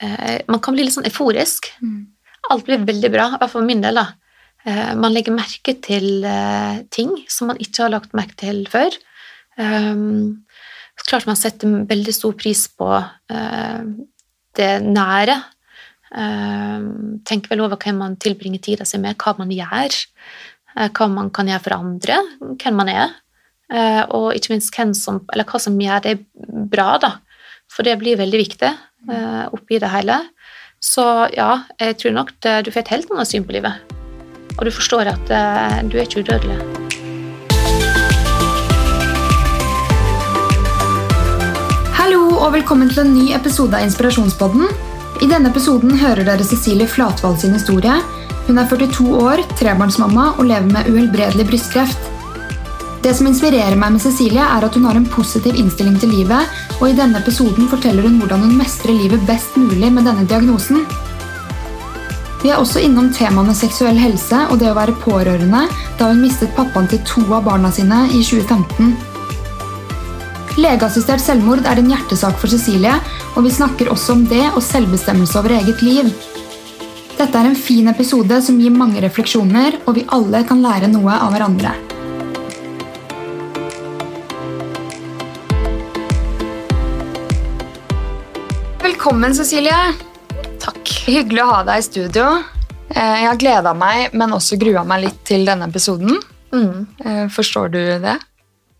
[0.00, 1.70] eh, Man kan bli litt sånn euforisk.
[2.50, 4.00] Alt blir veldig bra, i hvert fall for min del.
[4.00, 4.08] da.
[4.64, 8.92] Eh, man legger merke til eh, ting som man ikke har lagt merke til før.
[9.60, 10.44] Um,
[10.96, 12.90] så klart man setter veldig stor pris på
[13.32, 13.80] eh,
[14.56, 15.38] det nære.
[16.10, 19.96] Um, tenker vel over hvem man tilbringer tida si med, hva man gjør.
[20.76, 22.20] eh, hva man kan gjøre for andre,
[22.60, 23.18] hvem man er.
[24.10, 26.16] og ikke minst som, eller hva som gjør det
[26.72, 27.10] bra, da.
[27.70, 28.70] For det blir veldig viktig
[29.52, 30.18] oppi det hele.
[30.80, 31.04] Så
[31.36, 33.96] ja, jeg tror nok det, du får et helt annet syn på livet.
[34.58, 36.56] Og du forstår at eh, du er ikke udødelig.
[42.00, 44.68] Hallo og velkommen til en ny episode av Inspirasjonspodden.
[45.20, 48.00] I denne episoden hører dere Cecilie Flatvald sin historie.
[48.48, 52.19] Hun er 42 år, trebarnsmamma og lever med uhelbredelig brystkreft.
[53.00, 56.58] Det som inspirerer meg med Cecilie, er at hun har en positiv innstilling til livet,
[56.80, 60.84] og i denne episoden forteller hun hvordan hun mestrer livet best mulig med denne diagnosen.
[62.42, 66.52] Vi er også innom temaene seksuell helse og det å være pårørende, da hun mistet
[66.56, 68.92] pappaen til to av barna sine i 2015.
[70.60, 72.96] Legeassistert selvmord er en hjertesak for Cecilie,
[73.32, 76.10] og vi snakker også om det og selvbestemmelse over eget liv.
[77.16, 81.16] Dette er en fin episode som gir mange refleksjoner, og vi alle kan lære noe
[81.16, 81.72] av hverandre.
[89.00, 89.94] Velkommen, Cecilie.
[90.60, 90.90] Takk.
[91.08, 92.24] Hyggelig å ha deg i studio.
[92.92, 96.18] Eh, Jeg har gleda meg, men også grua meg litt til denne episoden.
[96.52, 98.18] Mm, Eh, Forstår du det?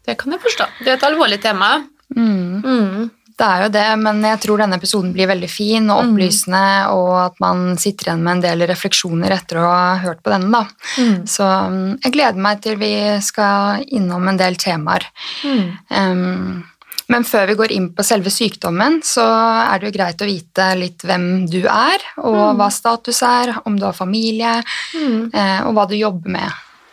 [0.05, 0.67] det kan jeg forstå.
[0.85, 1.87] Det er et alvorlig tema.
[2.15, 3.11] Mm.
[3.39, 7.25] Det er jo det, men jeg tror denne episoden blir veldig fin og opplysende, og
[7.25, 10.51] at man sitter igjen med en del refleksjoner etter å ha hørt på denne.
[10.53, 10.67] Da.
[10.99, 11.27] Mm.
[11.27, 15.01] Så mm, jeg gleder meg til vi skal innom en del temaer.
[15.45, 15.79] Mm.
[15.89, 16.65] Um,
[17.11, 20.66] men før vi går inn på selve sykdommen, så er det jo greit å vite
[20.78, 24.61] litt hvem du er, og hva status er, om du har familie,
[24.94, 25.31] Mm.
[25.34, 26.50] eh, og hva du jobber med,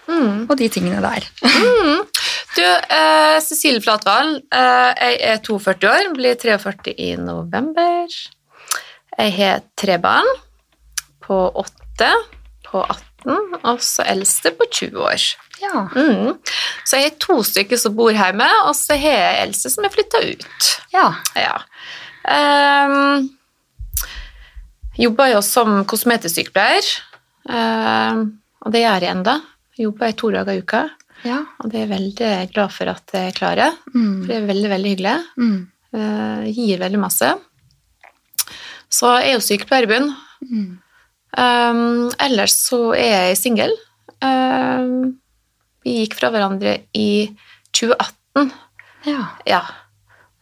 [0.08, 0.48] Mm.
[0.50, 1.28] og de tingene der.
[2.58, 8.08] Du, eh, Cecilie Flatvall, eh, jeg er 42 år, blir 43 i november.
[9.18, 10.26] Jeg har tre barn
[11.22, 12.10] på 8,
[12.66, 15.24] på 18 og så eldste på 20 år.
[15.62, 16.38] Ja, Mm.
[16.86, 19.90] Så jeg har to stykker som bor hjemme, og så har jeg eldste som er
[19.90, 20.82] flytta ut.
[20.94, 21.08] ja.
[21.36, 21.58] Ja.
[22.28, 23.30] Um,
[24.98, 26.88] jobber jo som kosmetisk-sykepleier,
[27.50, 28.22] ehm,
[28.66, 29.36] og det gjør jeg ennå.
[29.78, 30.82] Jobber jeg to dager i uka,
[31.24, 31.38] ja.
[31.62, 33.72] og det er jeg veldig glad for at jeg klarer.
[33.92, 34.28] For Mm.
[34.28, 35.18] det er veldig, veldig hyggelig.
[35.38, 35.68] Mm.
[35.94, 37.30] Uh, gir veldig masse.
[38.90, 40.10] Så jeg er jo sykepleier i bunn.
[40.44, 40.80] Mm.
[41.36, 43.74] Ehm, ellers så er jeg singel.
[44.24, 45.18] Um,
[45.86, 47.28] vi gikk fra hverandre i
[47.76, 48.54] 2018.
[49.08, 49.24] Ja.
[49.48, 49.64] Ja.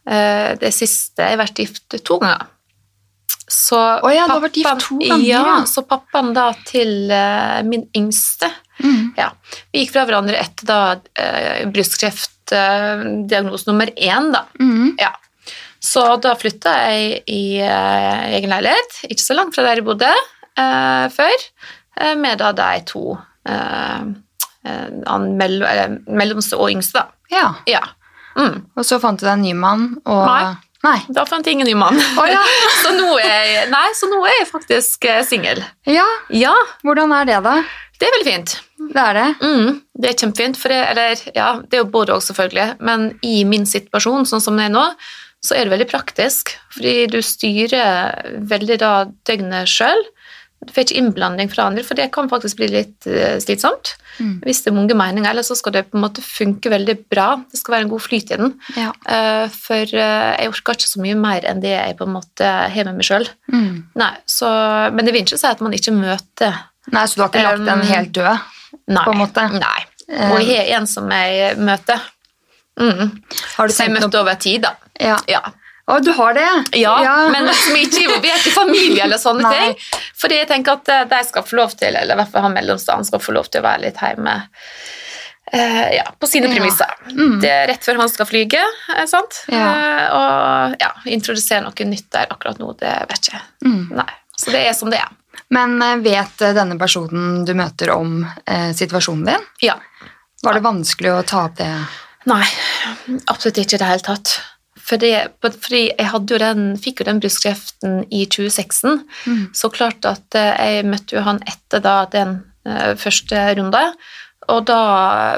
[0.06, 2.46] Uh, det siste Jeg har vært gift to ganger.
[3.46, 5.42] Så oh, ja, pappaen, vært gift to ganger, ja.
[5.46, 5.58] ja.
[5.70, 9.14] Så pappaen da til uh, min yngste Mm.
[9.16, 9.30] ja.
[9.72, 14.42] Vi gikk fra hverandre etter da uh, brystkreftdiagnose nummer én, da.
[14.60, 14.90] Mm.
[15.00, 15.14] Ja.
[15.80, 17.56] Så da flytta jeg i
[18.36, 20.10] egen leilighet, ikke så langt fra der jeg bodde
[20.58, 21.46] eh, før,
[22.00, 23.16] eh, med da de to
[23.48, 24.04] eh,
[25.36, 25.62] mell
[26.06, 27.06] mellomste og yngste, da.
[27.32, 27.48] ja.
[27.70, 27.84] Ja.
[28.36, 28.66] Mm.
[28.76, 30.54] Og så fant du deg en ny mann, og Nei.
[30.84, 30.98] Nei.
[31.10, 31.96] Da fant jeg ingen ny mann.
[32.20, 32.42] Oh, ja.
[32.82, 35.62] så, nå er jeg, nei, så nå er jeg faktisk eh, singel.
[35.88, 36.04] ja.
[36.30, 36.52] Ja,
[36.84, 37.56] Hvordan er det, da?
[37.96, 38.54] det er veldig fint.
[38.92, 39.28] Det er det.
[39.40, 43.06] Mm, det er kjempefint, for det, eller, ja, det er jo både og, selvfølgelig, men
[43.24, 44.84] i min situasjon, sånn som det er nå,
[45.44, 48.92] så er det veldig praktisk, fordi du styrer veldig da
[49.28, 50.04] døgnet sjøl.
[50.64, 53.92] Du får ikke innblanding fra andre, for det kan faktisk bli litt eh, slitsomt.
[54.16, 54.38] Mm.
[54.46, 57.26] Hvis det er mange meninger, eller så skal det på en måte funke veldig bra.
[57.52, 58.54] Det skal være en god flyt i den.
[58.78, 58.88] Ja.
[59.04, 62.54] Eh, for eh, jeg orker ikke så mye mer enn det jeg på en måte
[62.72, 63.28] har med meg sjøl.
[63.52, 63.84] Mm.
[64.00, 64.48] Nei, så,
[64.96, 66.64] men det vil ikke si at man ikke møter
[66.94, 68.50] Nei, så du har ikke lagt den helt død?
[68.94, 69.02] Nei.
[69.02, 69.46] På en måte.
[69.58, 69.80] Nei.
[70.06, 72.04] Og jeg har en som jeg møter.
[72.78, 73.08] Mm.
[73.56, 74.76] Har du Som jeg møtte noe over tid, da.
[75.02, 75.16] Ja.
[75.26, 75.42] Ja.
[75.86, 76.46] Å, du har det?
[76.80, 76.94] ja,
[77.30, 79.74] men som ikke er involvert i familie eller sånne ting.
[80.18, 82.56] Fordi jeg tenker at eh, de skal få lov til, eller i hvert fall han
[82.56, 84.40] mellomstanden skal få lov til å være litt hjemme
[85.54, 86.56] Uh, ja, på sine Ja.
[86.56, 86.90] premisser.
[87.14, 87.36] Mm.
[87.38, 88.58] Det er rett før han skal flyge,
[88.96, 89.36] eh, sant?
[89.46, 89.60] Ja.
[89.62, 93.38] Uh, og ja, introdusere noe nytt der akkurat nå, det vet jeg.
[93.62, 93.94] Mm.
[93.94, 94.08] Nei.
[94.34, 95.12] Så det er som det er.
[95.54, 99.46] Men vet denne personen du møter om eh, situasjonen din?
[99.68, 99.76] Ja.
[100.42, 101.70] Var det vanskelig å ta opp det?
[102.26, 102.42] Nei,
[103.30, 104.34] absolutt ikke i det hele tatt.
[104.86, 105.10] Fordi,
[105.42, 109.48] fordi jeg jo den, fikk jo den brystkreften i 2016, Mm.
[109.54, 113.82] så klart at eh, jeg møtte jo han etter da den eh, første runde,
[114.48, 114.76] Og da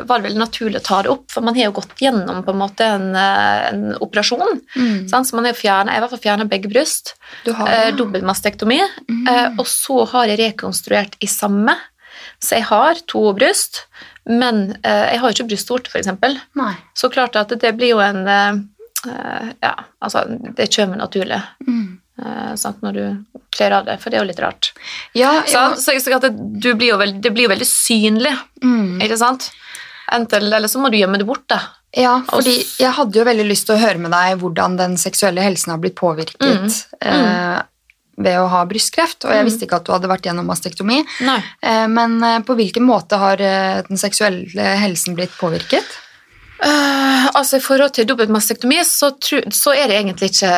[0.04, 2.52] var det veldig naturlig å ta det opp, for man har jo gått gjennom på
[2.52, 4.60] en måte en, eh, en operasjon.
[4.76, 5.08] Mm.
[5.08, 5.24] Sant?
[5.30, 7.14] Så man har jo fjernet, jeg har i hvert fall fjerna begge bryst.
[7.46, 7.92] Du har Eh.
[7.96, 8.80] Dobbeltmastektomi.
[9.08, 9.22] Mm.
[9.28, 11.72] Eh, og så har jeg rekonstruert i samme.
[12.38, 13.86] Så jeg har to bryst,
[14.26, 16.12] men eh, jeg har jo ikke brystvorte, f.eks.
[16.94, 18.26] Så klart at det blir jo en
[19.06, 20.24] Ja, altså,
[20.56, 21.98] det kommer naturlig Mm.
[22.24, 23.24] eh, sant, når du
[23.54, 24.72] kler av det, for det er jo litt rart.
[25.14, 25.74] Ja, ja.
[25.76, 29.00] Så, så at det, du blir jo veld, det blir jo veldig synlig, Mm.
[29.02, 29.50] ikke sant?
[30.10, 31.60] Enten, eller så må du gjemme det bort, da.
[31.96, 35.40] Ja, fordi jeg hadde jo veldig lyst til å høre med deg hvordan den seksuelle
[35.40, 36.68] helsen har blitt påvirket Mm.
[37.00, 37.62] Eh,
[38.18, 39.48] ved å ha brystkreft, og jeg Mm.
[39.48, 41.04] visste ikke at du hadde vært gjennom mastektomi.
[41.62, 45.84] Eh, men eh, på hvilken måte har eh, den seksuelle helsen blitt påvirket?
[46.58, 50.54] Eh, altså I forhold til dobbeltmastektomi så, tru, så er det egentlig ikke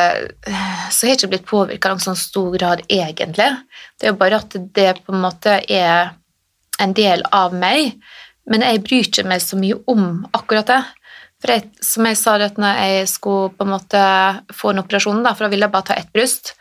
[0.49, 3.49] eh, Så har jeg ikke blitt påvirka i sånn stor grad, egentlig.
[3.99, 6.15] Det er jo bare at det på en måte er
[6.81, 7.99] en del av meg.
[8.49, 10.81] Men jeg bryr ikke meg så mye om akkurat det.
[11.41, 14.01] For jeg, som jeg sa det at når jeg skulle på en måte
[14.57, 16.51] få en operasjon, da, for da ville jeg bare ta ett bryst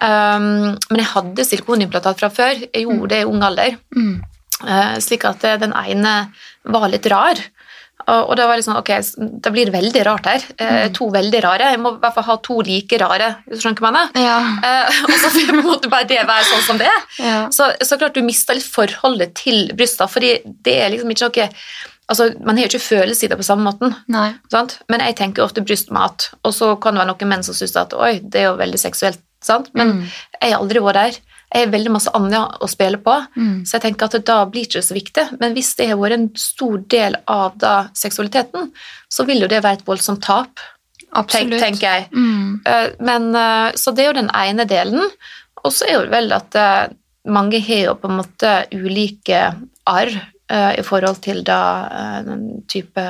[0.00, 2.62] um, Men jeg hadde silikonimplantat fra før.
[2.68, 3.76] Jeg gjorde det i ung alder.
[3.96, 4.14] Mm.
[4.64, 6.14] Uh, slik at den ene
[6.64, 7.40] var litt rar.
[8.06, 8.90] Og, da var det sånn, ok,
[9.40, 10.42] da blir det veldig rart her.
[10.58, 11.70] Eh, To veldig rare.
[11.72, 13.30] Jeg må i hvert fall ha to like rare.
[13.48, 14.20] skjønner du hva jeg mener?
[14.20, 14.36] Ja.
[14.64, 17.02] Eh, og så måte bare det være sånn som det er.
[17.18, 17.40] ja.
[17.54, 20.34] Så, så klart du mister litt forholdet til brystene, fordi
[20.64, 21.50] det er liksom ikke noe
[22.12, 23.94] altså Man har jo ikke følelser i det på samme måten.
[24.92, 27.94] Men jeg tenker ofte brystmat, og så kan det være noen menn som syns at
[27.96, 29.22] oi, det er jo veldig seksuelt.
[29.44, 29.70] Sant?
[29.72, 30.02] Men Mm.
[30.42, 31.16] jeg har aldri vært der.
[31.54, 33.14] Har veldig masse annet å spille på.
[33.36, 33.62] Mm.
[33.62, 35.24] Så jeg tenker at da blir det ikke så viktig.
[35.40, 38.72] Men hvis det har vært en stor del av da seksualiteten,
[39.08, 40.62] så vil jo det være et voldsomt tap,
[41.30, 42.08] tenk, tenker jeg.
[42.12, 42.60] Mm.
[42.66, 45.10] Eh, Men, eh, så det er jo den ene delen.
[45.64, 46.92] Og så er jo vel at eh,
[47.30, 49.46] mange har jo på en måte ulike
[49.86, 50.12] arr
[50.78, 53.04] i forhold til da eh, den type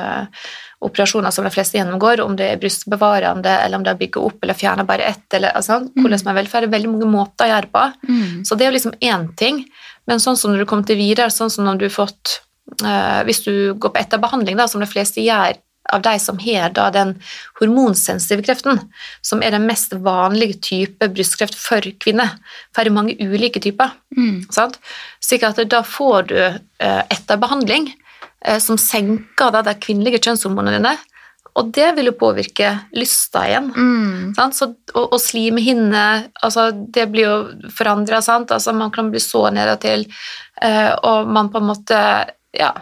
[0.85, 4.43] operasjoner som de fleste gjennomgår, om det er brystbevarende, eller om det er bygge opp
[4.43, 6.65] eller fjerne bare ett, eller altså, hvordan som er velferd.
[6.65, 7.85] Det er veldig mange måter å gjøre på.
[8.09, 8.41] Mm.
[8.45, 9.63] Så det er jo liksom én ting.
[10.05, 12.39] Men sånn som når du kommer til videre, sånn som når du har fått
[12.85, 15.57] eh, Hvis du går på etterbehandling, da, som de fleste gjør
[15.93, 17.13] av de som har da den
[17.59, 18.79] hormonsensitive kreften,
[19.21, 22.37] som er den mest vanlige type brystkreft for kvinner,
[22.73, 23.93] for det er mange ulike typer.
[24.17, 24.45] Mm.
[24.53, 24.79] Sant?
[25.23, 27.89] Slik at da får du etter etterbehandling
[28.45, 30.95] eh, som senker da de kvinnelige kjønnshormonene dine,
[31.55, 33.69] og det vil jo påvirke lysta igjen.
[33.71, 34.33] Mm.
[34.35, 34.57] Sant?
[34.57, 36.03] Så, og, og slimhinne,
[36.43, 38.19] altså det blir jo forandra.
[38.19, 40.03] Altså man kan bli så nedatil,
[40.61, 42.01] eh, og man på en måte
[42.55, 42.73] ja,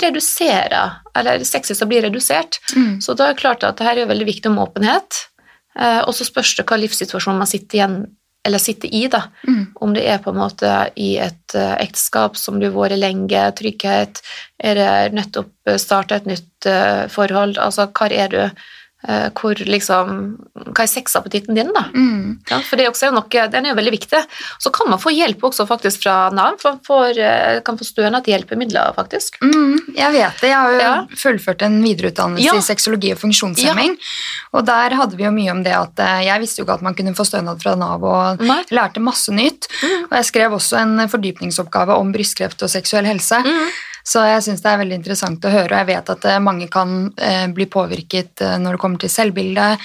[0.00, 2.60] reduserer, eller sexlysta blir redusert.
[2.76, 3.00] Mm.
[3.04, 5.26] Så da er det klart at det her er veldig viktig om åpenhet.
[5.78, 7.96] Eh, og så spørs det hva livssituasjon man sitter igjen
[8.44, 9.22] eller sitter i, da.
[9.46, 9.66] Mm.
[9.74, 13.42] Om det er på en måte i et eh, ekteskap som du har vært lenge,
[13.58, 14.22] trygghet,
[14.58, 18.72] er det nettopp starta et nytt eh, forhold, altså hva er du, eh,
[19.34, 20.12] hvor liksom,
[20.54, 21.84] hva er sexappetitten din, da?
[21.90, 22.38] Mm.
[22.50, 24.20] Ja, for det er også noe, den er jo veldig viktig.
[24.62, 27.84] Så kan man få hjelp også faktisk fra Nav, for man får, eh, kan få
[27.88, 29.40] stønad til hjelpemidler, faktisk.
[29.42, 30.48] Mm, jeg vet det.
[30.52, 31.06] Jeg har jo Ja.
[31.18, 32.54] fullført en videreutdannelse Ja.
[32.54, 33.96] i sexologi og funksjonshemming.
[34.54, 36.82] Og der hadde vi jo mye om det at eh, jeg visste jo ikke at
[36.82, 38.62] man kunne få stønad fra Nav, og Nei.
[38.70, 39.66] lærte masse nytt.
[39.82, 40.04] Mm.
[40.10, 43.42] Og jeg skrev også en fordypningsoppgave om brystkreft og seksuell helse.
[43.42, 43.68] Mm.
[44.04, 46.68] Så jeg syns det er veldig interessant å høre, og jeg vet at eh, mange
[46.70, 49.78] kan eh, bli påvirket eh, når det kommer til selvbilde,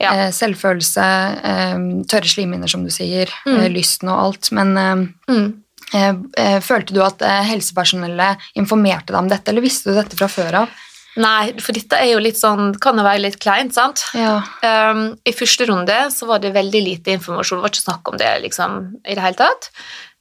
[0.00, 0.12] Ja.
[0.14, 1.06] eh, selvfølelse,
[1.44, 1.74] eh,
[2.08, 3.66] tørre slimhinner, som du sier, Mm.
[3.74, 4.52] lysten og alt.
[4.52, 5.50] Men Mm.
[6.62, 10.68] Følte du at helsepersonellet informerte deg om dette, eller visste du dette fra før av?
[11.18, 14.04] Nei, for dette er jo litt sånn, kan jo være litt kleint, sant?
[14.14, 14.36] Ja.
[14.62, 18.16] Um, I første runde så var det veldig lite informasjon, det var ikke snakk om
[18.20, 19.70] det liksom, i det hele tatt.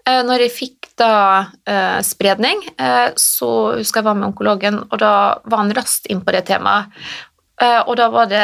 [0.09, 1.13] Uh, når jeg fikk da
[1.45, 5.13] uh, spredning, uh, så husker jeg var med onkologen, og da
[5.45, 7.01] var han raskt inn på det temaet.
[7.59, 8.43] Og da var det,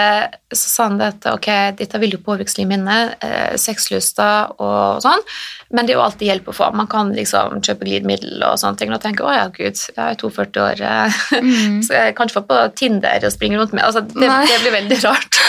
[0.51, 1.45] så sa han det at ok,
[1.79, 4.25] dette vil jo påvirke slimhinne, uh, sexlysta
[4.60, 5.24] og sånn,
[5.72, 6.67] men det er jo alltid hjelp å få.
[6.75, 10.19] Man kan liksom kjøpe glidemiddel og sånne ting, og tenke å ja, gud, jeg er
[10.19, 10.84] 42 år,
[11.31, 11.79] Mm.
[11.88, 13.86] så jeg kan ikke få på Tinder og springe rundt med.
[13.88, 15.39] Altså, det, det blir veldig rart.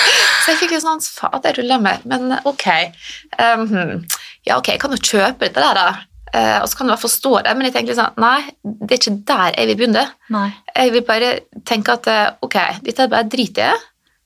[0.47, 2.05] Så jeg fikk litt sånn Fader, rulla meg.
[2.07, 2.69] Men ok.
[3.35, 4.05] Um,
[4.47, 5.89] ja, ok, jeg kan jo kjøpe dette der, da.
[6.37, 8.41] Uh, og så kan du i hvert fall stå der, men jeg tenker sånn Nei,
[8.61, 10.07] det er ikke der jeg vil begynne.
[10.35, 10.49] Nei.
[10.75, 11.29] Jeg vil bare
[11.69, 13.69] tenke at eh, ok, dette er bare drit i.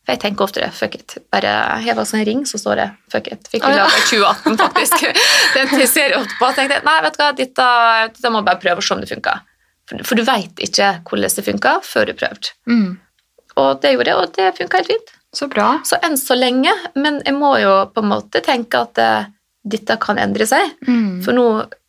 [0.00, 0.70] For jeg tenker ofte det.
[0.74, 1.14] Fuck it.
[1.30, 1.52] Bare
[1.84, 3.50] hev av en ring, så står det fuck it.
[3.52, 5.06] Fikk vi lage i 2018, faktisk.
[5.54, 6.48] Den ser jeg ofte på.
[6.48, 7.68] og tenkte nei, vet du hva, dette,
[8.16, 9.44] dette må jeg bare prøve å se om det funker.
[9.90, 12.52] For, for du veit ikke hvordan det funker før du har prøvd.
[12.72, 12.88] Mm.
[13.60, 15.14] Og det gjorde jeg, og det funka helt fint.
[15.36, 15.68] Så bra.
[15.86, 19.28] Så enn så lenge, men jeg må jo på en måte tenke at eh,
[19.62, 20.76] dette kan endre seg.
[20.88, 21.20] Mm.
[21.24, 21.46] For nå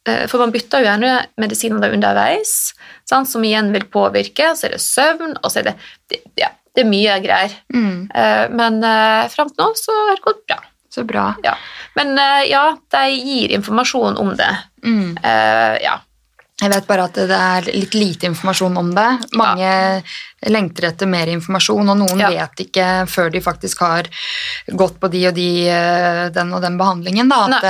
[0.08, 2.74] eh, For man bytter jo gjerne medisiner underveis,
[3.10, 4.54] sant, som igjen vil påvirke.
[4.58, 5.78] Så er det søvn, og så er det,
[6.12, 7.56] det Ja, det er mye greier.
[7.74, 8.12] Mm.
[8.16, 10.62] Eh, Men uh, fram til nå så har det gått bra.
[10.92, 11.34] Så bra.
[11.44, 11.56] Ja.
[11.96, 14.52] Men eh, ja, de gir informasjon om det.
[14.84, 15.18] Mm.
[15.24, 16.00] Uh, ja.
[16.62, 19.08] Jeg vet bare at det er litt lite informasjon om det.
[19.40, 19.72] Mange
[20.50, 22.30] lengter etter mer informasjon, og noen Ja.
[22.30, 24.04] vet ikke før de faktisk har
[24.72, 27.30] gått på de og de, eh, den og den behandlingen.
[27.30, 27.64] Da, at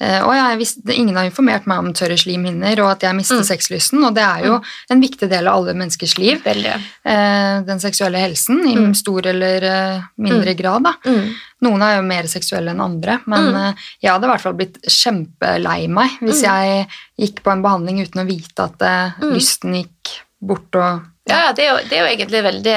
[0.00, 3.36] eh, å, ja, visste, ingen har informert meg om tørre slimhinner og at jeg mister
[3.36, 3.44] Mm.
[3.44, 4.60] sexlysten, og det er jo
[4.90, 6.42] en viktig del av alle menneskers liv.
[6.42, 6.74] Veldig.
[7.04, 8.94] eh, Den seksuelle helsen, i Mm.
[8.94, 10.82] stor eller eh, mindre grad.
[10.84, 10.92] da.
[11.04, 11.34] Mm.
[11.62, 13.56] Noen er jo mer seksuelle enn andre, men Mm.
[13.68, 16.48] eh, jeg hadde i hvert fall blitt kjempelei meg hvis Mm.
[16.48, 16.88] jeg
[17.18, 19.32] gikk på en behandling uten å vite at eh, Mm.
[19.34, 22.76] lysten gikk bort og Ja, det er, jo, det er jo egentlig veldig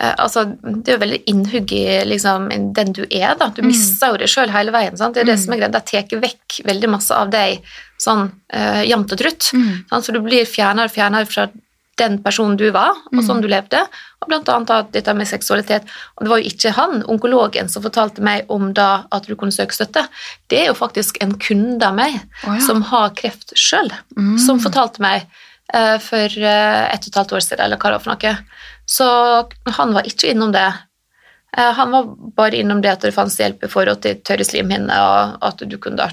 [0.00, 3.34] eh, altså, Det er jo veldig innhugg i liksom, den du er.
[3.38, 3.48] da.
[3.52, 3.68] Du Mm.
[3.68, 4.96] mister jo det sjøl hele veien.
[4.96, 5.14] sant?
[5.14, 5.44] Det er det Mm.
[5.44, 5.72] som er greia.
[5.72, 7.60] Det tar vekk veldig masse av deg
[8.00, 9.42] sånn uh, jevnt og trutt.
[9.90, 10.04] Sant?
[10.04, 11.48] Så du blir fjernere og fjernere fra
[11.98, 13.26] den personen du var, og Mm.
[13.28, 13.78] sånn du levde.
[14.22, 15.82] Og blant annet at dette med seksualitet.
[16.16, 19.52] Og det var jo ikke han, onkologen, som fortalte meg om da at du kunne
[19.52, 20.08] søke støtte.
[20.48, 22.14] Det er jo faktisk en kunde av meg
[22.48, 22.60] oh, ja.
[22.60, 24.38] som har kreft sjøl, Mm.
[24.38, 25.28] som fortalte meg eh,
[26.02, 28.34] for eh, ett og et halvt år siden, eller hva det var for noe.
[28.92, 29.06] Så
[29.78, 30.66] han var ikke innom det.
[31.56, 35.00] Eh, han var bare innom det at det fantes hjelp i forhold til tørre slimhinner,
[35.02, 36.10] og at du kunne da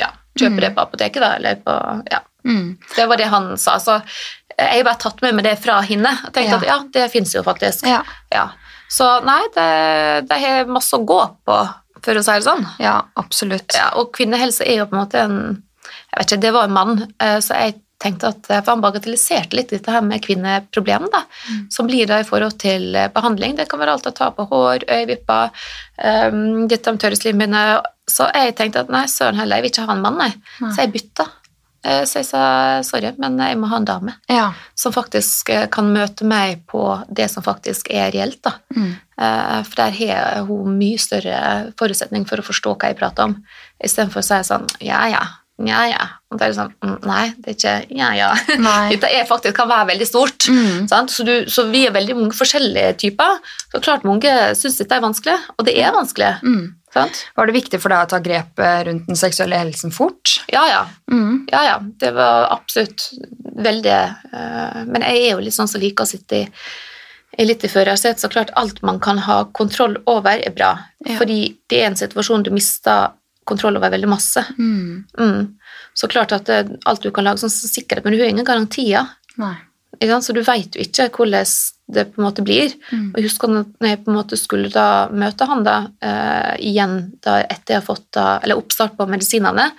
[0.00, 0.60] ja, kjøpe Mm.
[0.64, 1.74] det på apoteket, da, eller på
[2.12, 2.20] Ja.
[2.44, 2.78] Mm.
[2.96, 3.78] Det var det han sa.
[3.82, 6.12] Så eh, jeg har bare tatt med meg det fra henne.
[6.26, 6.56] Og tenkte Ja.
[6.56, 7.84] at ja, det fins jo faktisk.
[7.86, 8.02] Ja.
[8.32, 8.46] Ja.
[8.88, 11.56] Så nei, det, det har masse å gå på,
[12.04, 12.64] for å si det sånn.
[12.80, 13.74] ja, absolutt.
[13.76, 15.62] Ja, og kvinnehelse er jo på en måte en
[16.08, 19.56] Jeg vet ikke, det var en mann, eh, så jeg tenkte at For han bagatelliserte
[19.58, 21.66] litt dette her med kvinneproblemet, da, Mm.
[21.70, 23.56] som blir da i forhold til eh, behandling.
[23.56, 25.50] Det kan være alt å ta på hår, øyevipper,
[26.04, 27.82] um, dette om tørre slimhinner.
[28.08, 30.30] Så jeg tenkte at nei, søren heller, jeg vil ikke ha en mann, nei.
[30.60, 30.70] Nei.
[30.72, 31.26] Så jeg bytta.
[31.84, 34.52] Eh, Så jeg sa sorry, men jeg må ha en dame Ja.
[34.74, 38.42] som faktisk eh, kan møte meg på det som faktisk er reelt.
[38.42, 38.52] da.
[38.76, 38.96] Mm.
[39.20, 43.36] Eh, For der har hun mye større forutsetning for å forstå hva jeg prater om,
[43.82, 45.22] istedenfor å si sånn ja, ja,
[45.66, 46.04] ja, ja.
[46.30, 48.28] Og det er sånn mm, Nei, det er ikke ja, ja.
[48.62, 48.82] Nei.
[48.92, 50.46] Dette er faktisk, kan være veldig stort.
[50.52, 50.86] Mm.
[50.90, 51.10] Sant?
[51.10, 53.40] Så, du, så vi er veldig mange forskjellige typer.
[53.72, 56.36] Så klart mange syns dette er vanskelig, og det er vanskelig.
[56.46, 56.66] Mm.
[56.94, 57.24] Sant?
[57.36, 60.38] Var det viktig for deg å ta grep eh, rundt den seksuelle helsen fort?
[60.52, 60.82] Ja, ja.
[61.10, 61.48] Mm.
[61.50, 61.76] Ja, ja.
[62.00, 63.10] Det var absolutt
[63.58, 63.98] veldig
[64.30, 66.48] uh, Men jeg er jo litt sånn som liker å sitte i,
[67.38, 70.76] i litt i førersetet, så klart alt man kan ha kontroll over, er bra.
[71.04, 71.18] Ja.
[71.18, 73.17] Fordi det er en situasjon du mister
[73.48, 74.44] kontroll over veldig masse.
[74.58, 75.04] Mm.
[75.18, 75.40] Mm.
[75.96, 79.08] Så klart at det, alt du kan lage sånn sikkerhet, men du har ingen garantier.
[79.40, 79.56] Nei.
[79.98, 81.48] Så du vet jo ikke hvordan
[81.88, 82.74] det på en måte blir.
[82.92, 83.06] Mm.
[83.10, 86.98] Og jeg husker når jeg på en måte skulle da møte han da, eh, igjen
[87.24, 89.70] da etter jeg har fått da, eller oppstart på medisinene,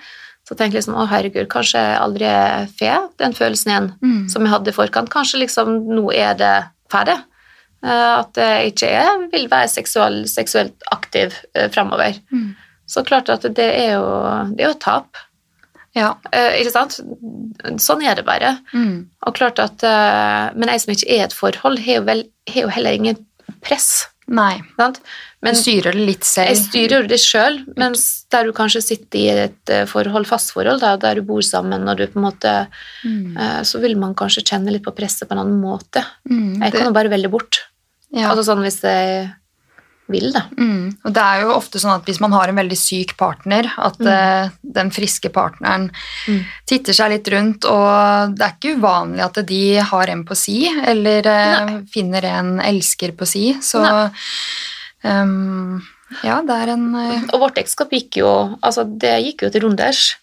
[0.49, 2.29] så tenkte jeg liksom å herregud, kanskje jeg aldri
[2.79, 4.29] får den følelsen igjen Mm.
[4.29, 5.09] som jeg hadde i forkant.
[5.13, 6.55] Kanskje liksom nå er det
[6.89, 7.19] ferdig.
[7.83, 12.17] Eh, at jeg ikke er, vil være seksuelt aktiv eh, fremover.
[12.33, 12.55] Mm.
[12.89, 14.05] Så klart at det er jo,
[14.55, 15.19] det er jo et tap.
[15.97, 16.11] Ja.
[16.33, 16.99] Eh, ikke sant?
[17.81, 18.55] Sånn er det bare.
[18.73, 19.07] Mm.
[19.27, 22.61] Og klart at, eh, Men jeg som ikke er et forhold, har jo, vel, har
[22.67, 23.17] jo heller ingen
[23.65, 24.07] press.
[24.29, 24.59] Nei.
[24.77, 24.99] Sant?
[25.41, 26.51] Men du styrer det litt selv.
[26.51, 30.83] jeg styrer det sjøl, mens der du kanskje sitter i et eh, forhold, fast forhold,
[30.83, 32.53] da, der du bor sammen, og du på en måte,
[33.05, 33.37] Mm.
[33.37, 36.03] eh, så vil man kanskje kjenne litt på presset på en annen måte.
[36.29, 36.61] Mm.
[36.61, 37.61] Jeg kan jo bare velge bort.
[38.13, 38.29] ja.
[38.29, 39.31] Altså sånn hvis jeg
[40.11, 40.41] vil, da.
[40.57, 40.89] Mm.
[41.05, 43.99] Og det er jo ofte sånn at hvis man har en veldig syk partner, at
[44.01, 45.89] eh, den friske partneren
[46.27, 46.41] Mm.
[46.67, 49.61] titter seg litt rundt, og det er ikke uvanlig at de
[49.91, 53.81] har en på si, eller uh, finner en elsker på si, så
[55.03, 55.79] ehm,
[56.25, 58.31] ja, det er en uh, Og vårt ekteskap gikk jo
[58.65, 60.17] altså det gikk jo til runders.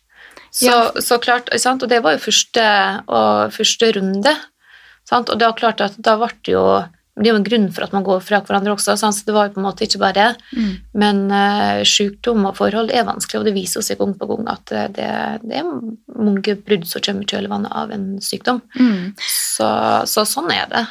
[0.51, 0.91] Så, Ja.
[1.05, 1.83] så klart, sant?
[1.83, 2.65] Og det var jo første,
[3.09, 4.33] og første runde.
[5.09, 5.29] Sant?
[5.31, 6.65] Og det var klart at da ble det jo
[7.17, 9.49] Det er jo en grunn for at man går fra hverandre også, så det var
[9.49, 10.43] jo på en måte ikke bare det.
[10.53, 14.51] mm, Men uh, sykdom og forhold er vanskelig, og det viser seg gang på gang
[14.53, 15.09] at eh, det,
[15.47, 15.71] det er
[16.13, 18.61] mange brudd som kommer i kjølvannet av en sykdom.
[18.77, 19.15] mm.
[19.57, 19.69] Så,
[20.05, 20.85] så sånn er det.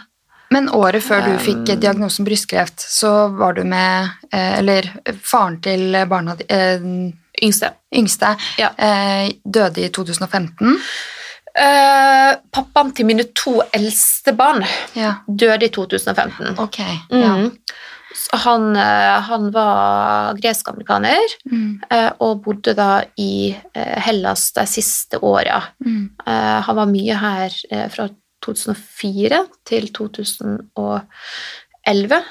[0.54, 4.90] Men året før du fikk Um, diagnosen brystkreft, så var du med eh, Eller
[5.22, 6.34] faren til barna
[7.44, 7.74] Yngste.
[7.94, 8.70] yngste Ja.
[9.44, 10.80] døde i 2015.
[11.56, 16.58] Eh, pappaen til mine to eldste barn Ja, døde i 2015.
[16.60, 16.80] ok.
[17.16, 17.36] Ja.
[17.38, 17.52] Mm.
[18.46, 25.62] Han, eh, han var gresk-amerikaner Mm, eh, og bodde da i Hellas de siste åra.
[25.86, 27.50] mm, Han var mye her
[27.90, 28.10] fra
[28.44, 32.24] 2004 til 2011.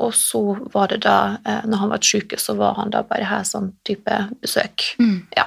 [0.00, 1.36] Og så var det da,
[1.66, 4.94] når han var syk, så var han da bare her sånn type besøk.
[4.98, 5.26] mm.
[5.36, 5.44] Ja.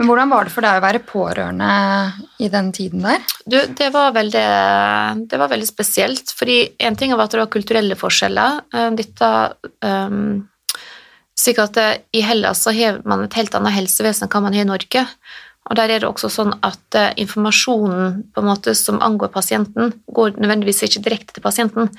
[0.00, 1.70] Men hvordan var det for deg å være pårørende
[2.40, 3.20] i den tiden der?
[3.44, 4.44] Du, det var veldig,
[5.28, 8.62] det var veldig spesielt, fordi en ting var at det var kulturelle forskjeller.
[8.72, 9.28] Eh, Dette
[9.84, 10.40] um,
[11.40, 14.64] Sikkert at I Hellas så har man et helt annet helsevesen enn hva man har
[14.64, 15.04] i Norge.
[15.68, 19.92] Og der er det også sånn at uh, informasjonen på en måte som angår pasienten,
[20.08, 21.92] går nødvendigvis ikke direkte til pasienten.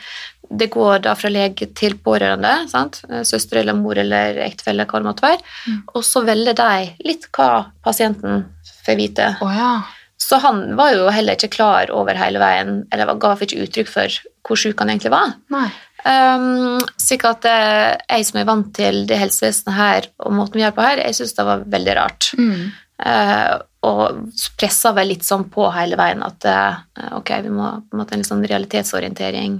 [0.51, 3.01] Det går da fra lege til pårørende, sant?
[3.09, 5.45] Eh, søster eller mor eller ektefelle, hva det måtte være.
[5.67, 5.79] Mm.
[5.95, 7.49] Og så velger de litt hva
[7.85, 8.45] pasienten
[8.85, 9.29] får vite.
[9.43, 9.73] Oh, ja.
[10.21, 14.19] Så han var jo heller ikke klar over hele veien, eller ga ikke uttrykk for
[14.45, 15.33] hvor syk han egentlig var.
[15.53, 15.69] Nei.
[16.01, 20.63] Um, sikkert at eh, jeg som er vant til det helsevesenet her og måten vi
[20.63, 22.29] gjør på her, jeg syns det var veldig rart.
[22.37, 22.71] Mm.
[23.05, 23.51] Eh,
[23.87, 24.27] og
[24.61, 26.75] pressa vel litt sånn på hele veien at eh,
[27.17, 29.55] ok, vi må på en måte en litt sånn realitetsorientering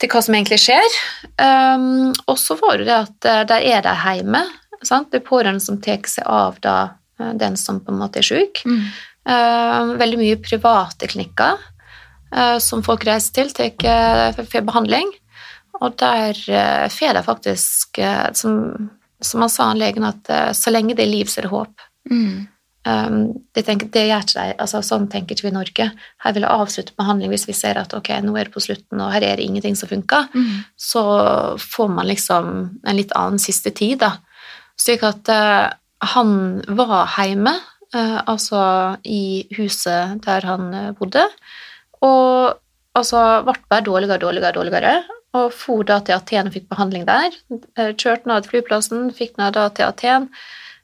[0.00, 0.96] til hva som egentlig skjer.
[1.38, 4.42] Um, og så var det det at uh, der er de hjemme.
[4.82, 5.12] Sant?
[5.12, 6.76] Det er pårørende som tar seg av da,
[7.20, 8.64] eh, den som på en måte er sjuk.
[8.66, 8.82] Mm.
[9.30, 11.60] Um, veldig mye private klinikker
[12.34, 15.12] uh, som folk reiser til, tar uh, for behandling.
[15.80, 20.50] Og der uh, får de faktisk, eh, som, som han sa, han legen, at eh,
[20.56, 21.86] så lenge det er liv, så er det håp.
[22.10, 22.48] Mm.
[22.88, 25.86] Um, det, tenker, det gjør ikke de, altså, Sånn tenker ikke vi i Norge.
[26.24, 29.02] Her vil jeg avslutte behandling hvis vi ser at ok, nå er det på slutten,
[29.04, 30.30] og her er det ingenting som funker.
[30.32, 30.62] Mm.
[30.80, 31.02] Så
[31.60, 32.48] får man liksom
[32.80, 34.14] en litt annen siste tid, da.
[34.80, 35.68] Slik at uh,
[36.14, 36.32] han
[36.72, 37.52] var hjemme,
[37.92, 38.62] uh, altså
[39.04, 41.26] i huset der han eh, bodde,
[42.00, 42.56] og
[42.96, 44.94] altså ble bare dårligere og dårligere, dårligere,
[45.36, 47.36] og for da til Aten og fikk behandling der.
[47.76, 50.30] Kjørte ned til flyplassen, fikk ned da til Aten,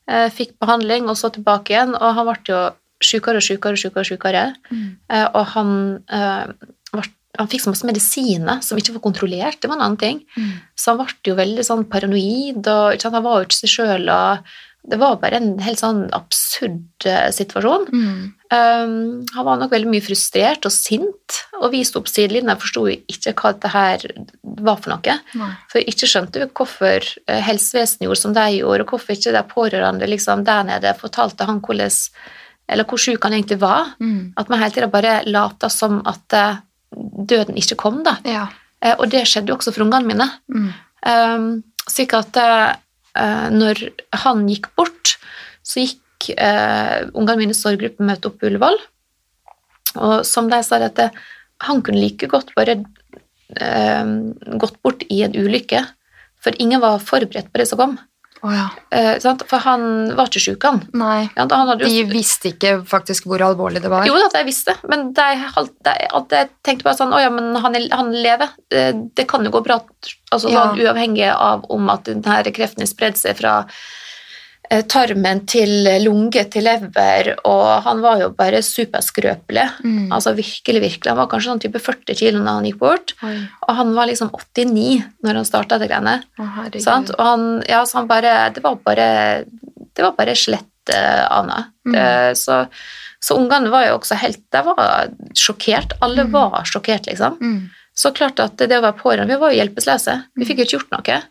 [0.07, 2.61] fikk behandling, og så tilbake igjen, og han ble jo
[3.05, 4.45] sykere og sykere og sykere, og sykere.
[4.71, 4.89] Mm.
[5.13, 5.71] Eh, og han,
[6.09, 7.05] eh, ble,
[7.39, 10.23] han fikk så masse medisiner som ikke var kontrollert, det var en annen ting.
[10.37, 10.53] Mm.
[10.77, 14.11] Så han ble jo veldig sånn paranoid, og han var jo ikke seg sjøl.
[14.87, 17.87] Det var bare en helt sånn absurd eh, situasjon.
[17.91, 18.19] Mm.
[18.47, 22.63] Um, han var nok veldig mye frustrert og sint, og vi sto på sidelinjen og
[22.63, 24.05] forsto ikke hva dette her
[24.63, 25.17] var for noe.
[25.41, 25.51] Nei.
[25.73, 29.43] For ikke skjønte vi hvorfor eh, helsevesenet gjorde som de gjorde, og hvorfor ikke de
[29.51, 31.99] pårørende liksom, der nede fortalte han hvordan,
[32.71, 33.97] eller hvor syk han egentlig var.
[33.99, 34.33] Mm.
[34.39, 36.63] At man hele tida bare lata som at eh,
[36.95, 38.21] døden ikke kom, da.
[38.27, 38.47] Ja.
[39.01, 40.27] Og det skjedde jo også for ungene mine.
[40.53, 40.67] Mm.
[41.07, 41.47] Um,
[41.91, 42.37] slik at
[43.53, 43.81] når
[44.25, 45.17] han gikk bort,
[45.67, 48.79] så gikk uh, ungene mine sorggruppemøte opp på Ullevål.
[49.97, 51.01] Og som de sa, at
[51.65, 52.79] han kunne like godt bare
[53.57, 54.09] eh,
[54.61, 55.83] gått bort i en ulykke,
[56.43, 57.95] for ingen var forberedt på det som kom.
[58.47, 58.67] Å ja.
[58.95, 59.27] Eh?
[59.49, 60.81] For han var ikke sjuk, han.
[60.95, 61.27] Nei.
[61.35, 64.07] Ja, han hadde De visste ikke faktisk hvor alvorlig det var.
[64.07, 68.13] Jo da, jeg visste, men de, jeg tenkte bare sånn Å ja, men han, han
[68.15, 68.55] lever.
[68.71, 68.87] Det,
[69.19, 69.81] det kan jo gå bra,
[70.31, 70.69] altså, Ja.
[70.69, 73.73] sånn, uavhengig av om at denne kreften har spredd seg fra eh,
[74.91, 75.71] tarmen til
[76.03, 79.67] lunge til lever, og han var jo bare superskrøpelig.
[79.85, 80.13] Mm.
[80.13, 81.11] Altså virkelig, virkelig.
[81.13, 83.37] Han var kanskje sånn type 40 kilo da han gikk bort, Oi.
[83.69, 86.17] og han var liksom 89 når han starta det greiene.
[86.83, 87.11] Sant?
[87.17, 89.45] Og han, ja, så han bare Det var bare
[89.97, 91.63] Det var bare slett uh, Ana.
[91.87, 91.95] Mm.
[91.95, 92.67] Eh, så,
[93.23, 95.95] så ungene var jo også helt De var sjokkert.
[96.03, 96.33] Alle Mm.
[96.33, 97.39] var sjokkert, liksom.
[97.41, 97.71] Mm.
[97.97, 100.19] Så klart at det å være pårørende Vi var jo hjelpeløse.
[100.37, 100.47] Vi Mm.
[100.49, 101.23] fikk jo ikke gjort noe.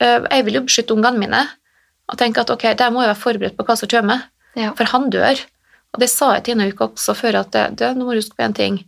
[0.00, 1.42] Eh, jeg ville jo beskytte ungene mine
[2.10, 4.24] og tenke at ok, der må jeg være forberedt på hva som kommer.
[4.58, 4.72] Ja.
[4.78, 5.38] For han dør.
[5.94, 8.44] Og det sa jeg til uke også før, at det, nå må du huske på
[8.46, 8.80] en ting.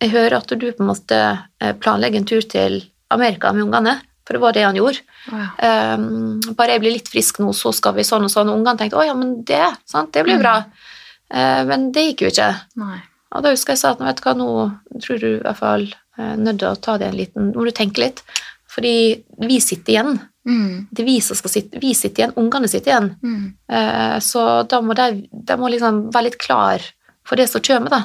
[0.00, 1.18] Jeg hører at du på en måte
[1.60, 2.78] eh, planlegger en tur til
[3.12, 5.00] Amerika med ungene, for det var det han gjorde.
[5.32, 5.94] Ja.
[5.96, 8.48] Um, bare jeg blir litt frisk nå, så skal vi sånn og sånn.
[8.52, 10.44] Og ungene tenkte å ja, men det, sant, det blir Mm.
[10.44, 10.54] bra.
[11.34, 12.50] Eh, men det gikk jo ikke.
[12.80, 13.00] Nei.
[13.34, 14.48] Og da husker jeg sa at vet du hva, nå
[15.02, 15.84] tror du i hvert fall
[16.18, 18.22] eh, nødt til å ta deg en liten må du tenke litt.
[18.70, 18.94] Fordi
[19.42, 20.20] vi sitter igjen.
[20.50, 20.86] Mm.
[20.90, 23.10] Det vi som skal sitte, vi sitter igjen, ungene sitter igjen.
[23.22, 23.42] Mm.
[23.70, 26.82] Eh, så da må de, de må liksom være litt klar
[27.28, 28.02] for det som kommer, da.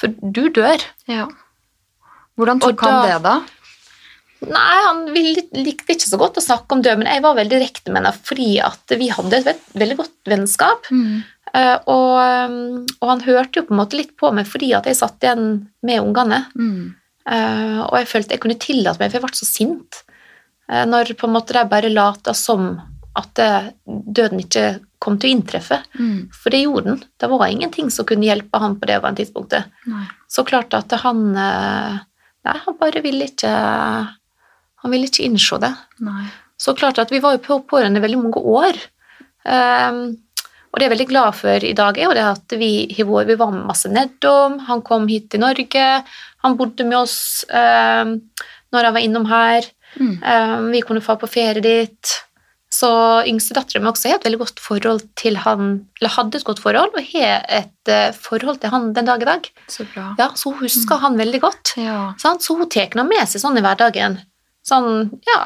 [0.00, 0.84] For du dør.
[1.10, 1.26] Ja.
[2.38, 3.40] Hvordan tok han det, da?
[4.48, 7.58] Nei, han ville- likte ikke så godt å snakke om død, men jeg var veldig
[7.58, 10.88] direkte med henne fordi at vi hadde et veldig godt vennskap.
[10.94, 11.18] Mm.
[11.52, 12.14] Eh, og,
[12.48, 15.20] um, og han hørte jo på en måte litt på meg fordi at jeg satt
[15.26, 16.44] igjen med ungene.
[16.56, 16.94] Mm.
[17.26, 20.00] Eh, og jeg følte jeg kunne tillate meg, for jeg ble så sint.
[20.70, 22.72] Eh, når på en måte de bare lata som
[23.18, 24.66] at eh, døden ikke
[25.00, 25.80] kom til å inntreffe.
[25.98, 26.28] Mm.
[26.34, 27.02] For det gjorde den.
[27.20, 29.72] Det var ingenting som kunne hjelpe han på det tidspunktet.
[29.90, 30.06] Nei.
[30.30, 31.98] Så klart at han eh,
[32.40, 35.74] Nei, han bare ville ikke Han ville ikke innse det.
[36.00, 36.24] Nei.
[36.60, 38.78] Så klart at vi var jo på pårørende i veldig mange år.
[39.44, 40.00] Um,
[40.70, 43.36] og det jeg er veldig glad for i dag, er jo det at vi, vi
[43.40, 44.58] var masse nedom.
[44.68, 45.86] Han kom hit til Norge.
[46.44, 48.14] Han bodde med oss um,
[48.72, 49.68] når han var innom her.
[49.98, 50.16] Mm.
[50.22, 52.16] Um, vi kunne få på ferie dit.
[52.70, 52.88] Så
[53.26, 56.92] yngstedattera mi også har et veldig godt forhold til han, eller hadde et godt forhold,
[56.94, 59.48] og har et uh, forhold til han den dag i dag.
[59.68, 60.12] Så bra.
[60.20, 61.74] Ja, Så hun husker han veldig godt.
[61.80, 62.12] Ja.
[62.22, 62.46] Sant?
[62.46, 64.20] Så hun tar ham med seg sånn i hverdagen.
[64.66, 65.40] Sånn, ja,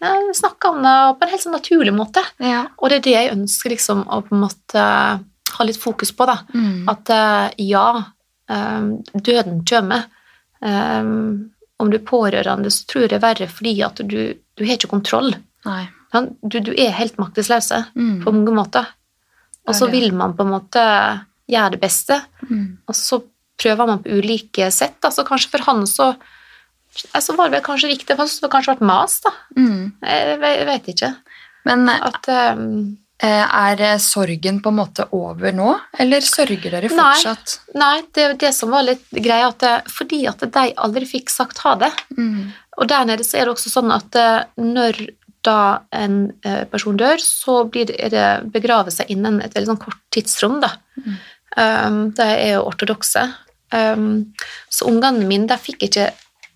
[0.00, 2.24] eh, snakker om det på en helt sånn naturlig måte.
[2.40, 2.64] Ja.
[2.78, 4.86] Og det er det jeg ønsker liksom å på en måte
[5.50, 6.38] ha litt fokus på, da.
[6.54, 6.88] Mm.
[6.88, 7.86] At uh, ja,
[8.48, 10.08] um, døden kommer.
[10.64, 11.04] Eh,
[11.80, 14.76] om du er pårørende, så tror jeg det er verre fordi at du, du har
[14.76, 15.32] ikke kontroll.
[15.66, 15.82] Nei.
[16.42, 18.22] Du, du er helt maktesløse Mm.
[18.24, 18.86] på mange måter.
[19.68, 20.82] Og så vil man på en måte
[21.50, 22.78] gjøre det beste, Mm.
[22.88, 23.20] og så
[23.60, 24.98] prøver man på ulike sett.
[25.04, 26.14] Altså kanskje for han så
[27.20, 29.30] så var det kanskje riktig, det har kanskje vært mas, da.
[29.56, 29.92] Mm.
[30.02, 31.10] Jeg, jeg vet ikke.
[31.68, 32.56] Men At eh,
[33.28, 37.58] er eh, sorgen på en måte over nå, eller sørger dere fortsatt?
[37.76, 41.32] Nei, det er det som var litt greia, at det, fordi at de aldri fikk
[41.32, 41.90] sagt ha det.
[42.16, 42.52] Mm.
[42.80, 45.02] Og der nede så er det også sånn at eh, når
[45.44, 45.60] da
[45.96, 50.00] en eh, person dør, så blir det, det begravet seg innen et veldig sånn kort
[50.12, 50.74] tidsrom, da.
[51.00, 51.20] Mm.
[51.58, 53.24] Um, de er jo ortodokse.
[53.74, 54.30] Um,
[54.70, 56.10] så ungene mine de fikk ikke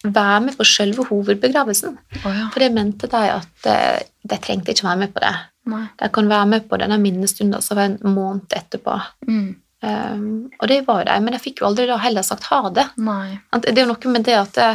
[0.05, 1.97] være med på selve hovedbegravelsen.
[2.23, 2.49] Oh, ja.
[2.53, 5.35] For det mente de at eh, de trengte ikke være med på det.
[5.71, 5.85] Nei.
[6.01, 8.97] De kan være med på denne minnestunden som var en måned etterpå.
[9.29, 9.55] Mm.
[9.85, 10.27] Um,
[10.61, 12.87] og det var jo de, men jeg fikk jo aldri da heller sagt ha det.
[13.05, 13.39] Nei.
[13.61, 14.69] Det er jo noe med det at det,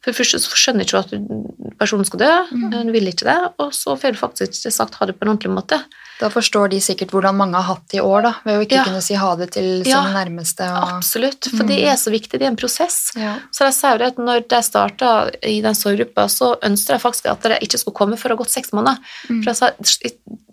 [0.00, 2.70] For det første så skjønner ikke du at personen skal dø, Mm.
[2.88, 5.34] du vil ikke det, og så får du faktisk ikke sagt ha det på en
[5.34, 5.76] ordentlig måte.
[6.20, 8.76] Da forstår de sikkert hvordan mange har hatt det i år, da, ved å ikke
[8.76, 8.84] Ja.
[8.84, 10.02] kunne si ha det til Ja.
[10.12, 10.66] nærmeste.
[10.68, 10.98] Og...
[11.00, 13.12] Absolutt, for det er så viktig, det er en prosess.
[13.16, 13.38] Ja.
[13.50, 17.30] Så jeg sa det at når jeg starta i den sorggruppa, så ønsket jeg faktisk
[17.32, 18.98] at jeg ikke skulle komme før det har gått seks måneder.
[19.30, 19.42] Mm.
[19.42, 19.70] For jeg sa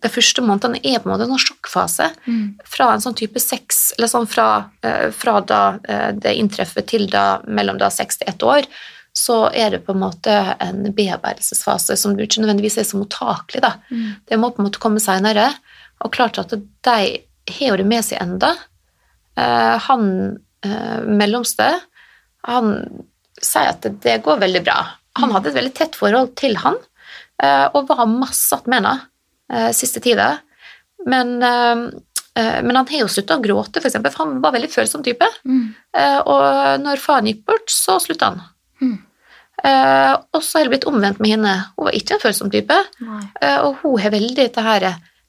[0.02, 2.12] de første månedene er på en måte en sånn sjokkfase.
[2.28, 2.56] Mm.
[2.64, 7.08] Fra en sånn type sex, eller sånn fra, eh, fra da eh, det inntreffer til
[7.12, 8.64] da mellom da seks til ett år,
[9.18, 13.64] så er det på en måte en bearbeidelsesfase som du ikke nødvendigvis er så mottakelig.
[13.66, 13.74] da.
[13.90, 14.10] Mm.
[14.30, 15.50] Det må på en måte komme seinere.
[16.06, 18.52] Og klart at de har jo det med seg enda.
[19.38, 20.04] Eh, han
[20.66, 21.72] eh, mellomste,
[22.48, 22.76] han
[23.42, 24.78] sier at det går veldig bra.
[25.22, 26.78] Han hadde et veldig tett forhold til han,
[27.42, 28.96] eh, og var masse med henne
[29.54, 30.36] eh, siste tida.
[31.10, 31.88] Men, eh,
[32.38, 35.06] eh, men han har jo slutta å gråte, for eksempel, for han var veldig følsom
[35.06, 35.26] type.
[35.46, 35.66] Mm.
[35.98, 38.46] Eh, og når faren gikk bort, så slutta han.
[38.82, 38.98] Mm.
[39.66, 41.54] Eh, og så er det blitt omvendt med henne.
[41.78, 42.76] Hun var ikke en følsom type.
[43.42, 44.88] Eh, og hun har veldig det her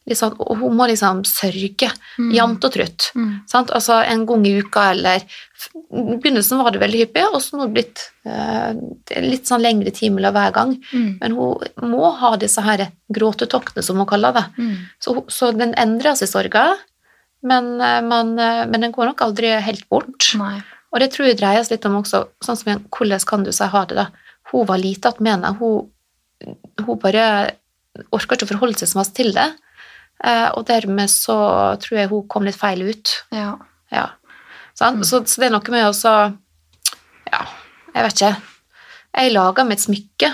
[0.09, 2.31] liksom, Hun må liksom sørge Mm.
[2.35, 3.11] jevnt og trutt.
[3.15, 3.41] Mm.
[3.47, 3.71] Sant?
[3.71, 7.63] Altså en gang i uka eller I begynnelsen var det veldig hyppig, og så nå
[7.63, 8.73] er det blitt eh,
[9.17, 10.75] er litt sånn lengre timer hver gang.
[10.93, 11.19] Mm.
[11.21, 14.45] Men hun må ha disse her gråtetoktene, som hun kaller det.
[14.59, 14.75] Mm.
[15.01, 16.75] Så, så den endrer seg, sorga,
[17.43, 20.33] men, man, men den går nok aldri helt bort.
[20.37, 20.59] Nei.
[20.93, 23.53] Og det tror jeg dreier seg litt om også sånn som igjen, hvordan kan du
[23.53, 24.09] si ha det, da?
[24.51, 25.57] Hun var lite att med henne.
[25.59, 25.91] Hun,
[26.87, 27.25] hun bare
[28.15, 29.49] orka ikke å forholde seg så masse til det.
[30.25, 31.37] Eh, og dermed så
[31.83, 33.13] tror jeg hun kom litt feil ut.
[33.35, 33.57] Ja.
[33.93, 34.07] Ja.
[34.79, 35.05] Sant?
[35.07, 36.15] Så, så det er noe med å så
[37.29, 37.43] Ja,
[37.95, 38.37] jeg vet ikke.
[39.19, 40.29] Jeg lager et smykke,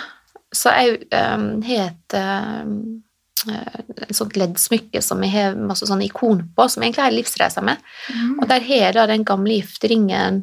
[0.54, 2.74] så jeg um, har et um,
[3.50, 7.82] et sånt leddsmykke som jeg har masse sånne ikon på, som egentlig har livsreisa med.
[8.10, 8.34] Mm.
[8.40, 10.42] Og der har jeg da den gamle gifteringen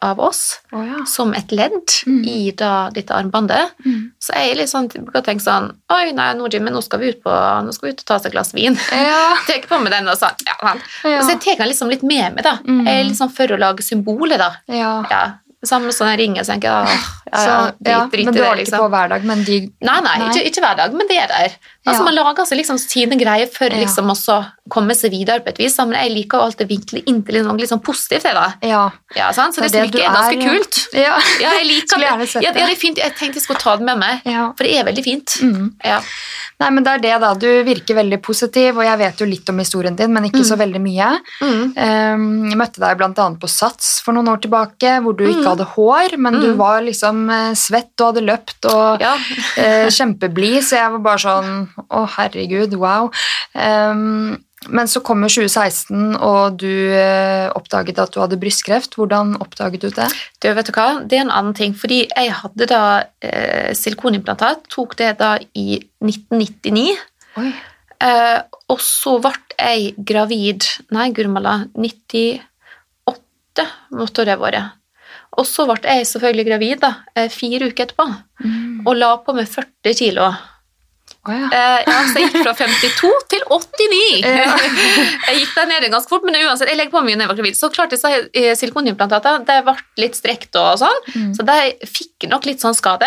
[0.00, 1.02] av oss oh, ja.
[1.06, 2.22] som et ledd Mm.
[2.26, 3.76] i da dette armbåndet.
[3.84, 4.10] Mm.
[4.18, 7.12] Så jeg er litt sånn, å tenke sånn Oi, nei, nå, Jimmy, nå skal vi
[7.12, 8.74] ut på, nå skal vi ut og ta oss et glass vin.
[8.90, 9.36] Ja.
[9.46, 10.34] tar på med den, og sånn.
[10.48, 10.82] ja, sånn.
[11.04, 11.20] Ja.
[11.22, 12.56] Så jeg tar den liksom litt med meg, da.
[12.66, 12.82] Mm.
[12.88, 14.50] Jeg er liksom for å lage symboler, da.
[14.72, 14.96] ja.
[15.12, 15.22] Ja,
[15.62, 17.50] Samme som den ringen, så tenker jeg ja, ja,
[17.86, 18.80] ja, drit, drit men du har det ikke liksom.
[18.82, 20.30] på hver dag, men de Nei, nei, Nei.
[20.32, 21.54] Ikke, ikke hver dag, men det er der.
[21.84, 22.04] Altså, Ja.
[22.04, 23.76] Man lager seg liksom sine greier for Ja.
[23.82, 27.22] liksom å komme seg videre på et vis, men jeg liker jo alltid vinkle inn
[27.24, 28.22] til noe sånn positivt.
[28.22, 28.54] da.
[28.62, 28.90] Ja.
[29.16, 29.54] Ja, sant?
[29.54, 30.48] Så det, Det smykket er ganske ja.
[30.48, 30.88] kult.
[30.94, 31.18] Ja.
[31.40, 32.42] Jeg liker det.
[32.42, 32.62] Ja, det.
[32.62, 32.96] er fint.
[32.98, 35.26] Jeg tenkte jeg skulle ta det med meg, for det er veldig fint.
[35.42, 35.72] Mm.
[35.84, 36.00] Ja.
[36.60, 37.34] Nei, men det er det, da.
[37.34, 40.46] Du virker veldig positiv, og jeg vet jo litt om historien din, men ikke Mm.
[40.46, 41.18] så veldig mye.
[41.40, 41.62] Mm.
[41.76, 45.56] Um, jeg møtte deg annet på Sats for noen år tilbake, hvor du ikke Mm.
[45.56, 46.56] hadde hår, men du Mm.
[46.58, 49.16] var liksom eh, svett og hadde løpt og Ja.
[49.56, 53.10] eh, kjempeblid, så jeg var bare sånn Å, herregud, wow.
[54.72, 58.94] Men så kom jo 2016, og du eh, oppdaget at du hadde brystkreft.
[58.94, 60.06] Hvordan oppdaget du det?
[60.38, 60.84] Du, vet du hva?
[61.02, 62.82] Det er en annen ting, fordi jeg hadde da
[63.26, 66.94] eh, silikonimplantat, tok det da i 1999,
[67.42, 67.48] Oi.
[68.06, 68.38] eh,
[68.70, 73.66] og så ble jeg gravid, nei, Gurmala, 98
[73.98, 74.62] måtte det være.
[75.40, 78.06] Og så ble jeg selvfølgelig gravid da, eh, fire uker etterpå,
[78.42, 78.86] Mm.
[78.86, 80.30] og la på meg 40 kilo.
[81.22, 81.48] Å ja.
[81.54, 83.98] Eh, ja, så jeg gikk fra 52 til 89.
[84.42, 84.56] Ja.
[85.28, 87.38] jeg gikk der nede ganske fort, men uansett, jeg legger på mye når jeg var
[87.42, 87.58] gravid.
[87.60, 91.30] Så klart disse eh, silikonimplantatene, det ble litt strekt og sånn, Mm.
[91.36, 93.06] så de fikk nok litt sånn skade.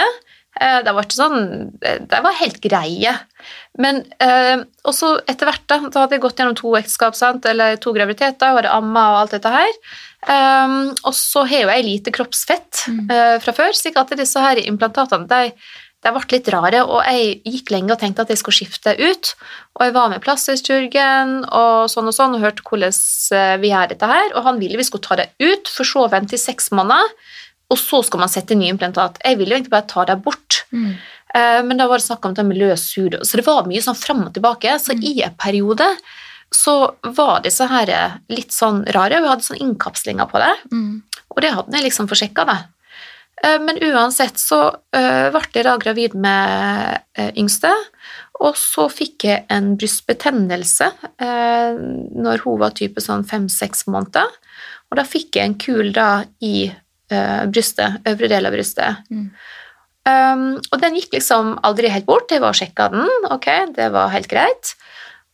[0.61, 1.39] Eh, Det var ikke sånn
[1.81, 3.11] De var helt greie.
[3.77, 7.45] Men eh, også etter hvert, da, da hadde jeg gått gjennom to ekteskap, sant?
[7.51, 9.73] eller to graviditeter, hadde amma og alt dette her.
[10.25, 13.09] Um, og så har jo jeg lite kroppsfett Mm.
[13.11, 15.51] eh, fra før, slik at disse her implantatene de,
[16.05, 19.31] de ble litt rare, og jeg gikk lenge og tenkte at jeg skulle skifte ut.
[19.75, 22.93] Og jeg var med plastisk-kirurgen og sånn og sånn, og hørte hvordan
[23.39, 24.29] eh, vi gjør dette her.
[24.35, 27.09] Og han ville vi skulle ta det ut, for så å vente i seks måneder,
[27.73, 29.17] og så skal man sette nye implantat.
[29.25, 30.61] Jeg ville jo egentlig bare ta det bort.
[30.71, 30.91] Mm.
[31.35, 33.81] Eh, Men da var det snakk om det med løs hud, så det var mye
[33.81, 34.77] sånn fram og tilbake.
[34.79, 35.03] Så Mm.
[35.03, 35.87] i en periode
[36.53, 39.17] så var disse her litt sånn rare.
[39.17, 41.01] og Vi hadde sånn innkapslinger på det, Mm.
[41.31, 42.57] og det hadde jeg liksom forsjekka, det.
[42.57, 42.74] Eh,
[43.45, 44.57] Men uansett så
[44.95, 47.69] eh, ble jeg da gravid med eh, yngste,
[48.41, 50.87] og så fikk jeg en brystbetennelse
[51.21, 54.31] eh, når hun var type sånn fem-seks måneder.
[54.89, 56.09] Og da fikk jeg en kul da
[56.43, 59.05] i eh, brystet, øvre del av brystet.
[59.13, 59.29] Mm.
[60.05, 62.29] Um, og den gikk liksom aldri helt bort.
[62.29, 64.75] Jeg var og sjekka den, ok, det var helt greit.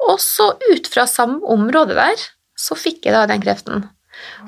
[0.01, 3.85] Og så ut fra samme område der, så fikk jeg da den kreften.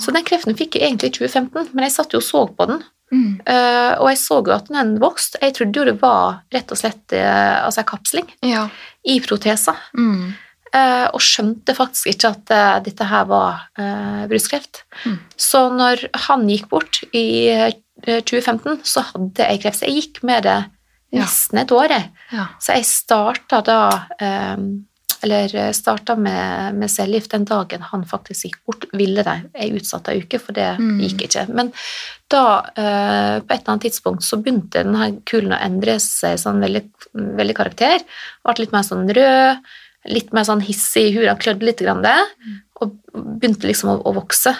[0.01, 2.67] Så den kreften fikk jeg egentlig i 2015, men jeg satt jo og så på
[2.69, 2.83] den.
[3.13, 3.33] Mm.
[3.45, 5.37] Uh, og jeg så jo at den vokste.
[5.43, 8.65] Jeg trodde jo det var rett og slett uh, altså en kapsling Ja.
[9.05, 9.75] i protesa.
[9.93, 10.33] Mm.
[10.73, 13.67] Uh, og skjønte faktisk ikke at uh, dette her var
[14.31, 14.81] brystkreft.
[15.05, 15.19] Mm.
[15.37, 17.69] Så når han gikk bort i uh,
[18.07, 19.83] 2015, så hadde jeg kreft.
[19.83, 20.57] Så jeg gikk med det
[21.13, 21.91] nesten et år.
[21.93, 22.09] Jeg.
[22.33, 22.47] Ja.
[22.57, 23.79] Så jeg starta da
[24.57, 24.65] um,
[25.23, 28.85] Eller starta med, med cellegift den dagen han faktisk gikk bort.
[28.93, 30.97] Ville de ei utsatt ei uke, for det Mm.
[30.99, 31.45] gikk ikke.
[31.53, 31.71] Men
[32.29, 32.41] da,
[32.75, 36.83] eh, på et eller annet tidspunkt, så begynte denne kulen å endre seg sånn veldig,
[37.15, 38.03] veldig karakter.
[38.43, 39.57] Ble litt mer sånn rød,
[40.11, 42.17] litt mer sånn hissig i huet, klødde litt, grann det,
[42.81, 42.97] og
[43.39, 44.51] begynte liksom å, å vokse.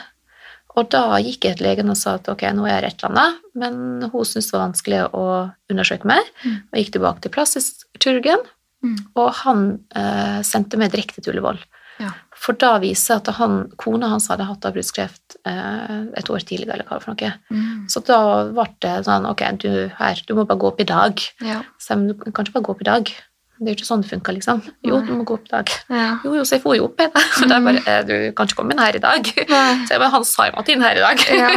[0.77, 3.11] Og da gikk jeg til legen og sa at ok, nå er jeg et eller
[3.11, 5.25] annet, men hun syntes det var vanskelig å
[5.69, 6.55] undersøke mer, Mm.
[6.71, 8.41] og gikk tilbake til plastisk-kirurgen,
[8.83, 8.97] Mm.
[9.15, 9.63] og han
[9.95, 11.61] eh, sendte meg direkte til Ullevål.
[12.01, 12.09] Ja.
[12.43, 16.79] For da viser at han, kona hans hadde hatt av brystkreft eh, et år tidligere,
[16.79, 17.33] eller hva for noe.
[17.53, 17.85] Mm.
[17.91, 18.19] Så da
[18.51, 19.69] ble det sånn, ok, du,
[19.99, 21.23] her, du må bare gå opp i dag.
[21.45, 21.61] Ja.
[21.79, 23.13] Så jeg, du kan ikke bare gå opp i dag.
[23.59, 24.61] Det er jo ikke sånn det funker, liksom.
[24.83, 25.69] Jo, du må gå opp i dag.
[25.93, 26.07] Ja.
[26.25, 27.13] Jo, jo, så jeg får jo opp igjen.
[27.43, 29.29] Og da bare, eh, du kan ikke komme inn her i dag.
[29.51, 29.61] Nei.
[29.87, 31.21] Så jeg bare, han sa jo at inn her i dag.
[31.29, 31.51] Ja.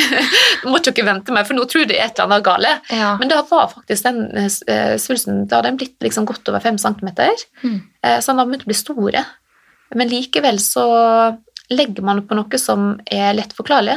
[0.64, 2.72] du måtte jo ikke vente meg, for nå tror de er et eller annet gale.
[2.90, 3.12] Ja.
[3.20, 6.80] Men da var faktisk den eh, svulsten, da hadde den blitt liksom godt over fem
[6.80, 7.30] centimeter,
[7.62, 7.78] Mm.
[8.20, 9.20] så den hadde begynt å bli store.
[9.96, 10.82] Men likevel så
[11.72, 13.94] legger man på noe som er lett forklarlig.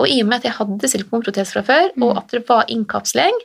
[0.00, 2.04] Og i og med at jeg hadde silikonprotese fra før, Mm.
[2.06, 3.38] og at det var innkapsling,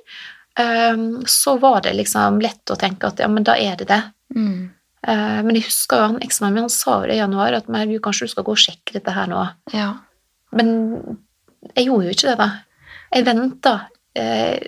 [0.59, 4.01] eh, så var det liksom lett å tenke at ja, men da er det det.
[4.35, 4.69] Mm.
[5.07, 7.69] Eh, Men jeg husker jo han eksen min han sa jo det i januar at
[7.71, 9.45] herregud, kanskje du skal gå og sjekke dette her nå.
[9.73, 9.91] Ja.
[10.57, 10.73] Men
[11.75, 12.49] jeg gjorde jo ikke det, da.
[13.13, 13.73] Jeg venta
[14.17, 14.67] eh,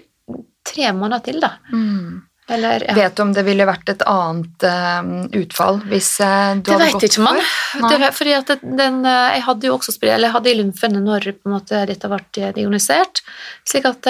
[0.70, 1.54] tre måneder til, da.
[1.74, 2.22] Mm.
[2.50, 2.94] Eller ja.
[2.98, 6.88] Vet du om det ville vært et annet uh, utfall hvis uh, du Det hadde
[6.88, 7.42] vet gått ikke man.
[7.42, 7.84] for?
[7.86, 11.02] Det, vet fordi at den, eh, jeg hadde jo også eller jeg hadde i lymfene
[11.04, 13.22] når på en måte, dette ble diagnosert.
[13.68, 14.10] slik at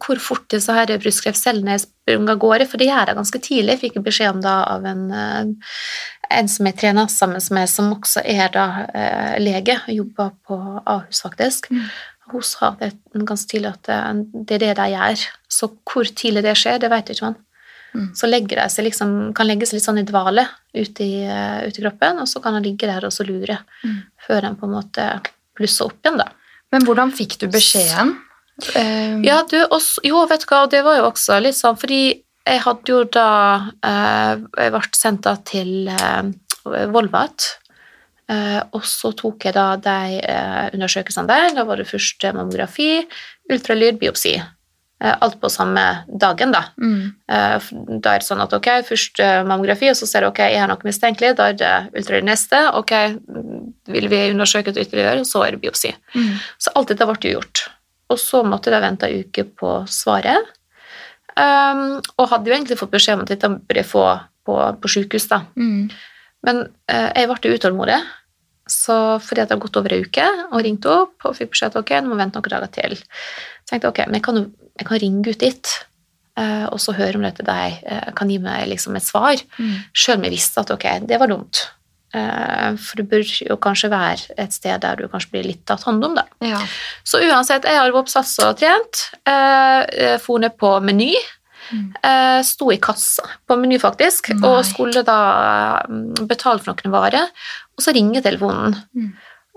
[0.00, 1.76] hvor fort disse her brystkreftcellene
[2.40, 5.04] gårde, for det gjør det ganske tidlig, Jeg fikk beskjed om det av en,
[6.38, 8.66] en som jeg trener sammen med, som også er da
[9.42, 11.70] lege, jobber på Ahus faktisk.
[11.70, 11.88] Mm.
[12.32, 13.90] Hun sa det ganske tidlig at
[14.32, 15.26] det er det de gjør.
[15.48, 17.43] Så hvor tidlig det skjer, det vet ikke man.
[17.94, 18.08] Mm.
[18.16, 18.26] Så
[18.70, 22.18] seg liksom, kan legge seg litt sånn i dvale ute i, eh, ute i kroppen,
[22.18, 24.02] og så kan han ligge der og så lure Mm.
[24.26, 25.20] før han på en måte
[25.56, 26.26] blusser opp igjen, da.
[26.72, 28.16] Men hvordan fikk du beskjeden?
[28.74, 31.78] Eh, Ja, du, også, jo, vet du hva, og det var jo også litt sånn,
[31.78, 36.22] fordi jeg hadde jo da eh, Jeg ble sendt da til eh,
[36.90, 37.58] Volvat,
[38.28, 41.54] eh, og så tok jeg da de eh, undersøkelsene der.
[41.54, 43.06] Da var det først mammografi,
[43.50, 44.34] ultralyd, biopsi.
[45.02, 46.62] Eh, alt på samme dagen, da.
[46.78, 47.14] mm.
[47.28, 50.38] Eh, Da er det sånn at ok, først eh, mammografi, og så ser du ok,
[50.38, 52.92] jeg er noe mistenkelig, da er det ultralyd neste, ok,
[53.90, 55.90] vil vi undersøke det ytterligere, og så er det biopsi.
[56.14, 56.30] Mm.
[56.62, 57.64] Så alt dette ble jo gjort.
[58.14, 60.52] Og så måtte jeg vente en uke på svaret.
[61.34, 64.04] Um, og hadde jo egentlig fått beskjed om at dette burde jeg få
[64.46, 65.40] på, på sykehus, da.
[65.58, 65.88] Mm.
[66.46, 66.60] Men
[66.92, 67.98] uh, jeg ble utålmodig,
[68.70, 71.74] så fordi at det hadde gått over en uke, og ringte opp og fikk beskjed
[71.74, 72.96] at ok, nå må vente noen dager til.
[72.96, 74.40] Så tenkte jeg ok, men jeg kan,
[74.80, 75.72] jeg kan ringe ut dit,
[76.40, 79.76] eh, og så høre om dette deg eh, kan gi meg liksom et svar, Mm.
[79.92, 81.66] sjøl om jeg visste at ok, det var dumt.
[82.14, 85.82] Eh, for det bør jo kanskje være et sted der du kanskje blir litt tatt
[85.82, 86.24] hånd om, da.
[86.40, 86.60] Ja.
[87.04, 89.08] Så uansett, jeg har oppsats og trent.
[90.22, 91.14] For ned på Meny.
[91.72, 91.86] Mm.
[92.04, 94.42] Eh, sto i kassa på Meny, faktisk, Nei.
[94.48, 95.18] og skulle da
[95.88, 97.30] mm, betale for noen varer.
[97.76, 99.12] Og så ringer telefonen, Mm.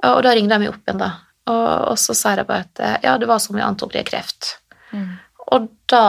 [0.08, 1.12] og da ringer de meg opp igjen, da.
[1.48, 4.02] Og, og så sier jeg bare at eh, ja, det var som vi antok, det
[4.06, 4.58] er kreft.
[4.94, 5.12] Mm.
[5.52, 6.06] Og da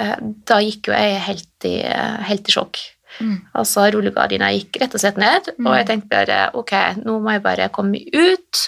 [0.00, 0.16] eh,
[0.48, 1.76] da gikk jo jeg helt i,
[2.30, 2.80] helt i sjokk.
[3.20, 3.36] Mm.
[3.58, 6.72] Altså rullegardina gikk rett og slett ned, og jeg tenkte bare ok,
[7.04, 8.60] nå må jeg bare komme ut.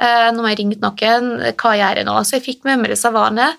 [0.00, 1.26] Eh, nå må jeg ringe noen.
[1.60, 2.14] Hva gjør jeg nå?
[2.24, 3.50] Så jeg fikk med meg disse varene.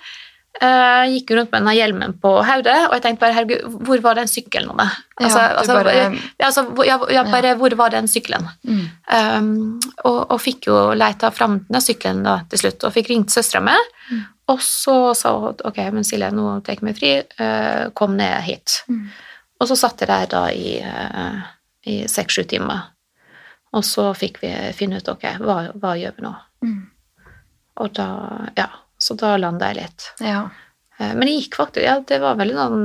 [0.62, 4.19] Eh, gikk rundt med denne hjelmen på hodet, og jeg tenkte bare herregud, hvor var
[4.19, 4.76] den sykkelen nå?
[5.17, 8.45] Altså, Ja, altså, bare- altså, ja, ja, bare, hvor var den sykkelen?
[8.63, 8.84] Mm.
[9.10, 13.34] Um, og, og fikk jo leita fram den sykkelen da, til slutt, og fikk ringt
[13.34, 13.74] søstera mi.
[14.12, 14.21] Mm.
[14.54, 18.41] Og så sa hun ok, men Silje, nå tar jeg meg fri, uh, kom ned
[18.45, 18.84] hit.
[18.88, 19.08] Mm.
[19.62, 21.41] Og så satt jeg der da i, eh,
[21.86, 22.88] i seks-sju timer.
[23.74, 26.32] Og så fikk vi finne ut ok, hva, hva gjør vi nå?
[26.65, 26.80] Mm.
[27.82, 28.08] Og da,
[28.58, 28.65] ja,
[29.02, 30.06] så da landa jeg litt.
[30.22, 30.44] Ja.
[31.00, 32.82] Eh, Men det gikk faktisk, ja, det var veldig sånn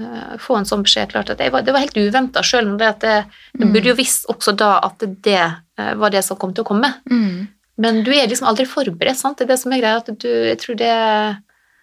[0.00, 2.78] eh, Få en sånn beskjed, klart at jeg var, det var helt uventa, sjøl om
[2.80, 3.16] det at det,
[3.58, 3.72] jeg Mm.
[3.74, 5.36] burde jo visst også da at det
[5.78, 6.94] eh, var det som kom til å komme.
[7.10, 7.48] Mm.
[7.82, 9.36] Men du er liksom aldri forberedt, sant?
[9.38, 10.92] Det er det som er greia, at du, jeg tror det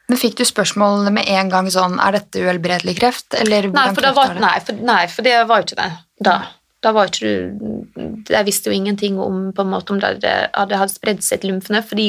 [0.09, 4.01] Men fikk du spørsmål med en gang sånn Er dette uhelbredelig kreft, eller Nei, for,
[4.01, 4.41] kreft var, det?
[4.41, 5.91] nei, for, nei, for det var jo ikke det
[6.25, 6.35] da.
[6.81, 7.29] Da var ikke
[7.59, 11.41] du Jeg visste jo ingenting om på en måte om det hadde, hadde spredd seg
[11.41, 12.07] til lymfene, fordi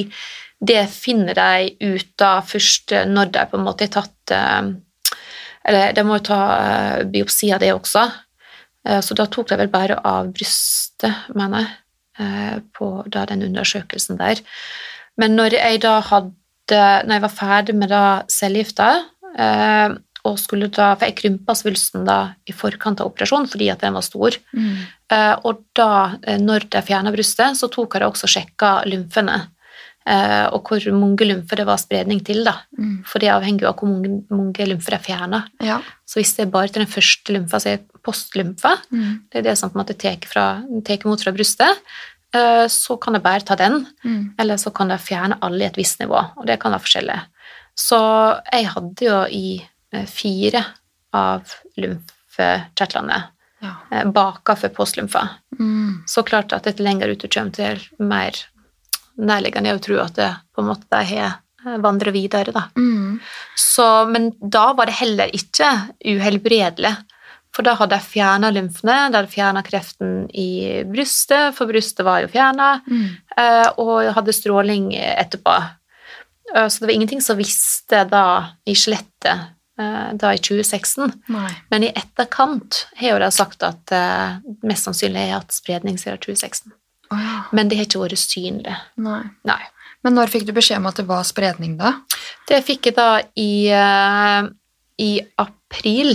[0.61, 4.73] det finner de ut da først når de på en måte har tatt eh,
[5.69, 8.05] Eller de må jo ta eh, biopsi av det også,
[8.89, 11.73] Eh, så da tok de vel bare av brystet, mener jeg,
[12.25, 14.41] eh, på da den undersøkelsen der.
[15.21, 16.39] Men når jeg da hadde
[16.71, 19.05] Når jeg var ferdig med da cellegifta,
[19.37, 19.89] eh,
[20.23, 23.93] og skulle da, for jeg krympa svulsten da i forkant av operasjonen fordi at den
[23.93, 24.37] var stor.
[24.55, 24.87] Mm.
[25.11, 29.49] Eh, og da, eh, når de fjerna brystet, så tok jeg også sjekka lymfene.
[30.07, 32.45] Eh, og hvor mange lymfer det var spredning til.
[32.45, 32.55] da.
[32.79, 33.05] Mm.
[33.05, 35.43] For det avhenger jo av hvor mange, mange lymfer jeg fjerna.
[35.63, 35.81] Ja.
[36.07, 39.21] Så hvis det er bare til den første lymfa, er postlymfa, Mm.
[39.31, 41.79] det er det som på en måte tar imot fra brystet,
[42.35, 43.87] eh, så kan jeg bare ta den.
[44.05, 44.35] Mm.
[44.39, 47.21] Eller så kan jeg fjerne alle i et visst nivå, og det kan være forskjellig.
[47.77, 47.99] Så
[48.53, 50.65] jeg hadde jo i eh, fire
[51.13, 51.43] av
[51.77, 53.23] lymfekjertlene
[53.63, 54.05] Ja.
[54.11, 55.29] baka for postlymfa.
[55.59, 56.03] Mm.
[56.07, 58.33] Så klart at dette lenger ut du kommer til, mer
[59.21, 62.67] nærliggende å tro at det på en måte har eh, vandret videre, da.
[62.77, 63.19] Mm.
[63.59, 65.71] Så, men da var det heller ikke
[66.05, 66.95] uhelbredelig.
[67.51, 72.21] For da hadde jeg fjerna lymfene, da hadde fjerna kreften i brystet, for brystet var
[72.23, 73.09] jo fjerna, Mm.
[73.83, 75.57] og jeg hadde stråling etterpå.
[76.55, 79.49] Eh, Så det var ingenting som visste da i skjelettet
[79.81, 81.13] eh, da i 2016.
[81.29, 81.51] Nei.
[81.71, 85.99] Men i etterkant har jo de sagt at eh, mest sannsynlig har jeg hatt spredning
[85.99, 86.73] siden 2016.
[87.11, 87.37] Å ja.
[87.57, 88.77] Men det har ikke vært synlig.
[89.03, 89.23] Nei.
[89.49, 89.63] Nei.
[90.05, 91.95] Men når fikk du beskjed om at det var spredning, da?
[92.49, 94.47] Det fikk jeg da i, eh,
[95.03, 95.11] i
[95.43, 96.15] april,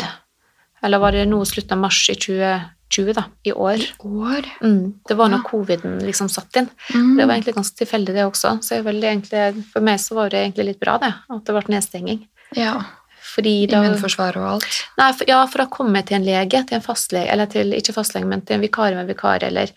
[0.81, 3.83] eller var det nå slutten av mars i 2020, da, i år.
[4.05, 4.49] År?
[4.63, 5.49] Mm, det var når Ja.
[5.49, 6.69] coviden liksom satt inn.
[6.93, 7.17] Mm.
[7.17, 8.57] Det var egentlig ganske tilfeldig, det også.
[8.63, 12.27] Så egentlig, for meg så var det egentlig litt bra, det, at det ble nedstenging.
[12.55, 12.81] Ja.
[13.67, 14.77] Da, Immunforsvaret og alt.
[14.97, 17.73] nei, for, ja, for da kom jeg til en lege, til en fastlege, eller til,
[17.73, 19.71] ikke fastlege, men til en vikar med vikar, eller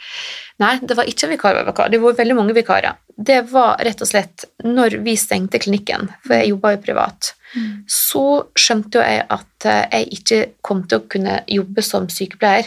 [0.59, 2.97] Nei, det var ikke en vikar med vikar, det var veldig mange vikarer.
[3.15, 7.85] Det var rett og slett når vi stengte klinikken, for jeg jobba jo privat, Mm.
[7.89, 12.67] så skjønte jo jeg at eh, jeg ikke kom til å kunne jobbe som sykepleier.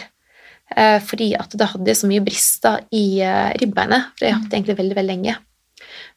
[0.76, 4.50] eh, Fordi at det hadde så mye brister i eh, ribbeinet, for jeg har hatt
[4.50, 5.36] det egentlig veldig, veldig lenge.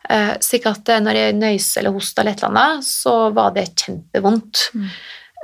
[0.10, 3.56] Eh, Slik at eh, når jeg nøys eller hosta eller et eller annet, så var
[3.56, 4.68] det kjempevondt.
[4.76, 4.90] Mm.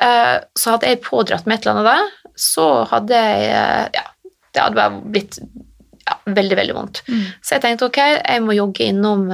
[0.06, 4.06] Eh, Så hadde jeg pådratt meg et eller annet da, så hadde jeg Ja,
[4.52, 7.02] det hadde bare blitt ja, veldig, veldig vondt.
[7.08, 7.26] Mm.
[7.41, 9.28] Så jeg tenkte ok, jeg må jogge innom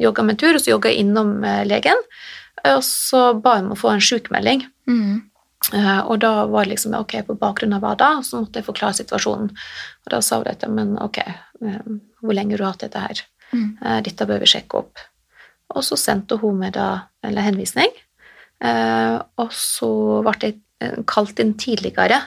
[0.00, 1.34] jogge med en tur, og så jogga jeg innom
[1.68, 2.00] legen.
[2.66, 4.64] Og så ba jeg om å få en sjukmelding.
[4.90, 5.20] Mm.
[6.08, 8.08] Og da var det liksom ok, på bakgrunn av hva da?
[8.26, 9.52] Så måtte jeg forklare situasjonen.
[9.52, 11.20] Og da sa hun dette, men ok,
[11.60, 13.22] hvor lenge har du hatt dette her?
[13.52, 13.70] Mm.
[13.82, 15.02] Eh, dette bør vi sjekke opp.
[15.74, 16.88] Og så sendte hun meg da
[17.26, 17.92] en henvisning,
[18.64, 19.90] eh, og så
[20.26, 22.22] ble jeg eh, kalt inn tidligere.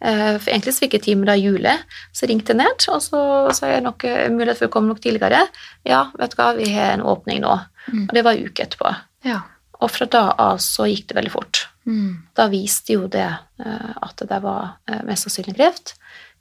[0.00, 1.74] For egentlig så fikk jeg time da i juli,
[2.16, 3.18] så ringte jeg ned, og så
[3.52, 5.42] sa jeg noe mulighet for å komme nok tidligere.
[5.84, 7.50] Ja, vet du hva, vi har en åpning nå.
[7.92, 8.06] Mm.
[8.06, 8.94] Og det var en uke etterpå.
[9.28, 9.42] Ja.
[9.76, 11.60] Og fra da av så gikk det veldig fort.
[11.84, 12.14] Mm.
[12.32, 13.26] Da viste jo det
[13.60, 15.92] at det var mest sannsynlig kreft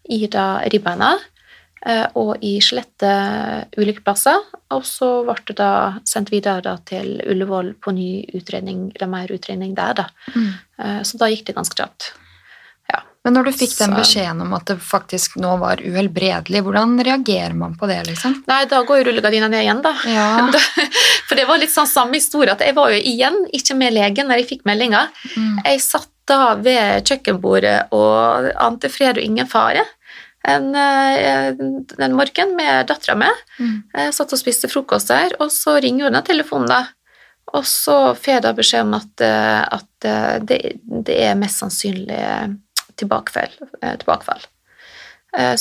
[0.07, 1.17] i da ribbeina
[2.19, 4.41] og i skjelettet ulike plasser.
[4.75, 5.71] Og så ble det da
[6.07, 10.09] sendt videre da til Ullevål på ny utredning, eller mer utredning der, da.
[10.35, 10.49] Mm.
[10.79, 12.11] Eh, Så da gikk det ganske kjapt.
[13.27, 17.55] Men når du fikk den beskjeden om at det faktisk nå var uhelbredelig, hvordan reagerer
[17.57, 18.37] man på det, liksom?
[18.47, 19.91] Nei, da går jo rullegardina ned igjen, da.
[20.07, 20.29] Ja.
[21.27, 24.31] For det var litt sånn samme historie, at jeg var jo igjen ikke med legen
[24.31, 25.03] når jeg fikk meldinga.
[25.35, 25.59] Mm.
[25.67, 29.83] Jeg satt da ved kjøkkenbordet og ante fred og ingen fare
[30.47, 31.47] en, eh,
[31.97, 33.31] en morgen med dattera mi.
[33.59, 33.75] Mm.
[33.93, 36.85] Jeg satt og spiste frokost der, og så ringer hun av telefonen, da.
[37.57, 41.63] Og så får jeg da beskjed om at, eh, at eh, det, det, er mest
[41.63, 42.23] sannsynlig
[42.99, 43.53] tilbakefall.
[43.81, 44.41] Tilbakefall.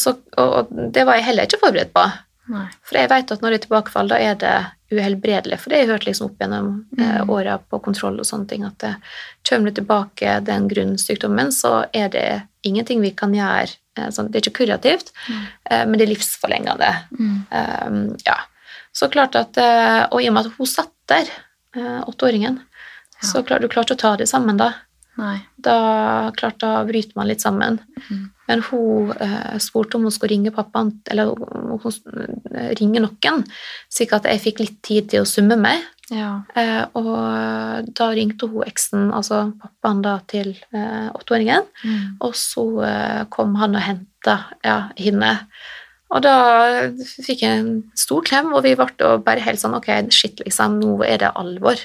[0.01, 2.03] Så, og det var jeg heller ikke forberedt på.
[2.49, 2.65] Nei.
[2.89, 4.55] For jeg vet at når det er tilbakefall, da er det
[4.89, 5.59] uhelbredelig.
[5.61, 7.29] For det har jeg hørt liksom opp gjennom mm.
[7.31, 8.95] åra på kontroll og sånne ting, at det,
[9.49, 12.25] kommer du tilbake den grunnsykdommen, så er det
[12.67, 13.77] ingenting vi kan gjøre.
[14.15, 15.43] Sånn, det er ikke kurativt, mm.
[15.89, 16.89] men det er livsforlengende.
[17.19, 17.35] Mm.
[17.51, 18.37] Um, ja.
[18.95, 19.59] Så klart at,
[20.15, 21.29] Og i og med at hun satt der
[21.77, 22.61] Eh, åtteåringen.
[23.21, 23.29] Ja.
[23.29, 24.73] Så klar, du klarte å ta det sammen da.
[25.19, 25.37] Nei.
[25.59, 27.81] Da klart da bryter man litt sammen.
[28.09, 28.25] Mm.
[28.49, 31.97] Men hun eh, spurte om hun skulle ringe pappaen, eller om hun
[32.79, 33.43] ringe noen,
[33.93, 35.83] slik at jeg fikk litt tid til å summe meg.
[36.09, 36.31] Ja.
[36.57, 42.05] Eh, og da ringte hun eksen, altså pappaen da, til eh, åtteåringen, mm.
[42.25, 45.35] og så eh, kom han og henta ja, henne.
[46.09, 46.37] Og da
[46.97, 51.03] fikk jeg en stor klem, og vi ble bare helt sånn Ok, shit, liksom, nå
[51.05, 51.77] er det alvor.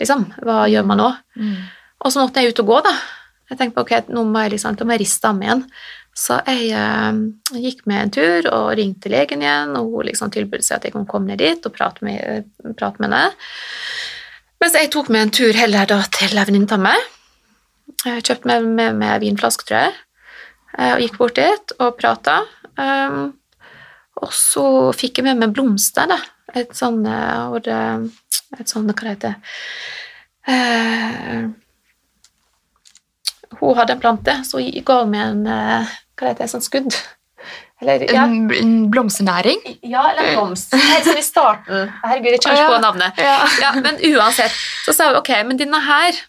[0.00, 0.26] Liksom.
[0.42, 1.10] Hva gjør man nå?
[1.38, 1.60] Mm.
[2.00, 2.92] Og så måtte jeg ut og gå, da.
[3.50, 5.64] Jeg tenkte på ok, nå må jeg liksom, må jeg riste ham igjen.
[6.16, 7.18] Så jeg eh,
[7.62, 10.94] gikk med en tur og ringte legen igjen, og hun liksom tilbød seg at jeg
[10.94, 13.50] kunne komme ned dit og prate med, prate med henne.
[14.60, 17.04] Mens jeg tok med en tur heller da til ei venninne av meg.
[18.04, 19.94] Jeg kjøpte med meg med vinflaske, tror jeg,
[20.78, 22.42] eh, og gikk bort dit og prata.
[22.80, 23.32] Um,
[24.20, 24.64] og så
[24.96, 26.18] fikk jeg med meg blomster, da.
[26.58, 27.80] Et sånn eh, det,
[28.58, 29.34] Et sånn Hva det heter
[30.50, 31.44] eh,
[33.58, 36.94] Hun hadde en plante, så hun ga meg en eh, Hva heter det, sånn skudd.
[37.80, 38.26] Eller, ja.
[38.28, 39.62] en, en, blomsternæring?
[39.80, 40.74] Ja, eller en blomst.
[40.92, 41.88] Helt sånn i starten.
[42.02, 43.22] Herregud, jeg kommer ikke på navnet.
[43.24, 43.38] Ja.
[43.62, 46.20] Ja, men uansett, så sa hun ok, men denne her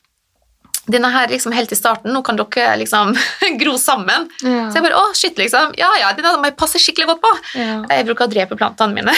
[0.92, 3.14] denne her liksom helt i starten, nå kan dere liksom
[3.62, 4.26] gro sammen.
[4.42, 4.66] Ja.
[4.72, 5.76] Så jeg bare å, shit, liksom.
[5.80, 7.34] Ja ja, denne må jeg passe skikkelig godt på.
[7.60, 7.76] Ja.
[7.92, 9.14] Jeg bruker å drepe plantene mine.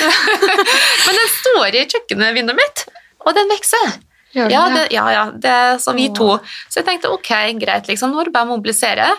[1.05, 2.83] Men den står i kjøkkenvinduet mitt,
[3.23, 3.95] og den vokser.
[4.33, 6.35] Ja, det, ja, ja, det så vi to.
[6.67, 7.31] Så jeg tenkte ok,
[7.61, 9.09] greit, liksom, nå er det bare å mobilisere.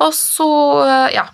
[0.00, 0.50] Og så,
[1.12, 1.26] ja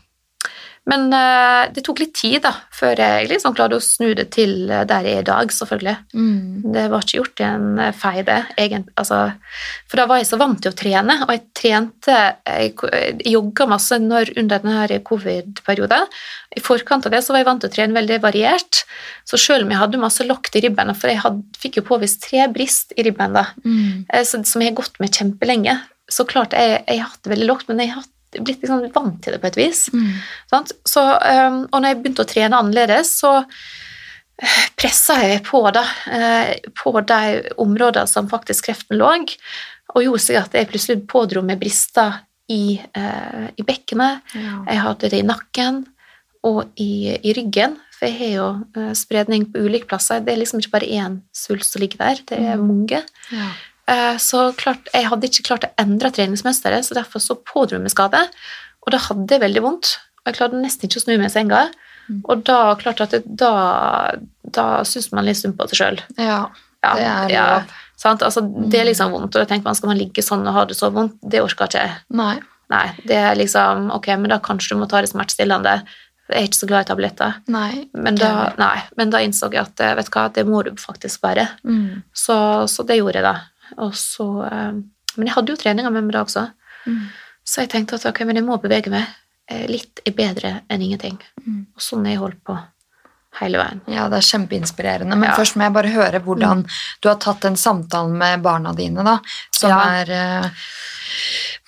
[0.89, 4.71] men uh, det tok litt tid da, før jeg liksom klarte å snu det til
[4.73, 5.95] eh, der jeg er i dag, selvfølgelig.
[6.17, 6.73] Mm.
[6.73, 8.39] Det var ikke gjort i en uh, fei, det.
[8.97, 9.19] Altså,
[9.91, 12.17] for da var jeg så vant til å trene, og jeg trente
[12.49, 12.73] Jeg,
[13.29, 16.09] jogga masse når, under denne covid-perioden.
[16.57, 18.83] I forkant av det så var jeg vant til å trene veldig variert,
[19.29, 22.23] så selv om jeg hadde masse lokk i ribben, for jeg hadde, fikk jo påvist
[22.25, 24.09] tre brist i ribben da, mm.
[24.25, 25.77] som jeg har gått med kjempelenge,
[26.09, 28.15] så klart jeg, jeg har hatt det veldig lågt, men jeg har hatt
[28.45, 29.87] blitt liksom vant til det på et vis.
[29.95, 30.15] Mm.
[30.87, 35.85] Så, um, og når jeg begynte å trene annerledes, så eh, pressa jeg på, da,
[36.13, 37.21] uh, på de
[37.61, 39.13] områdene som faktisk kreften lå,
[39.95, 42.21] og gjorde seg at jeg plutselig pådro meg brister
[42.53, 44.25] i, uh, i bekkenet.
[44.37, 44.57] Ja.
[44.71, 45.85] Jeg hadde det i nakken
[46.49, 50.21] og i, i, ryggen, for jeg har jo spredning på ulike plasser.
[50.23, 52.69] Det er liksom ikke bare én svulst som ligger der, det er mm.
[52.69, 53.01] mange.
[53.35, 53.49] Ja.
[53.89, 57.87] Eh, så klart, jeg hadde ikke klart å endre treningsmønsteret, så derfor så pådro jeg
[57.87, 58.21] meg skade.
[58.85, 61.35] Og da hadde jeg veldig vondt, og jeg klarte nesten ikke å snu meg i
[61.35, 61.67] senga.
[62.09, 62.23] Mm.
[62.25, 63.53] Og da klart at det, da,
[64.45, 66.01] da syns man litt synd på seg sjøl.
[66.21, 67.47] Ja, det er ja,
[68.05, 68.91] altså, Det er mm.
[68.93, 71.19] liksom vondt, og da tenker man skal man ligge sånn og ha det så vondt?
[71.21, 71.97] Det orker ikke jeg.
[72.17, 72.37] Nei.
[72.69, 75.79] Nei, det er liksom Ok, men da kanskje du må ta det smertestillende.
[76.29, 77.37] Jeg er ikke så glad i tabletter.
[77.49, 80.75] Nei, men, da, nei, men da innså jeg at vet du hva, det må du
[80.77, 81.47] faktisk bære.
[81.65, 82.03] Mm.
[82.13, 82.37] Så,
[82.69, 83.58] så, det gjorde jeg, da.
[83.77, 84.73] Og så, eh,
[85.17, 86.49] men jeg hadde jo treninger med meg da også,
[86.87, 87.05] mm.
[87.45, 89.07] så jeg tenkte at ok, men jeg må bevege meg.
[89.49, 91.17] Eh, litt er bedre enn ingenting.
[91.45, 91.63] Mm.
[91.75, 92.59] Og sånn har jeg holdt på
[93.39, 93.81] hele veien.
[93.91, 95.17] Ja, det er kjempeinspirerende.
[95.17, 95.37] Men ja.
[95.39, 96.79] først må jeg bare høre hvordan mm.
[97.03, 99.19] du har tatt den samtalen med barna dine, da,
[99.55, 99.81] som ja.
[100.01, 100.69] er eh,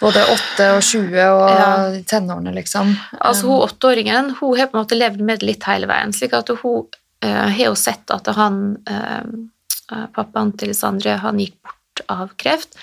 [0.01, 1.73] både 8 og 20 og ja.
[2.09, 2.95] tenårene, liksom.
[3.19, 6.37] Altså, hun åtteåringen hun har på en måte levd med det litt hele veien, slik
[6.37, 11.80] at hun uh, har jo sett at han uh, Pappaen til Sandre han gikk bort
[12.09, 12.77] av kreft.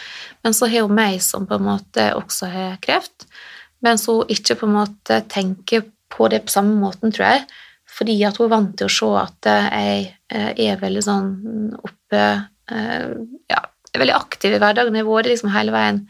[0.43, 3.28] Men så har hun meg som på en måte også har kreft,
[3.86, 7.47] mens hun ikke på en måte tenker på det på samme måten, tror jeg.
[7.97, 11.32] Fordi at hun er vant til å se at jeg eh, er veldig sånn
[11.80, 13.09] oppe eh,
[13.49, 13.61] Ja,
[13.93, 14.95] er veldig aktiv i hverdagen.
[14.95, 16.03] Jeg har vært liksom hele veien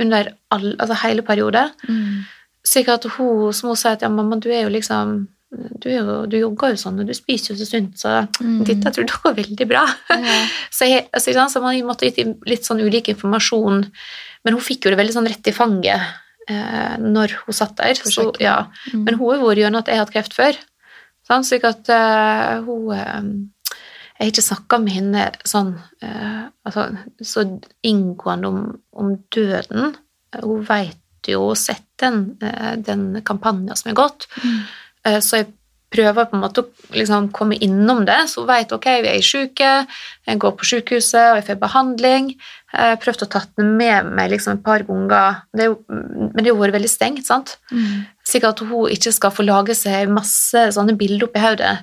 [0.00, 1.74] under all, altså hele perioden.
[1.88, 2.24] Mm.
[2.64, 5.88] Slik at hun, som hun sier at ja, mamma, du er jo liksom du,
[6.30, 8.60] du, jogger jo sånn, og du spiser jo så sunt, så mm.
[8.66, 9.84] dette tror jeg går veldig bra.
[10.10, 10.36] Ja.
[10.76, 13.84] så, jeg, altså, så man måtte gitt litt sånn ulik informasjon,
[14.44, 16.04] men hun fikk jo det veldig sånn rett i fanget
[16.50, 17.98] eh, når hun satt der.
[17.98, 18.66] Så, ja.
[18.92, 19.04] mm.
[19.06, 20.60] Men hun har vært gjennom at jeg har hatt kreft før,
[21.28, 23.22] sånn, slik at uh, hun uh,
[24.14, 25.72] Jeg har ikke snakka med henne sånn
[26.04, 26.90] uh, altså,
[27.24, 27.46] så
[27.82, 28.60] inngående om,
[28.94, 29.96] om døden.
[30.36, 32.36] Hun veit jo, sett den,
[32.84, 34.26] den kampanjen som har gått.
[34.42, 34.58] Mm.
[35.06, 35.52] Eh, så jeg
[35.94, 39.22] prøver på en måte å liksom komme innom det, så hun vet ok, vi er
[39.22, 39.68] syke,
[40.26, 42.32] jeg går på sykehuset og jeg får behandling.
[42.74, 46.40] Jeg har prøvd å ta det med meg liksom et par ganger, det jo, men
[46.42, 47.26] det har vært veldig stengt.
[47.28, 47.58] sant?
[47.70, 48.06] Mm.
[48.26, 51.76] Sikkert at hun ikke skal få lage seg masse sånne bilder oppi hodet.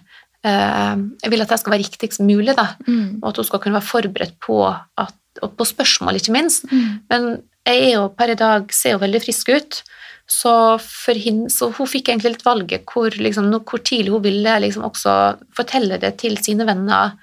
[0.43, 3.19] Eh, Jeg vil at det skal være riktigst mulig, da, Mm.
[3.23, 4.59] og at hun skal kunne være forberedt på,
[4.97, 6.65] at, og på spørsmål, ikke minst.
[6.67, 6.99] Mm.
[7.09, 9.83] Men jeg er jo per i dag ser jo veldig frisk ut,
[10.31, 10.53] så,
[11.11, 15.15] henne, så hun fikk egentlig litt valget hvor, liksom, hvor tidlig hun ville liksom også
[15.57, 17.17] fortelle det til sine venner.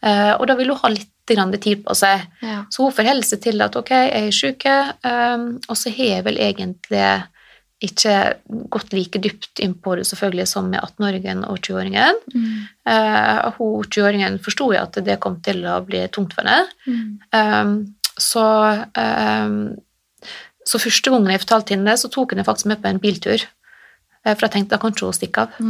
[0.00, 2.24] Eh, og da ville hun ha litt grann tid på seg.
[2.40, 2.62] Ja.
[2.72, 4.68] Så hun forholder seg til at ok, jeg er syk,
[5.02, 7.08] um, og så har jeg vel egentlig
[7.84, 8.14] ikke
[8.72, 12.22] gått like dypt inn på det selvfølgelig som med 18-åringen og 20-åringen.
[12.32, 12.62] Mm.
[12.88, 16.70] Eh, hun 20-åringen forsto jo at det kom til å bli tungt for henne.
[16.86, 17.10] Mm.
[17.36, 17.74] Um,
[18.16, 18.46] så,
[18.96, 19.58] um,
[20.66, 23.44] så første gangen jeg fortalte henne det, så tok hun faktisk med på en biltur.
[24.26, 25.60] Eh, For jeg tenkte da kan ikke hun stikke av.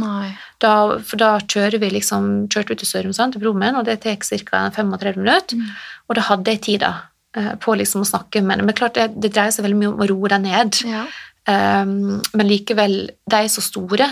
[0.63, 0.73] Da,
[1.05, 4.17] for da kjører vi liksom, kjørte ut til Sørumsand til broren min, og det tar
[4.17, 4.65] ca.
[4.73, 5.59] 35 minutter.
[5.59, 5.69] Mm.
[6.09, 6.93] Og da hadde jeg tid da,
[7.37, 8.67] eh, på liksom å snakke med henne.
[8.69, 10.81] Men klart det, det dreier seg veldig mye om å roe deg ned.
[10.87, 11.05] Ja.
[11.47, 14.09] Um, men likevel, de er så store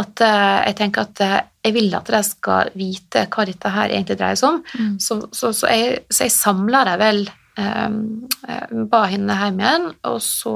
[0.00, 3.92] at uh, jeg tenker at uh, jeg vil at de skal vite hva dette her
[3.92, 4.62] egentlig dreier seg om.
[4.78, 4.94] Mm.
[5.02, 7.20] Så, så, så jeg, så jeg samla dem vel
[7.56, 10.54] Ba henne hjem igjen, og så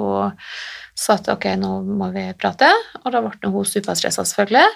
[0.96, 2.70] sa at ok, nå må vi prate.
[3.04, 4.66] Og da ble hun superstressa, selvfølgelig.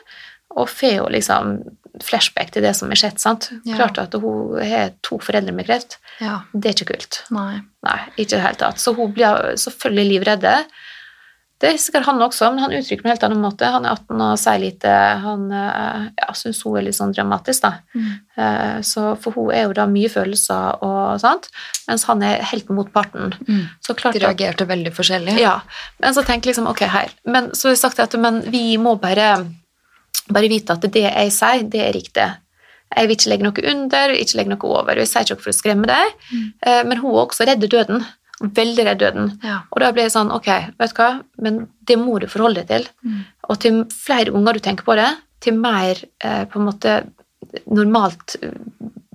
[0.61, 1.61] Og får jo liksom
[2.03, 3.19] flashback til det som har skjedd.
[3.23, 3.51] sant?
[3.65, 3.77] Ja.
[3.79, 5.99] Klart at hun har to foreldre med kreft.
[6.21, 6.41] ja.
[6.53, 7.21] Det er ikke kult.
[7.31, 7.61] Nei.
[7.87, 8.81] Nei, ikke i det hele tatt.
[8.83, 10.55] Så hun blir selvfølgelig livredde.
[11.61, 13.69] Det sikkert han også, men han uttrykker på en helt annen måte.
[13.69, 14.93] Han er 18 og sier lite.
[15.27, 17.73] Han eh, ja, syns hun er litt sånn dramatisk, da.
[17.93, 18.07] Mm.
[18.41, 21.51] Eh, Så for hun er jo da mye følelser og sånt,
[21.89, 23.35] mens han er helt motparten.
[23.45, 23.67] Mm.
[23.85, 25.37] Så klart De at reagerte veldig forskjellig.
[25.39, 25.59] ja,
[26.01, 27.13] men så tenker liksom, ok, her.
[27.29, 29.35] Men så har jeg sagt at men vi må bare,
[30.33, 32.31] bare vite at det jeg sier, det er riktig.
[32.97, 34.99] Jeg vil ikke legge noe under, ikke legge noe over.
[34.99, 36.47] Jeg sier ikke noe for å skremme deg, Mm.
[36.67, 38.01] eh, men hun er også redd døden.
[38.41, 39.33] Veldig redd døden.
[39.45, 39.61] Ja.
[39.69, 40.49] Og da blir jeg sånn, ok,
[40.81, 41.11] vet du hva,
[41.45, 42.87] men det må du forholde deg til.
[43.05, 43.19] Mm.
[43.53, 45.11] Og til flere unger du tenker på det,
[45.45, 46.95] til mer eh, på en måte
[47.67, 48.57] normalt eh,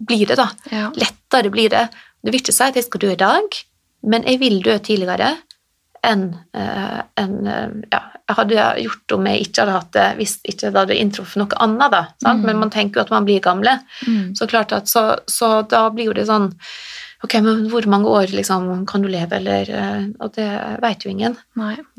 [0.05, 0.49] blir det da.
[0.71, 0.91] Ja.
[0.97, 1.87] Lettere blir det.
[2.21, 3.59] Du vil ikke si at jeg skal dø i dag,
[4.05, 5.35] men jeg vil dø tidligere
[6.05, 10.35] enn eh, enn, eh, ja, jeg hadde gjort om jeg ikke hadde hatt det hvis
[10.43, 11.91] ikke det hadde inntruffet noe annet.
[11.93, 12.41] da, sant?
[12.41, 12.45] Mm.
[12.49, 13.77] Men man tenker jo at man blir gamle.
[14.07, 14.33] Mm.
[14.37, 16.51] Så klart at så, så da blir jo det sånn
[17.25, 20.49] Ok, men hvor mange år liksom, kan du leve, eller eh, Og det
[20.83, 21.37] vet jo ingen.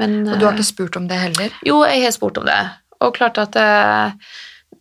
[0.00, 1.56] Men, Og du har eh, ikke spurt om det heller?
[1.66, 2.60] jo, jeg har spurt om det.
[3.04, 3.66] Og klart at det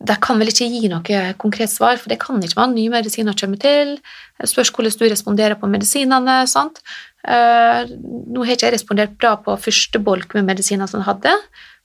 [0.06, 2.76] de kan vel ikke gi noe konkret svar, for det kan ikke man.
[2.76, 3.96] Nye medisiner kommer til.
[4.42, 6.42] Det spørs hvordan du responderer på medisinene.
[6.52, 6.82] sant?
[7.26, 11.34] Eh, nå har ikke jeg respondert bra på første bolk med medisiner som jeg hadde,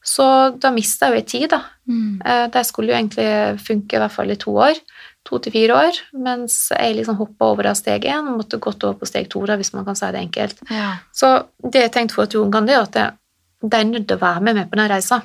[0.04, 0.26] så
[0.60, 1.62] da mista jeg jo tid, da.
[1.88, 2.20] Mm.
[2.24, 4.80] Eh, de skulle jo egentlig funke i hvert fall i to år.
[5.28, 5.98] To til fire år.
[6.16, 9.42] Mens jeg liksom hoppa over av steg én og måtte gått over på steg to,
[9.48, 10.62] da, hvis man kan si det enkelt.
[10.72, 10.94] Ja.
[11.12, 13.00] Så det jeg tenkte for at Jon kan, det er at
[13.60, 15.20] de er nødt til å være med meg på den reisa.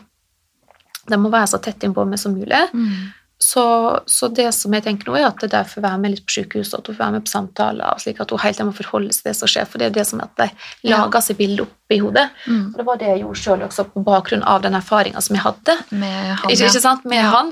[1.05, 2.59] De må være så tett innpå meg som mulig.
[2.73, 3.13] Mm.
[3.37, 6.37] Så, så det som jeg tenker nå, er at de får være med litt på
[6.37, 9.11] sykehuset, at hun får være med på samtaler, slik at hun helt tiden må forholde
[9.11, 9.67] seg til det som skjer.
[9.67, 12.29] For det er det som er at de lager seg bilder oppi hodet.
[12.47, 12.61] Mm.
[12.71, 15.43] Og det var det jeg gjorde sjøl også, på bakgrunn av den erfaringa som jeg
[15.43, 15.75] hadde.
[15.91, 17.05] Med han, Ikke, ikke sant?
[17.05, 17.33] Med Ja.
[17.35, 17.51] han.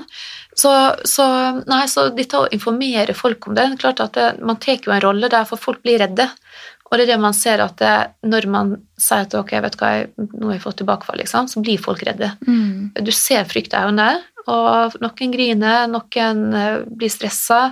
[0.56, 0.70] Så,
[1.04, 1.26] så,
[1.66, 4.78] nei, så dette å informere folk om det, det er klart at det, Man tar
[4.78, 6.28] jo en rolle der, for folk blir redde.
[6.90, 7.94] Og det er det man ser at det,
[8.28, 11.62] når man sier at ok, vet hva, jeg, nå har jeg fått tilbakefall, liksom, så
[11.64, 12.30] blir folk redde.
[12.46, 12.92] Mm.
[13.02, 14.22] Du ser frykt i øynene,
[14.52, 17.70] og noen griner, noen eh, blir stressa,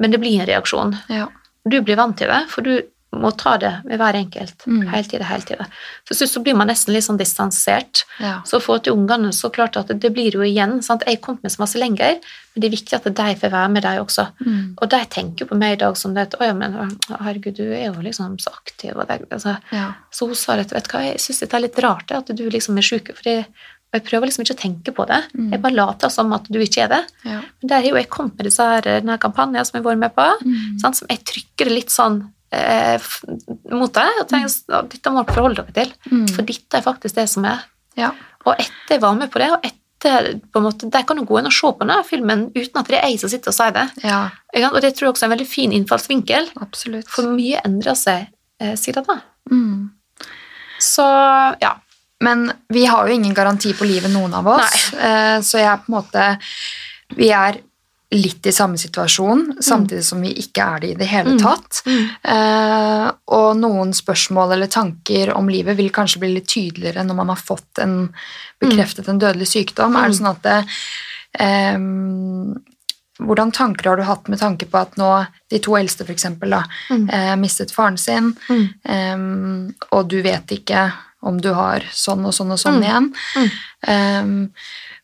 [0.00, 0.96] men det blir en reaksjon.
[1.12, 1.28] Ja.
[1.70, 2.74] Du blir vant til det, for du
[3.12, 4.66] må ta det med hver enkelt.
[4.70, 4.84] Mm.
[4.92, 5.64] Hele tida, hele tida.
[6.08, 8.04] Så, så, så blir man nesten litt sånn distansert.
[8.22, 8.36] Ja.
[8.46, 11.02] Så få til ungene så klart at det blir jo igjen sant?
[11.08, 12.20] Jeg kom med så masse lenger,
[12.54, 14.28] men det er viktig at de får være med, de også.
[14.46, 14.62] Mm.
[14.78, 16.78] Og de tenker på meg i dag som det at, å ja, men
[17.10, 18.94] herregud, du er jo liksom så aktiv.
[18.94, 19.56] Og det, altså.
[19.74, 19.90] Ja.
[20.14, 22.46] Så hun sa at vet du hva, jeg syns det er litt rart at du
[22.46, 23.10] liksom er sjuk.
[23.18, 25.24] For jeg prøver liksom ikke å tenke på det.
[25.34, 25.50] Mm.
[25.56, 27.04] Jeg bare later som at du ikke er det.
[27.26, 27.40] Ja.
[27.58, 30.04] Men der har jo jeg kommet med disse her, denne kampanjen som jeg har vært
[30.06, 30.78] med på, Mm.
[30.78, 30.96] sant?
[31.02, 32.20] som jeg trykker litt sånn
[32.52, 33.10] eh,
[33.72, 35.92] mot deg og tenker at dette må dere forholde dere til.
[36.10, 36.24] Mm.
[36.34, 37.62] For dette er faktisk det som er.
[37.98, 38.12] Ja.
[38.46, 39.76] Og etter jeg var med på det, og etter
[40.48, 42.88] på en måte, Der kan du gå inn og se på denne filmen uten at
[42.88, 43.86] det er jeg som sitter og sier det.
[44.02, 44.30] ja,
[44.70, 47.08] Og det tror jeg også er en veldig fin innfallsvinkel, absolutt.
[47.08, 48.30] for mye endrer seg
[48.60, 49.18] eh, siden da.
[49.50, 49.90] Mm.
[50.80, 51.04] Så
[51.60, 51.74] ja.
[52.20, 54.90] Men vi har jo ingen garanti på livet, noen av oss.
[54.92, 55.40] Nei.
[55.40, 56.24] så jeg er på en måte
[57.16, 57.60] Vi er
[58.12, 61.38] litt i samme situasjon, samtidig som vi ikke er det i det hele Mm.
[61.38, 61.82] tatt.
[62.24, 67.28] Eh, og noen spørsmål eller tanker om livet vil kanskje bli litt tydeligere når man
[67.28, 68.12] har fått en
[68.60, 69.94] bekreftet en dødelig sykdom.
[69.96, 70.66] Er det sånn at det,
[71.38, 72.56] Em,
[73.20, 76.50] hvordan tanker har du hatt med tanke på at nå de to eldste for eksempel,
[76.90, 77.08] Mm.
[77.12, 79.74] eh, mistet faren sin, Mm.
[79.92, 80.92] og du vet ikke
[81.22, 82.82] om du har sånn og sånn og sånn Mm.
[82.82, 83.50] igjen.
[83.86, 84.50] Mm.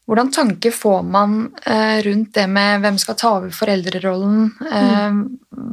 [0.07, 4.53] Hvordan tanker får man eh, rundt det med hvem skal ta over foreldrerollen?
[4.63, 5.23] Mm.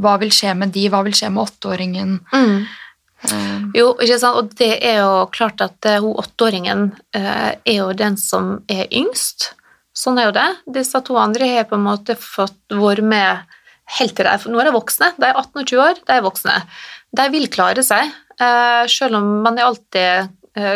[0.01, 0.87] Hva vil skje med de?
[0.89, 2.15] Hva vil skje med åtteåringen?
[2.33, 2.63] Mm.
[3.29, 7.77] Em, Jo, ikke sant, og det er jo klart at eh, hun åtteåringen eh, er
[7.77, 9.51] jo den som er yngst.
[9.93, 10.49] Sånn er jo det.
[10.81, 13.59] Disse to andre har på en måte fått vært med
[13.99, 15.11] helt til de Nå er de voksne.
[15.19, 16.55] De er 18 og 20 år, de er voksne.
[17.13, 18.09] De vil klare seg,
[18.41, 20.31] eh, selv om man er alltid eh,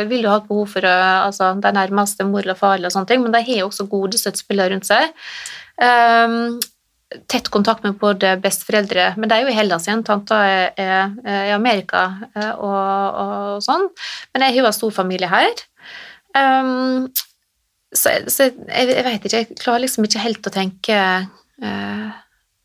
[0.09, 3.11] vil jo ha et behov for eh, altså, de nærmeste mor eller far, eller sånne
[3.11, 5.13] ting, men de har jo også gode støttespillere rundt seg.
[5.77, 6.57] Um,
[7.31, 11.13] tett kontakt med både besteforeldre, men det er jo i Hellas igjen, tanta er, er,
[11.23, 12.03] er i Amerika
[12.33, 13.87] eh, og, og sånn,
[14.33, 15.63] men jeg har jo en stor familie her.
[16.35, 17.07] Um,
[17.95, 20.97] så, så jeg, jeg vet ikke, jeg klarer liksom ikke helt å tenke
[21.63, 22.09] eh,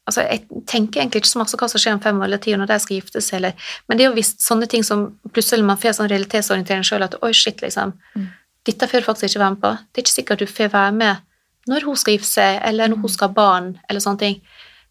[0.08, 2.54] Altså, jeg tenker egentlig ikke så masse hva som skjer om fem år eller ti
[2.54, 5.04] år når de skal gifte seg, eller Men det er jo visst sånne ting som
[5.30, 7.94] plutselig man får sånn realitetsorientering sjøl, at oi, shit, liksom.
[8.16, 8.26] Mm.
[8.66, 9.70] Dette får du faktisk ikke være med på.
[9.78, 11.28] Det er ikke sikkert du får være med
[11.70, 14.40] når hun skal gifte seg, eller når hun skal ha barn, eller sånne ting.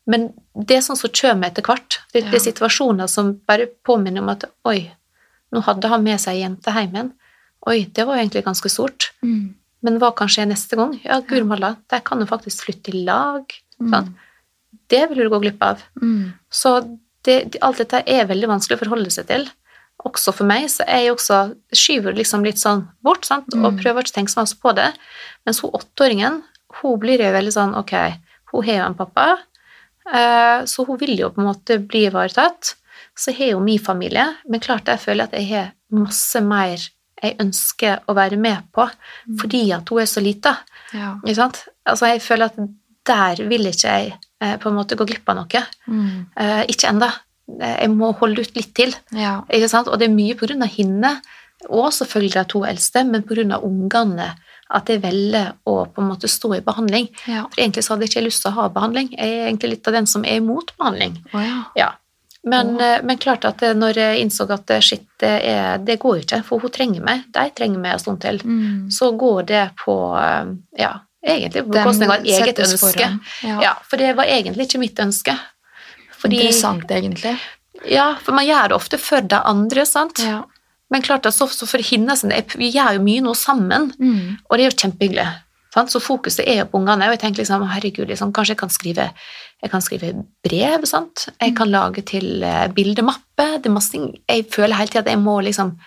[0.07, 1.99] Men det er sånn som kommer etter hvert.
[2.13, 4.85] Det, det er situasjoner som bare påminner om at oi,
[5.51, 7.11] nå hadde han med seg ei jente hjem igjen.
[7.67, 9.11] Oi, det var jo egentlig ganske stort.
[9.21, 9.53] mm,
[9.85, 10.95] Men hva kan skje neste gang?
[11.03, 13.43] Ja, guri malla, der kan du faktisk flytte i lag.
[13.81, 14.13] Mm,
[14.91, 15.81] Det vil du gå glipp av.
[16.01, 16.75] mm, Så
[17.23, 19.47] det, det, alt dette er veldig vanskelig å forholde seg til.
[20.09, 21.37] Også for meg, så jeg også
[21.77, 23.53] skyver liksom litt sånn bort, sant?
[23.53, 23.81] og Mm.
[23.83, 24.87] prøver ikke å tenke så mye på det.
[25.45, 26.41] Mens hun åtteåringen,
[26.81, 27.93] hun blir jo veldig sånn, ok,
[28.51, 29.27] hun har jo en pappa,
[30.11, 32.75] eh, så hun vil jo på en måte bli ivaretatt.
[33.17, 36.77] Så har jo min familie, men klart jeg føler at jeg har masse mer
[37.21, 38.87] jeg ønsker å være med på,
[39.37, 40.57] fordi at hun er så lita.
[40.93, 41.15] ja.
[41.85, 42.55] Altså, jeg føler at
[43.05, 44.13] der vil ikke jeg
[44.61, 45.61] på en måte gå glipp av noe.
[45.87, 47.11] Mm, Eh, ikke ennå.
[47.59, 48.93] Jeg må holde ut litt til.
[49.11, 49.41] ja.
[49.49, 51.21] Og det er mye av henne,
[51.69, 54.29] og selvfølgelig de to eldste, men av ungene,
[54.73, 57.09] at jeg velger å på en måte stå i behandling.
[57.27, 57.43] ja.
[57.51, 59.09] For egentlig så hadde jeg ikke lyst til å ha behandling.
[59.11, 61.17] Jeg er egentlig litt av den som er imot behandling.
[61.33, 61.63] Oh, ja.
[61.75, 61.89] Ja.
[62.43, 66.15] Men, eh, men klart at når jeg innså at det, shit, det, er, det går
[66.17, 68.89] jo ikke, for hun trenger meg, de trenger meg en stund til, Mm.
[68.89, 70.45] så går det på eh,
[70.79, 70.93] Ja,
[71.25, 73.09] egentlig på bekostning av et eget ønske.
[73.45, 73.57] Ja.
[73.61, 75.35] Ja, for det var egentlig ikke mitt ønske.
[76.21, 77.35] Fordi, Interessant, egentlig.
[77.89, 80.19] ja, for man gjør det ofte for de andre, sant?
[80.21, 80.43] Ja.
[80.91, 82.13] Men klart at så, så for henne
[82.57, 84.37] Vi gjør jo mye nå sammen, Mm.
[84.49, 85.27] og det er jo kjempehyggelig.
[85.73, 85.89] Sant?
[85.89, 87.05] Så fokuset er jo på ungene.
[87.07, 89.05] Og jeg tenker liksom, herregud, liksom, kanskje jeg kan skrive,
[89.63, 90.83] jeg kan skrive brev.
[90.85, 91.29] Sant?
[91.39, 93.45] Jeg kan lage til eh, bildemappe.
[93.61, 95.77] Det er masse ting jeg føler hele tida at jeg må liksom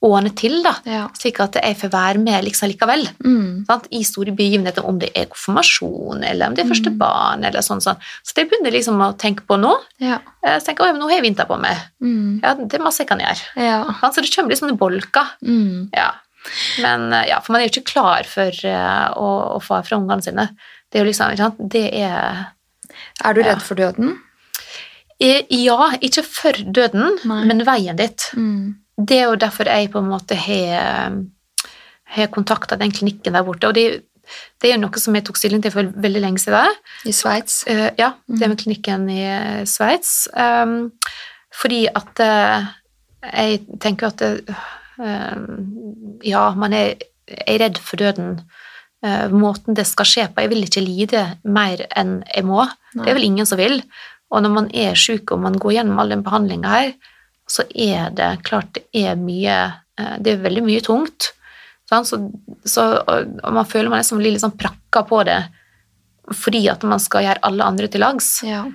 [0.00, 0.76] ordne til, da.
[0.86, 1.08] Ja.
[1.18, 3.08] Slik at jeg får være med liksom likevel.
[3.24, 3.64] Mm.
[3.66, 3.88] Sant?
[3.90, 6.98] I store begivenheter, om det er konfirmasjon, eller om det er første Mm.
[7.00, 7.80] barn, eller sånn.
[7.82, 7.96] sånn.
[8.22, 9.72] Så det begynner liksom å tenke på nå.
[9.98, 10.20] Ja.
[10.44, 11.76] Jeg tenker, oi, nå har jeg vinter på meg.
[12.00, 12.40] Mm.
[12.44, 13.42] Ja, det er masse jeg kan gjøre.
[13.56, 13.84] Ja.
[14.12, 15.26] Så det kommer liksom i bolka.
[15.42, 15.90] Mm.
[15.92, 16.12] Ja.
[16.80, 19.98] Men eh, ja, for man er jo ikke klar for eh, å, å få fra
[19.98, 20.48] ungene sine.
[20.90, 21.58] Det er jo liksom, sant?
[21.58, 22.46] Det er
[23.24, 24.14] Er du redd for døden?
[25.20, 27.44] Eh, Ja, ikke for døden, Nei.
[27.44, 28.30] men veien dit.
[28.38, 28.76] Mm.
[28.98, 31.12] Det er jo derfor jeg på en måte har,
[32.14, 33.68] har kontakta den klinikken der borte.
[33.70, 33.84] Og det,
[34.58, 36.74] det er jo noe som jeg tok stilling til for veldig lenge siden.
[37.06, 37.62] I Sveits?
[37.70, 38.38] Uh, ja, Mm.
[38.40, 40.28] det med klinikken i eh, Sveits.
[40.34, 40.90] Um,
[41.54, 42.66] fordi at uh,
[43.22, 44.22] jeg tenker at
[44.98, 46.96] um, Ja, man er,
[47.28, 48.40] er redd for døden.
[49.04, 52.64] Eh, måten det skal skje på Jeg vil ikke lide mer enn jeg må.
[52.96, 53.78] Det er vel ingen som vil.
[54.34, 56.90] Og når man er syk og man går gjennom all den behandlinga her,
[57.48, 59.56] så er det klart det er mye
[59.98, 61.32] eh, Det er veldig mye tungt.
[61.88, 62.18] Så,
[62.68, 65.40] så, og, man føler man liksom blir litt sånn prakka på det
[66.36, 68.42] fordi at man skal gjøre alle andre til lags.
[68.44, 68.66] Ja.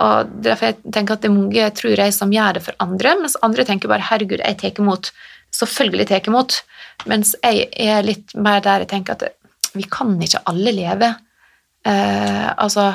[0.00, 3.12] Og derfor jeg tenker at det er mange tror jeg som gjør det for andre,
[3.20, 5.12] mens andre tenker bare 'herregud, jeg tar imot'.
[5.52, 6.62] Selvfølgelig tar jeg imot.
[7.06, 9.36] Mens jeg er litt mer der jeg tenker at
[9.76, 11.12] vi kan ikke alle leve.
[11.84, 12.94] Eh, altså,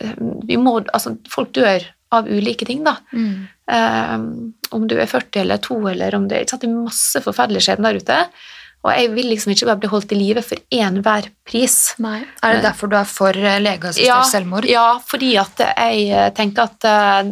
[0.00, 0.16] eh,
[0.48, 2.96] vi må, altså Folk dør av ulike ting, da.
[3.12, 3.36] Mm.
[3.72, 4.26] Um,
[4.74, 6.64] om du er 40 eller 2 eller om det er sant?
[6.64, 8.18] Det er masse forferdelige skjebner der ute.
[8.82, 11.76] Og jeg vil liksom ikke bare bli holdt i live for enhver pris.
[12.02, 12.24] Nei.
[12.42, 14.66] Er det derfor du er for eh, legeassistert Ja, selvmord?
[14.66, 17.30] Ja, fordi at jeg eh, tenker at eh,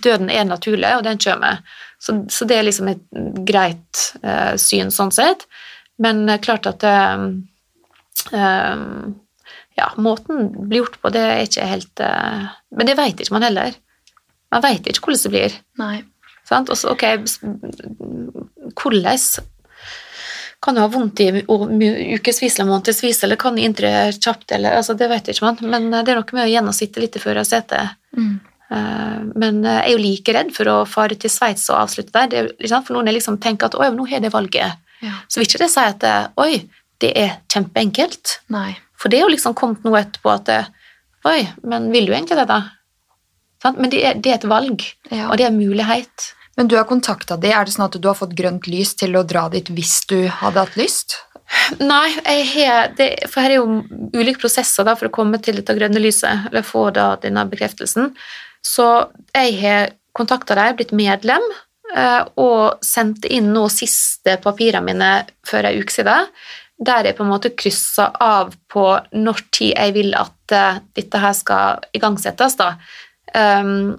[0.00, 1.60] døden er naturlig, og den kommer.
[2.00, 3.04] Så, så det er liksom et
[3.48, 5.46] greit uh, syn sånn sett.
[6.02, 7.28] Men uh, klart at uh,
[8.32, 8.76] eh,
[9.76, 13.44] Ja, måten blir gjort på, det er ikke helt eh, Men det vet ikke man
[13.44, 13.76] heller.
[14.54, 15.58] Man vet ikke hvordan det blir.
[15.80, 15.96] Nei.
[16.46, 16.70] Sant?
[16.70, 17.04] Og så, ok,
[18.76, 19.18] hvordan
[20.66, 21.28] kan du ha vondt i
[22.16, 25.58] ukevis eller månedsvis, eller kan inntre kjapt, eller altså, det vet ikke man.
[25.62, 27.82] Men eh, det er noe med å gjennomsitte litt før litt i.
[28.16, 28.32] Mm.
[28.72, 32.14] Eh, Men eh, jeg er jo like redd for å fare til Sveits og avslutte
[32.16, 32.50] der.
[32.58, 34.82] Det for noen liksom tenker at oi, nå har jeg det valget.
[35.04, 35.20] Ja.
[35.28, 36.08] Så vil ikke det si at
[36.40, 36.64] oi,
[37.04, 38.38] det er kjempeenkelt.
[38.54, 38.70] Nei.
[38.96, 40.50] For det er jo liksom kommet noe etterpå at
[41.28, 42.62] oi, men vil du egentlig det, da?
[43.66, 43.82] Sant?
[43.82, 45.28] Men det er, det er et valg, Ja.
[45.28, 46.30] og det er en mulighet.
[46.56, 47.50] Men du har kontakta de.
[47.52, 50.22] Er det sånn at du har fått grønt lys til å dra dit hvis du
[50.40, 51.18] hadde hatt lyst?
[51.78, 53.82] Nei, jeg har, det, for her er jo
[54.16, 58.10] ulike prosesser da, for å komme til dette grønne lyset, eller få da denne bekreftelsen.
[58.66, 58.86] Så
[59.36, 61.44] jeg har kontakta dem, blitt medlem,
[61.94, 65.10] eh, og sendte inn nå siste papirene mine
[65.46, 66.32] for ei uke siden,
[66.82, 71.20] der jeg på en måte kryssa av på når tid jeg vil at eh, dette
[71.22, 72.56] her skal igangsettes.
[72.58, 72.72] da.
[73.36, 73.96] Um,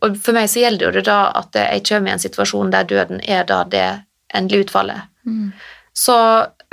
[0.00, 2.88] og for meg så gjelder det jo da at jeg kommer i en situasjon der
[2.88, 3.86] døden er da det
[4.34, 5.08] endelige utfallet.
[5.26, 5.50] Mm.
[5.92, 6.16] Så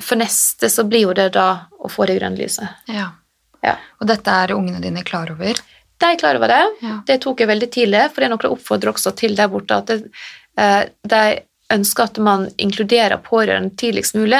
[0.01, 1.47] for neste så blir jo det da
[1.81, 2.85] å få det grønne lyset.
[2.91, 3.09] Ja.
[3.65, 3.75] Ja.
[3.99, 5.59] Og dette er ungene dine klar over?
[5.97, 6.63] De er klar over det.
[6.85, 6.99] Ja.
[7.07, 9.79] Det tok jeg veldig tidlig, for det er noe jeg oppfordrer også til der borte,
[9.81, 9.97] at det,
[10.61, 11.23] eh, de
[11.73, 14.39] ønsker at man inkluderer pårørende tidligst mulig.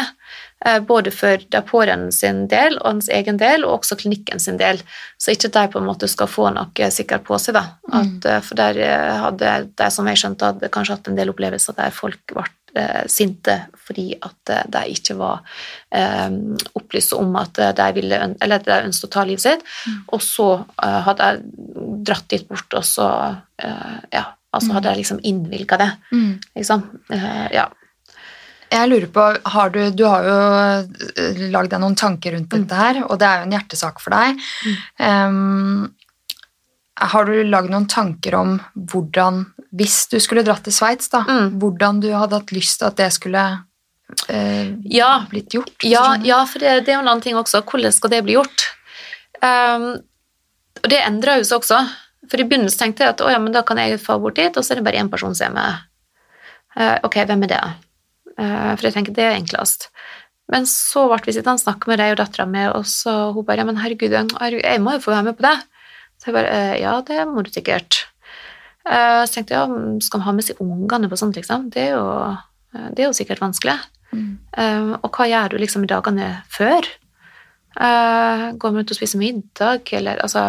[0.65, 4.59] Eh, Både for de pårørende sin del og hans egen del, og også klinikken sin
[4.61, 4.81] del.
[5.17, 7.57] Så ikke de på en måte skal få noe sikkert på seg.
[7.57, 7.65] da.
[7.91, 11.33] At, eh, For der eh, hadde de, som jeg skjønte, hadde kanskje hatt en del
[11.33, 12.47] opplevelser der folk ble
[13.09, 13.55] sinte
[13.87, 15.39] fordi at de ikke var
[15.89, 16.27] eh,
[16.77, 19.63] opplyst om at de ville eller at de ønsket å ta livet sitt.
[20.13, 20.49] Og så
[20.83, 23.07] eh, hadde jeg dratt dit bort, og så
[23.63, 25.89] eh, ja, altså hadde jeg liksom innvilga det.
[26.11, 26.31] Mm.
[26.59, 26.85] Liksom.
[27.55, 27.67] Ja.
[28.71, 30.37] Jeg lurer på, har du, du har jo
[31.15, 32.65] eh, lagd deg noen tanker rundt Mm.
[32.65, 34.41] dette her, og det er jo en hjertesak for deg.
[34.99, 35.93] Um,
[36.97, 39.45] har du lagd noen tanker om hvordan,
[39.77, 41.59] hvis du skulle dratt til Sveits, da, Mm.
[41.61, 43.45] hvordan du hadde hatt lyst til at det skulle
[44.29, 45.25] eh, Ja.
[45.29, 45.83] blitt gjort?
[45.83, 47.61] Ja, ja, for det, det er jo en annen ting også.
[47.63, 48.67] Hvordan skal det bli gjort?
[49.43, 50.01] Um,
[50.83, 51.81] og det endrer jo seg også.
[52.29, 54.55] For i begynnelsen tenkte jeg at å, ja, men da kan jeg få bort dit,
[54.57, 55.75] og så er det bare én person som er med.
[56.77, 57.61] Uh, ok, hvem er det?
[58.37, 59.89] Eh, for jeg tenker det er enklest.
[60.51, 63.45] Men så ble vi sittende og snakke med deg og dattera mi, og så hun
[63.47, 65.57] bare ja, men herregud, jeg må jo få være med på det.
[66.17, 68.03] Så jeg bare eh, ja, det må du sikkert.
[68.87, 71.67] Eh, så tenkte jeg ja, skal man ha med seg ungene på sånt, liksom?
[71.73, 72.07] Det er jo,
[72.95, 73.75] det er jo sikkert vanskelig.
[74.15, 74.37] Mm.
[75.03, 76.85] Og hva gjør du liksom i dagene før?
[77.75, 80.45] Går man ut og spiser middag, eller altså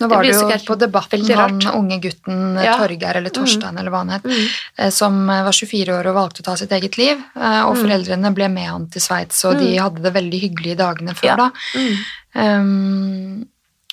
[0.00, 2.76] Nå var det, det jo på Debatten han unge gutten eh, Ja.
[2.78, 4.46] Torgeir, eller Torstein, eller hva han het, mm,
[4.78, 7.16] eh, som eh, var 24 år og valgte å ta sitt eget liv.
[7.34, 7.82] Og Mm.
[7.82, 9.82] foreldrene ble med han til Sveits, og de Mm.
[9.82, 11.36] hadde det veldig hyggelig i dagene før Ja.
[11.36, 11.50] da.
[11.74, 11.96] mm,
[12.38, 13.46] Um,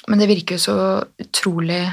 [0.08, 0.76] men det virker jo så
[1.24, 1.84] utrolig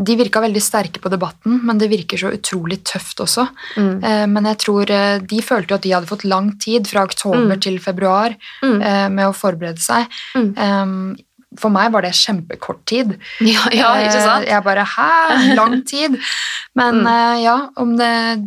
[0.00, 3.48] De virka veldig sterke på debatten, men det virker så utrolig tøft også.
[3.76, 4.86] mm, Eh, men jeg tror
[5.26, 7.60] de følte jo at de hadde fått lang tid, fra oktober Mm.
[7.60, 10.06] til februar, mm, eh, med å forberede seg.
[10.36, 10.54] mm.
[10.58, 11.16] Um,
[11.58, 13.16] for meg var det kjempekort tid.
[13.40, 14.46] Ja, ja, ikke Eh, sant?
[14.46, 15.54] Jeg bare Hæ?
[15.56, 16.18] Lang tid?
[16.78, 17.06] Men Mm.
[17.06, 18.42] eh, ja, om det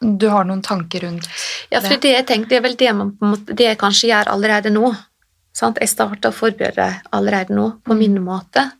[0.00, 1.26] Du har noen tanker rundt
[1.70, 4.28] Ja, for det, jeg tenkte, det er vel det, man, måte, det jeg kanskje gjør
[4.30, 4.92] allerede nå.
[5.52, 5.78] Sant?
[5.82, 7.98] Jeg starter å forberede allerede nå, på Mm.
[7.98, 8.70] min måte.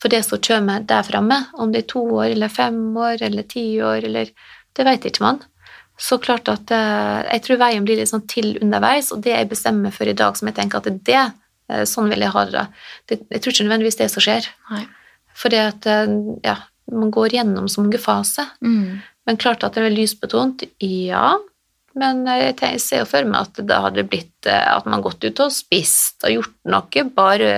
[0.00, 3.42] For det som kommer der framme, om det er to år eller fem år eller
[3.42, 4.30] ti år, eller
[4.76, 5.38] Det vet ikke man.
[5.96, 9.48] Så klart at eh, jeg tror veien blir litt sånn til underveis, og det jeg
[9.48, 11.32] bestemmer for i dag, som jeg tenker at det er det,
[11.88, 12.66] sånn vil jeg ha det.
[13.08, 14.48] jeg tror ikke nødvendigvis det som skjer.
[14.70, 14.84] Nei.
[15.34, 16.58] For det at eh, ja,
[16.92, 18.54] man går gjennom så mange faser.
[18.64, 19.02] mm.
[19.24, 21.30] Men klart at det er lysbetont, ja.
[21.96, 25.40] Men jeg, ser jo for meg at det hadde blitt eh, at man gått ut
[25.46, 27.52] og spist og gjort noe bare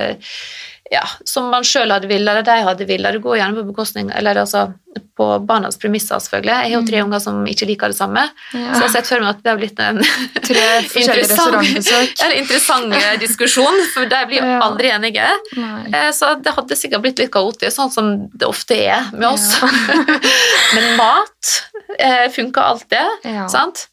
[0.91, 3.13] ja, som man sjøl hadde villet, eller de hadde villet.
[3.17, 4.69] Det går gjerne på bekostning Eller altså
[5.17, 6.53] på barnas premisser, selvfølgelig.
[6.53, 7.07] Jeg har jo tre Mm.
[7.09, 8.23] unger som ikke liker det samme,
[8.53, 8.73] Ja.
[8.73, 9.99] så jeg har sett for meg at det har blitt en
[10.47, 10.65] Tre
[11.03, 14.61] interessant- interessant eh, diskusjon, for de blir Ja.
[14.63, 15.27] aldri enige.
[15.57, 15.91] Nei.
[15.93, 19.61] Eh, Så det hadde sikkert blitt litt kaotisk, sånn som det ofte er med oss.
[19.61, 19.69] Ja.
[20.77, 21.53] Men mat
[21.99, 23.47] eh, funker alltid, Ja.
[23.49, 23.89] sant?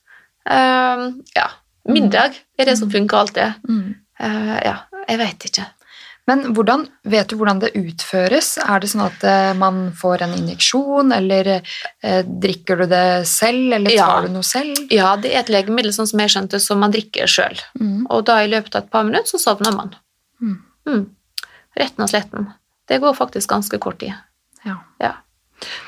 [0.45, 1.47] Um, ja.
[1.87, 3.53] Middag er det som funker alltid.
[3.67, 3.95] Mm.
[4.21, 4.77] Uh, ja,
[5.09, 5.65] jeg vet ikke.
[6.27, 8.53] Men hvordan, vet du hvordan det utføres?
[8.63, 13.73] Er det sånn at eh, man får en injeksjon, eller eh, drikker du det selv,
[13.75, 14.05] eller Ja.
[14.07, 14.77] tar du noe selv?
[14.93, 17.59] Ja, det er et legemiddel sånn som jeg skjønte, som man drikker sjøl.
[17.79, 18.05] Mm.
[18.09, 19.91] Og da i løpet av et par minutter så sovner man.
[20.39, 20.55] Mm.
[20.87, 21.03] Mm.
[21.75, 22.47] Retten og sletten.
[22.87, 24.13] Det går faktisk ganske kort tid.
[24.63, 24.77] Ja.
[25.03, 25.11] Ja.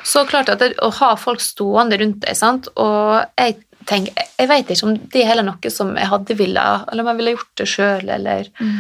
[0.03, 3.57] Så klart at det, å ha folk stående rundt deg, sant, og jeg
[3.87, 7.09] tenker, jeg vet ikke om det er heller noe som jeg hadde ville, eller om
[7.11, 8.77] jeg ville gjort det sjøl, eller Mm.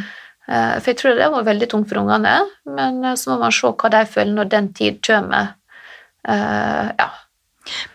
[0.47, 2.37] Eh, For jeg tror det var veldig tungt for ungene,
[2.69, 5.53] men eh, så må man se hva de føler når den tid kommer.
[6.27, 7.07] Eh, ja.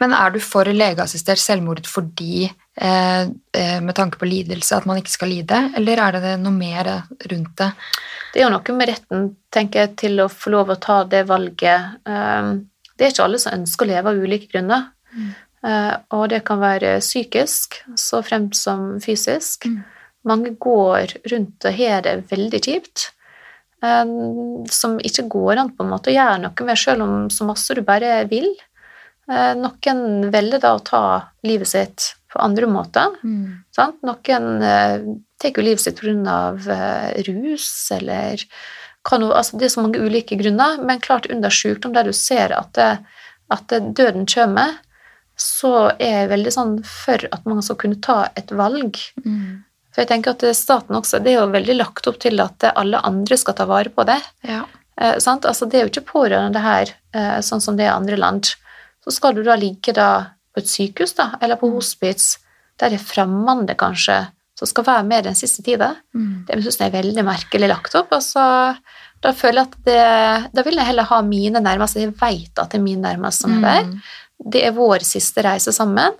[0.01, 2.49] Men er du for legeassistert selvmord fordi
[2.81, 6.89] med tanke på lidelse, at man ikke skal lide, eller er det noe mer
[7.29, 7.69] rundt det?
[8.33, 11.21] Det er jo noe med retten, tenker jeg, til å få lov å ta det
[11.29, 12.01] valget.
[12.03, 14.89] Det er ikke alle som ønsker å leve av ulike grunner.
[15.13, 15.31] Mm.
[16.17, 19.69] Og det kan være psykisk så fremt som fysisk.
[19.69, 19.83] Mm.
[20.29, 23.11] Mange går rundt og har det veldig kjipt.
[23.81, 27.47] Um, som ikke går an på en måte å gjøre noe med, selv om så
[27.49, 28.51] masse du bare vil.
[29.31, 31.05] Uh, noen velger da å ta
[31.47, 33.17] livet sitt på andre måter.
[33.25, 33.63] Mm.
[34.05, 35.09] Noen uh,
[35.41, 36.37] tar jo livet sitt pga.
[36.61, 38.45] Uh, rus eller
[39.17, 42.53] noe, altså Det er så mange ulike grunner, men klart under sykdom der du ser
[42.53, 42.91] at, det,
[43.49, 44.77] at døden kommer,
[45.41, 49.01] så er jeg veldig sånn for at man skal kunne ta et valg.
[49.25, 49.65] Mm.
[49.91, 53.01] For jeg tenker at staten også, Det er jo veldig lagt opp til at alle
[53.07, 54.21] andre skal ta vare på det.
[54.47, 54.65] Ja.
[55.01, 58.17] Eh, altså, det er jo ikke pårørende her, eh, sånn som det er i andre
[58.17, 58.53] land.
[59.05, 60.11] Så skal du da ligge da
[60.55, 61.75] på et sykehus da, eller på mm.
[61.79, 62.39] hospits,
[62.79, 64.27] der det er fremmede kanskje
[64.61, 65.95] som skal være med den siste tida.
[66.13, 66.45] Mm.
[66.49, 68.11] Det syns jeg er veldig merkelig lagt opp.
[68.13, 68.43] Altså,
[69.25, 72.03] da føler jeg at det, da vil jeg heller ha mine nærmeste.
[72.03, 73.89] Jeg vet at det er mine nærmeste som er der.
[73.89, 74.51] Mm.
[74.53, 76.17] Det er vår siste reise sammen.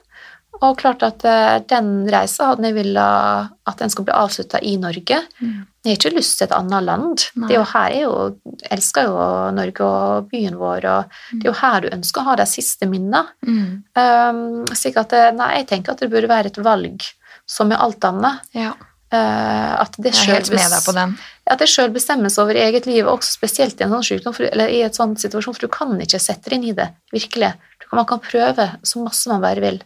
[0.61, 4.75] Og klart at uh, den reisa hadde jeg villet at den skulle bli avslutta i
[4.81, 5.23] Norge.
[5.41, 5.63] Mm.
[5.81, 7.25] Jeg har ikke lyst til et annet land.
[7.41, 7.49] Nei.
[7.49, 9.23] Det er jo her jeg jo elsker jo
[9.57, 11.39] Norge og byen vår, og mm.
[11.39, 13.25] det er jo her du ønsker å ha de siste minnene.
[13.47, 13.81] Mm.
[13.97, 14.45] Um,
[14.77, 17.09] slik at Nei, jeg tenker at det burde være et valg
[17.49, 18.45] som med alt annet.
[18.57, 18.75] Ja.
[19.11, 19.81] Uh.
[21.51, 24.71] At det sjøl bestemmes over eget liv, også spesielt i en sånn sykdom, for, eller
[24.71, 27.55] i et sånn situasjon, for du kan ikke sette deg inn i det, virkelig.
[27.91, 29.81] Man kan prøve så masse man bare vil.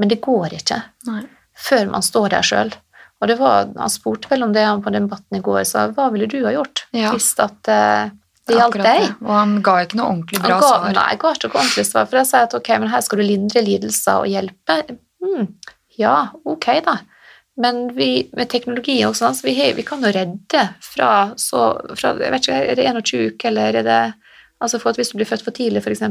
[0.00, 1.24] Men det går ikke Nei.
[1.68, 2.72] før man står der sjøl.
[3.20, 6.28] Og det var, Han spurte vel om det på debatten i går, sa hva ville
[6.30, 7.12] du ha gjort ja.
[7.12, 8.08] hvis at uh,
[8.48, 9.04] det gjaldt deg?
[9.04, 9.10] Det.
[9.26, 10.88] Og han ga ikke noe ordentlig bra ga, svar.
[10.96, 13.20] Nei, jeg ga ikke noe ordentlig svar, for jeg sa at ok, men her skal
[13.20, 14.78] du lindre lidelser og hjelpe.
[15.20, 15.50] Mm,
[16.00, 16.16] ja,
[16.48, 16.96] ok, da.
[17.60, 22.14] Men vi, med teknologi og sånn, så vi, vi, kan jo redde fra så fra,
[22.16, 24.02] jeg vet ikke, Er det 21 uker, eller er det
[24.60, 26.02] Altså for at hvis du blir født for tidlig, f.eks.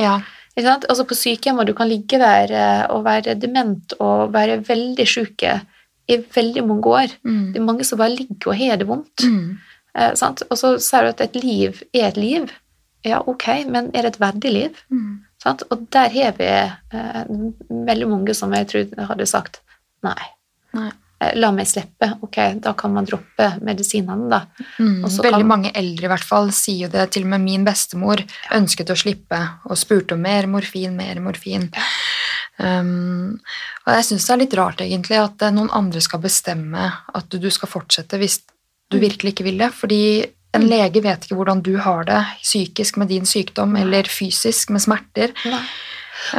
[0.00, 0.14] Ja.
[0.58, 5.06] Altså på sykehjem, og du kan ligge der eh, og være dement og være veldig
[5.06, 5.60] syke
[6.08, 7.14] i veldig mange år.
[7.22, 7.52] Mm.
[7.52, 9.24] Det er mange som bare ligger og har det vondt.
[9.24, 9.58] Mm.
[9.98, 10.12] Eh,
[10.50, 12.50] og så sier du at et liv er et liv.
[13.06, 14.82] Ja, ok, men er det et verdig liv?
[14.90, 15.20] Mm.
[15.46, 17.22] Og der har vi eh,
[17.70, 19.60] veldig mange som jeg tror hadde sagt
[20.02, 20.18] nei.
[20.74, 20.90] nei.
[21.18, 22.12] Eh, la meg slippe.
[22.22, 24.42] Ok, da kan man droppe medisinene, da.
[24.78, 25.48] Mm, veldig kan...
[25.50, 27.08] mange eldre i hvert fall sier jo det.
[27.14, 28.22] Til og med min bestemor
[28.54, 31.68] ønsket å slippe og spurte om mer morfin, mer morfin.
[32.58, 33.38] Um,
[33.86, 37.28] og jeg syns det er litt rart egentlig at eh, noen andre skal bestemme at
[37.30, 38.40] du, du skal fortsette hvis
[38.90, 39.02] du mm.
[39.04, 39.72] virkelig ikke vil det.
[39.74, 40.02] Fordi
[40.54, 40.70] en mm.
[40.70, 45.34] lege vet ikke hvordan du har det psykisk med din sykdom eller fysisk med smerter.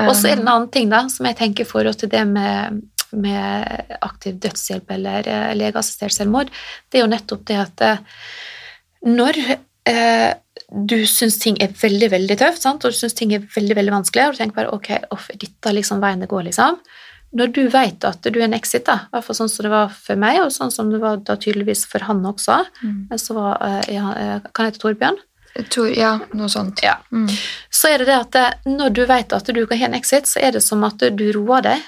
[0.07, 2.81] Og så en annen ting da, som jeg tenker i forhold til det med
[3.17, 6.51] med aktiv dødshjelp eller eh, legeassistert selvmord,
[6.89, 8.03] det er jo nettopp det at eh,
[9.07, 9.39] når
[9.89, 10.31] eh,
[10.69, 12.85] du syns ting er veldig veldig tøft, sant?
[12.85, 15.75] og du syns ting er veldig veldig vanskelig, og du tenker bare ok, off, dette
[15.75, 16.81] liksom veien det går, liksom.
[17.39, 19.73] Når du vet at du er en exit, da, i hvert fall sånn som det
[19.73, 23.17] var for meg, og sånn som det var da tydeligvis for han også, mm.
[23.21, 25.19] så var, ja, kan jeg hete Torbjørn?
[25.69, 26.81] Tor, ja, noe sånt.
[26.85, 26.95] Ja.
[27.11, 27.27] Mm.
[27.73, 30.41] Så er det det at når du vet at du kan ha en exit, så
[30.41, 31.87] er det som at du roer deg.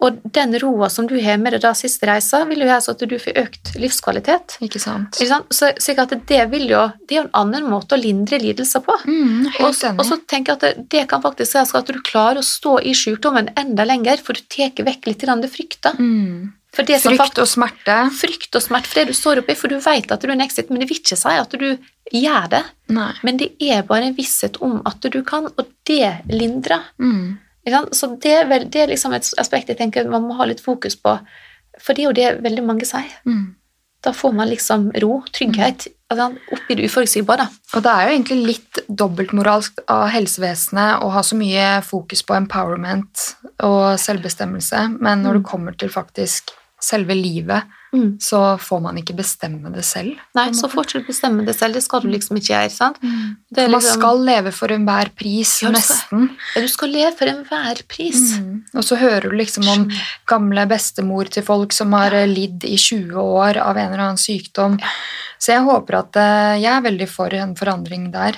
[0.00, 2.94] Og den roa som du har med deg da siste reisa, vil jo gjøre så
[2.94, 4.56] at du får økt livskvalitet.
[4.64, 5.18] Ikke sant?
[5.18, 5.50] Ikke sant?
[5.52, 8.96] Så, så det, vil jo, det er jo en annen måte å lindre lidelser på.
[9.04, 12.40] Mm, og, og, så tenker jeg at det, det kan faktisk si at du klarer
[12.40, 15.92] å stå i sykdommen enda lenger, for du tar vekk litt det frykta.
[16.00, 16.56] Mm.
[16.70, 17.96] Frykt og smerte.
[18.14, 20.44] Frykt og smerte for det du står oppi, for du vet at du er en
[20.44, 21.68] exit, men det vil ikke si at du
[22.14, 22.62] gjør det.
[22.94, 23.12] Nei.
[23.26, 26.86] Men det er bare en visshet om at du kan, og det lindrer.
[27.02, 27.40] Mm.
[27.92, 30.62] Så det er, vel, det er liksom et aspekt jeg tenker man må ha litt
[30.64, 31.16] fokus på.
[31.80, 33.10] For det er jo det veldig mange sier.
[33.28, 33.56] Mm.
[34.00, 36.38] Da får man liksom ro, trygghet, mm.
[36.56, 37.46] oppi det uforutsigbare.
[37.76, 42.38] Og det er jo egentlig litt dobbeltmoralsk av helsevesenet å ha så mye fokus på
[42.38, 43.26] empowerment
[43.66, 45.40] og selvbestemmelse, men når mm.
[45.42, 48.18] det kommer til faktisk selve livet, mm.
[48.22, 50.18] så får man ikke bestemme det selv.
[50.36, 51.76] Nei, så får du bestemme det selv.
[51.76, 52.72] Det skal du liksom ikke gjøre.
[52.74, 53.00] sant?
[53.02, 53.36] Mm.
[53.56, 53.72] Liksom...
[53.74, 56.28] Man skal leve for enhver pris, ja, nesten.
[56.54, 58.36] Ja, du skal leve for enhver pris.
[58.38, 58.62] Mm.
[58.74, 59.88] Og så hører du liksom om
[60.30, 62.26] gamle bestemor til folk som har ja.
[62.28, 64.78] lidd i 20 år av en eller annen sykdom.
[65.40, 68.36] Så jeg håper at eh, Jeg er veldig for en forandring der.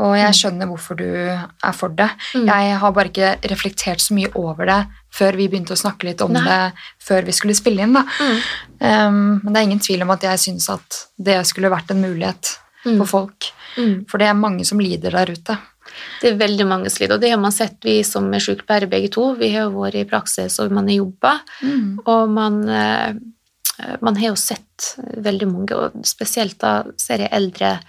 [0.00, 0.38] Og jeg mm.
[0.38, 2.08] skjønner hvorfor du er for det.
[2.34, 2.48] Mm.
[2.48, 4.80] Jeg har bare ikke reflektert så mye over det
[5.12, 6.44] før vi begynte å snakke litt om Nei.
[6.46, 6.60] det
[7.02, 7.96] før vi skulle spille inn.
[7.98, 8.36] Mm.
[8.80, 12.02] Um, men det er ingen tvil om at jeg syns at det skulle vært en
[12.04, 12.54] mulighet
[12.86, 12.94] mm.
[13.02, 13.50] for folk.
[13.76, 14.06] Mm.
[14.10, 15.58] For det er mange som lider der ute.
[16.20, 18.88] Det er veldig mange som lider, og det har man sett, vi som er sykepleiere
[18.90, 19.32] begge to.
[19.40, 21.98] Vi har jo vært i praksis, og man har jobba, Mm.
[22.06, 23.14] og man, eh,
[24.00, 27.80] man har jo sett veldig mange, og spesielt da ser jeg eldre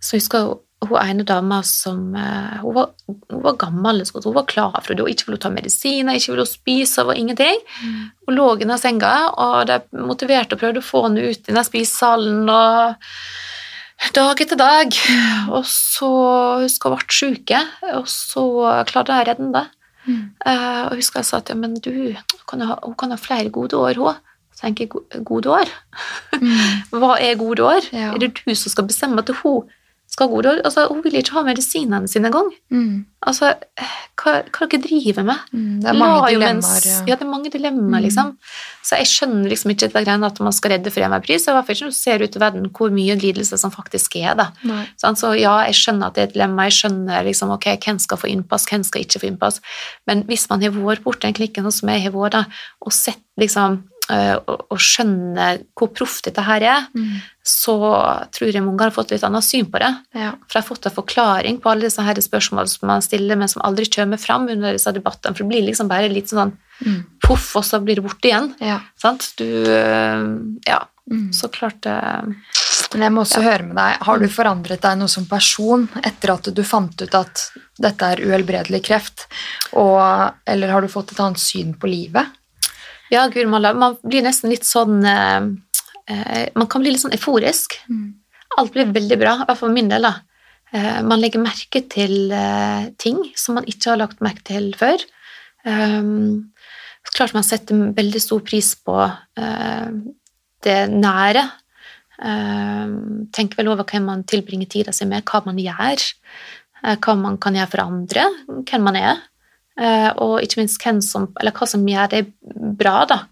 [0.00, 5.00] som husker hun ene dama som eh, Hun var, hun var gammel, hun var det,
[5.00, 7.60] Hun ikke ville ta medisiner, ikke ville spise, var ingenting.
[7.82, 8.10] Mm.
[8.26, 11.54] Hun lå i denne senga, og de motiverte og prøvde å få henne ut i
[11.54, 12.50] den spisesalen.
[14.14, 14.98] Dag etter dag.
[15.54, 16.10] Og så
[16.64, 17.54] husker hun ble syk,
[17.94, 18.44] og så
[18.90, 19.64] klarte jeg å redde henne.
[20.04, 20.24] Mm.
[20.44, 23.20] Eh, og husker jeg sa at ja, men du, hun kan ha, hun kan ha
[23.20, 24.20] flere gode år, hun.
[24.54, 24.86] Tenker
[25.26, 25.70] gode år?
[26.38, 26.52] Mm.
[27.00, 27.88] Hva er gode år?
[27.92, 28.12] Ja.
[28.14, 29.72] Er det du som skal bestemme til hun
[30.14, 30.54] skal ha gode?
[30.64, 32.48] Altså, hun vil ikke ha medisinene sine engang.
[32.72, 33.04] Mm.
[33.24, 33.54] Altså,
[34.20, 35.40] hva, hva dere driver med?
[35.54, 35.80] Mm.
[35.82, 36.84] Det er mange La dilemmaer.
[36.86, 36.98] ja.
[37.08, 38.04] Ja, det er mange dilemmaer, Mm.
[38.04, 38.30] liksom.
[38.84, 41.46] Så jeg skjønner liksom ikke det greiene at man skal redde for enhver pris.
[41.48, 44.34] Hvert fall ikke når du ser ut i verden hvor mye lidelse som faktisk er,
[44.36, 44.50] da.
[45.00, 47.98] Sånn, Så ja, jeg skjønner at det er et dilemma, jeg skjønner liksom, ok, hvem
[47.98, 49.60] skal få innpass, hvem skal ikke få innpass.
[50.06, 52.44] Men hvis man har vært borti den klikken som jeg har vært,
[52.84, 54.36] og sett liksom øh,
[54.76, 57.20] skjønne og hvor proft dette her er, Mm.
[57.44, 57.74] så
[58.32, 59.90] tror jeg mange har fått litt annet syn på det.
[60.14, 60.30] Ja.
[60.48, 63.48] For jeg har fått en forklaring på alle disse her spørsmålene som man stiller, men
[63.48, 65.34] som aldri kommer fram under disse debattene.
[65.36, 66.52] For det blir liksom bare litt sånn
[66.84, 67.04] Mm.
[67.22, 68.54] poff, og så blir det borte igjen.
[68.60, 68.80] ja.
[68.98, 69.32] Sant?
[69.36, 70.80] Du øh, Ja,
[71.10, 71.30] Mm.
[71.32, 72.34] så klart det
[72.94, 76.32] Men jeg må også høre med deg, har du forandret deg noe som person etter
[76.32, 79.26] at du fant ut at dette er uhelbredelig kreft,
[79.74, 82.26] og, eller har du fått et annet syn på livet?
[83.14, 85.48] Ja, gud malla, man blir nesten litt sånn eh,
[86.10, 87.76] eh, Man kan bli litt sånn euforisk.
[87.86, 88.08] Mm.
[88.58, 90.08] Alt blir veldig bra, i hvert fall for min del.
[90.08, 90.14] da.
[90.74, 95.04] Eh, man legger merke til eh, ting som man ikke har lagt merke til før.
[95.64, 96.50] Um,
[97.14, 98.96] klart man setter veldig stor pris på
[99.38, 99.92] eh,
[100.64, 101.44] det nære.
[102.14, 106.02] Um, tenker vel over hvem man tilbringer tida si med, hva man gjør,
[106.84, 108.26] eh, hva man kan gjøre for andre,
[108.70, 109.22] hvem man er.
[109.80, 112.22] Eh, og ikke minst hvem som, eller hva som gjør det
[112.78, 113.24] bra, da.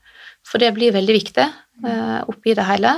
[0.46, 2.96] For det blir veldig viktig eh, oppi det hele.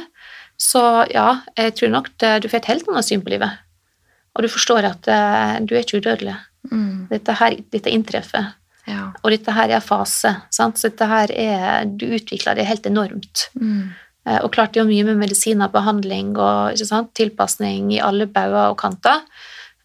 [0.61, 0.81] Så
[1.13, 3.61] ja, jeg tror nok det, du får et helt annet syn på livet.
[4.35, 6.37] Og du forstår at eh, du er ikke udødelig.
[6.71, 7.09] Mm.
[7.11, 8.55] Dette, her, dette inntreffer.
[8.89, 9.11] Ja.
[9.23, 10.33] Og dette her er fase.
[10.53, 10.81] Sant?
[10.81, 13.49] Så dette her er Du utvikler det helt enormt.
[13.61, 13.93] Mm.
[14.27, 16.81] Eh, Og klart det er mye med medisiner, behandling og
[17.15, 19.21] tilpasning i alle bauger og kanter.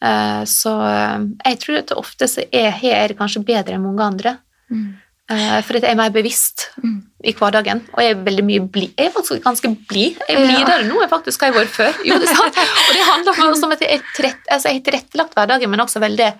[0.02, 1.20] Eh, Så eh,
[1.52, 4.38] jeg tror at ofte så er jeg kanskje bedre enn mange andre.
[4.72, 4.93] Mm.
[5.30, 7.02] Eh, For jeg er mer bevisst Mm.
[7.24, 8.93] i hverdagen, og jeg er veldig mye blid.
[8.97, 10.16] Jeg er faktisk ganske blid.
[10.30, 10.78] Jeg er Ja.
[10.88, 11.93] nå enn faktisk hva jeg har vært før.
[12.06, 12.30] Jo, det.
[12.30, 16.34] Og det handler om at jeg trett, altså jeg har tilrettelagt hverdagen, men også veldig,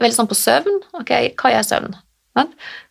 [0.00, 0.80] veldig sånn på søvn.
[0.94, 1.94] Ok, hva er søvn?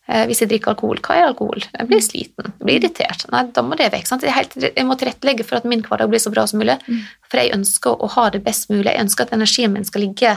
[0.08, 1.62] Eh, Hvis jeg drikker alkohol, hva er alkohol?
[1.78, 3.24] Jeg blir sliten, jeg blir irritert.
[3.30, 4.08] Nei, da må det vekk.
[4.22, 6.74] Jeg, helt, jeg må tilrettelegge for at min hverdag blir så bra som mulig.
[6.88, 7.02] Mm.
[7.30, 8.90] For jeg ønsker å ha det best mulig.
[8.90, 10.36] Jeg ønsker at energien min skal ligge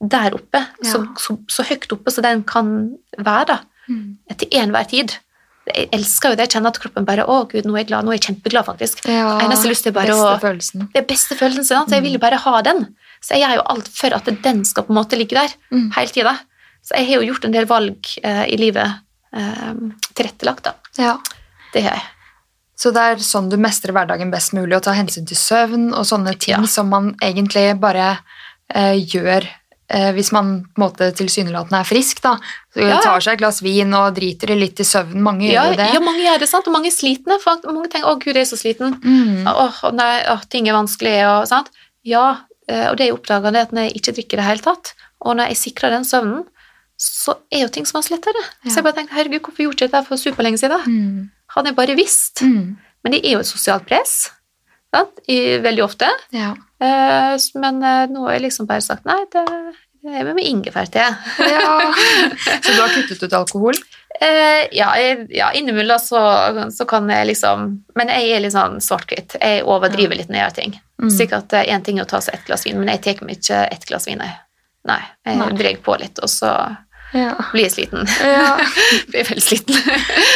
[0.00, 3.46] der oppe, så, så, så høyt oppe som den kan være.
[3.46, 3.58] da
[3.90, 4.18] Mm.
[4.38, 5.12] til enhver tid.
[5.74, 8.04] Jeg elsker jo det, jeg kjenner at kroppen bare Å, gud, nå er jeg glad.
[8.06, 9.00] Nå er jeg kjempeglad, faktisk.
[9.08, 10.84] Ja, Eneste lyst er bare beste å- følelsen.
[10.92, 11.88] Det er beste følelsen, sant?
[11.90, 12.86] så jeg vil jo bare ha den.
[13.20, 15.90] Så jeg gjør jo alt for at den skal på en måte ligge der Mm.
[15.96, 16.38] hele tida.
[16.82, 18.88] Så jeg har jo gjort en del valg eh, i livet
[19.36, 19.74] eh,
[20.16, 20.74] tilrettelagt, da.
[20.98, 21.18] Ja.
[21.74, 22.02] Det har jeg.
[22.80, 26.06] Så det er sånn du mestrer hverdagen best mulig, å ta hensyn til søvn og
[26.08, 26.66] sånne ting Ja.
[26.66, 28.18] som man egentlig bare
[28.72, 29.44] eh, gjør
[29.92, 32.22] eh, hvis man på en måte tilsynelatende er frisk.
[32.24, 32.38] da.
[32.72, 33.00] Så Ja, ja.
[33.04, 35.20] Tar seg et glass vin og driter litt i søvn.
[35.20, 35.88] Mange gjør jo det.
[35.94, 36.66] ja, mange gjør det, sant?
[36.66, 37.36] og mange er slitne.
[37.42, 38.96] For mange tenker 'Å, gud, jeg er så sliten'.
[39.04, 39.44] Mm.
[39.46, 41.68] Åh, nei, åh, ting er vanskelig, og sant?
[42.02, 44.64] Ja, eh, og det jeg oppdaga, er at når jeg ikke drikker i det hele
[44.64, 46.46] tatt, og når jeg sikrer den søvnen,
[47.00, 48.42] så er jo ting så mye lettere.
[48.60, 48.68] Ja.
[48.68, 50.82] Så jeg bare tenkte, herregud, hvorfor gjorde jeg dette for superlenge siden?
[50.84, 51.30] Mm.
[51.54, 52.42] Hadde jeg bare visst.
[52.44, 52.76] Mm.
[53.00, 54.16] Men det er jo et sosialt press,
[54.92, 55.22] sant?
[55.24, 56.10] I, veldig ofte.
[56.36, 56.52] Ja.
[56.80, 59.46] Eh, men eh, nå har jeg liksom bare sagt, nei, det,
[60.04, 61.06] det er med ingefærte.
[61.54, 61.70] ja.
[62.66, 63.80] Så du har kuttet ut alkohol?
[64.20, 66.20] Eh, ja, jeg, ja, innimellom så,
[66.74, 67.60] så kan jeg liksom
[67.96, 69.38] Men jeg er litt sånn svart-hvitt.
[69.40, 70.76] Jeg overdriver litt når jeg gjør ting.
[71.00, 71.10] Mm.
[71.14, 73.64] Sikkert én ting er å ta seg ett glass vin, men jeg tar meg ikke
[73.70, 74.20] ett glass vin.
[74.20, 74.36] jeg.
[74.90, 76.52] Nei, jeg drar på litt, og så
[77.12, 77.32] Ja.
[77.52, 78.06] blir sliten.
[78.22, 78.56] ja.
[79.10, 79.76] blir veldig sliten.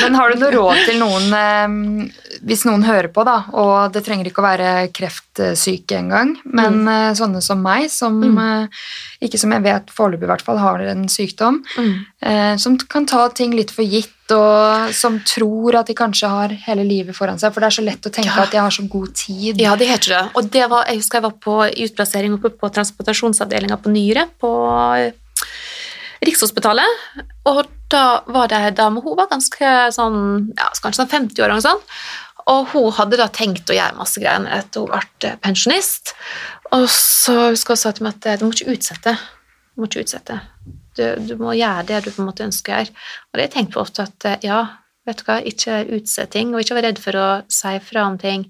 [0.02, 2.10] Men har du noe råd til noen eh,
[2.44, 7.14] Hvis noen hører på, da, og det trenger ikke å være kreftsyke engang, men mm.
[7.20, 8.38] sånne som meg, som Mm.
[8.42, 8.82] eh,
[9.28, 11.94] ikke som jeg vet foreløpig i hvert fall har en sykdom, Mm.
[12.22, 16.48] eh, som kan ta ting litt for gitt, og som tror at de kanskje har
[16.66, 18.42] hele livet foran seg, for det er så lett å tenke Ja.
[18.42, 19.60] at de har så god tid.
[19.60, 20.22] Ja, det heter det.
[20.34, 21.56] Og det var, jeg husker jeg var på
[21.86, 24.50] utplassering oppe på transportasjonsavdelinga på Nyre på
[24.98, 25.12] eh,
[26.24, 27.00] Rikshospitalet.
[27.50, 30.20] Og da var det dame, hun var ganske sånn,
[30.56, 31.82] ja, kanskje sånn 50 år eller.
[32.52, 36.14] Og hun hadde da tenkt å gjøre masse greier etter hun ble pensjonist.
[36.76, 39.16] Og så husker hun sa til meg at du må ikke utsette.
[39.74, 40.40] Du må ikke utsette.
[40.94, 43.04] Du, du må gjøre det du på en måte ønsker å gjøre.
[43.32, 44.60] Og det har jeg på ofte at eh, ja,
[45.08, 48.18] vet du hva, ikke utsett ting, og ikke være redd for å si fra om
[48.20, 48.46] ting.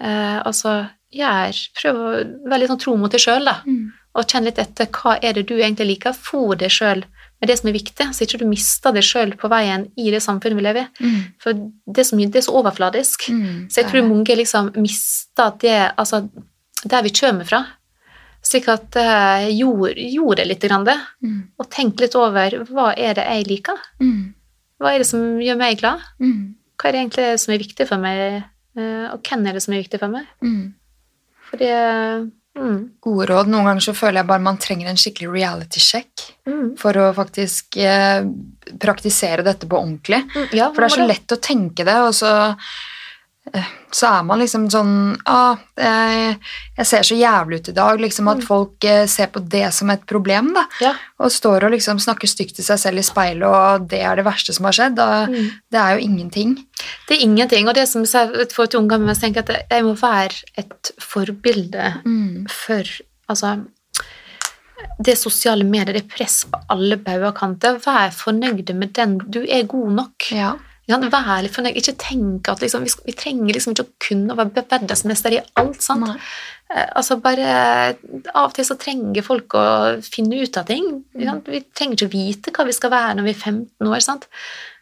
[0.00, 2.10] Eh, altså, gjør Prøv å
[2.46, 3.58] være litt sånn tro mot deg sjøl, da.
[3.66, 3.88] Mm.
[4.18, 6.16] Og kjenn litt etter hva er det du egentlig liker.
[6.16, 7.04] Fôr deg sjøl
[7.40, 10.20] med det som er viktig, så ikke du mister deg sjøl på veien i det
[10.20, 11.06] samfunnet vi lever i.
[11.06, 11.20] Mm.
[11.40, 13.28] For det er mye, det er så overfladisk.
[13.32, 13.68] Mm.
[13.70, 16.24] Så jeg tror mange liksom mister det Altså,
[16.84, 17.62] der vi kommer fra.
[18.42, 21.40] Slik at uh, gjorde, gjorde det litt, grann det, Mm.
[21.60, 23.76] og tenk litt over hva er det jeg liker?
[24.00, 24.34] Mm.
[24.80, 26.00] Hva er det som gjør meg glad?
[26.18, 26.54] Mm.
[26.80, 28.44] Hva er det egentlig som er viktig for meg,
[28.80, 30.24] uh, og hvem er det som er viktig for meg?
[30.40, 30.72] Mm.
[31.50, 31.74] For det
[32.58, 33.50] mm, Gode råd.
[33.52, 37.10] Noen ganger så føler jeg bare man trenger en skikkelig reality check mm, for å
[37.16, 38.22] faktisk eh,
[38.80, 40.22] praktisere dette på ordentlig.
[40.34, 42.32] mm, Ja, For det er så lett å tenke det, og så,
[43.90, 44.90] så er man liksom sånn
[45.26, 46.36] ah, jeg,
[46.76, 47.98] jeg ser så jævlig ut i dag.
[48.00, 48.46] Liksom at Mm.
[48.46, 50.66] folk eh, ser på det som et problem, da.
[50.80, 50.92] Ja.
[51.18, 54.24] Og står og liksom snakker stygt til seg selv i speilet, og det er det
[54.28, 54.98] verste som har skjedd.
[55.02, 55.50] og Mm.
[55.72, 56.54] Det er jo ingenting.
[57.08, 57.68] Det er ingenting.
[57.68, 62.46] Og det som får et ungene mine, tenker at jeg må være et forbilde Mm.
[62.48, 62.82] for
[63.30, 63.64] Altså
[65.04, 67.78] det sosiale medier, det er press på alle bauger kanter.
[67.84, 69.18] Vær fornøyd med den.
[69.18, 70.30] Du er god nok.
[70.32, 70.54] Ja.
[70.90, 71.76] Ja, vær litt fornøyd.
[71.80, 75.80] Ikke tenk at liksom, vi, vi trenger liksom ikke å kunne være verdensmester i alt.
[75.86, 76.06] sant?
[76.06, 76.16] Nei.
[76.70, 77.46] Eh, Altså bare,
[78.34, 79.64] Av og til så trenger folk å
[80.06, 80.90] finne ut av ting.
[81.16, 81.40] Mm.
[81.48, 84.02] Vi trenger ikke å vite hva vi skal være når vi er 15 år.
[84.04, 84.28] sant?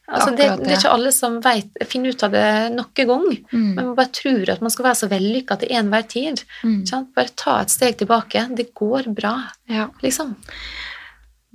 [0.09, 3.27] Altså, det, det er ikke alle som vet, finner ut av det noen gang.
[3.53, 3.65] Mm.
[3.77, 6.41] Men man bare tror at man skal være så vellykka til enhver tid.
[6.65, 6.79] Mm.
[7.17, 8.47] Bare ta et steg tilbake.
[8.57, 9.35] Det går bra,
[9.69, 9.91] Ja.
[10.01, 10.33] liksom.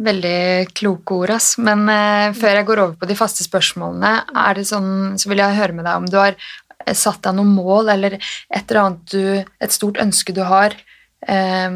[0.02, 1.54] Veldig kloke ord, ass.
[1.62, 4.14] Men eh, før jeg går over på de faste spørsmålene,
[4.46, 7.38] er det sånn, så vil jeg høre med deg om du har eh, satt deg
[7.38, 9.24] noen mål, eller et eller annet du
[9.64, 10.74] Et stort ønske du har
[11.28, 11.70] eh,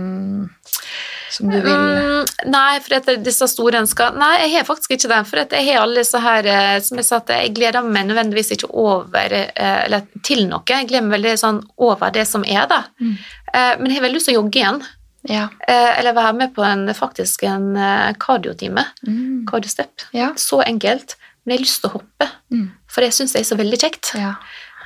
[1.30, 5.10] som du vil Mm, nei, for at disse store ønskene Nei, jeg har faktisk ikke
[5.12, 5.20] det.
[5.30, 8.54] For jeg har alle disse her eh, Som jeg sa, at jeg gleder meg nødvendigvis
[8.56, 10.64] ikke over eh, Eller til noe.
[10.68, 12.84] Jeg gleder meg veldig sånn over det som er, da.
[13.00, 13.18] Mm.
[13.54, 14.82] Eh, Men jeg har veldig lyst til å jogge igjen.
[15.30, 15.48] Ja.
[15.68, 18.84] Eh, Eller være med på en, faktisk en eh, kardiotime.
[19.08, 19.46] Mm.
[19.50, 20.06] Kardiostep.
[20.14, 20.34] Ja.
[20.36, 21.16] Så enkelt.
[21.46, 22.70] Men jeg har lyst til å hoppe, Mm.
[22.88, 24.14] for det syns jeg er så veldig kjekt.
[24.16, 24.34] ja.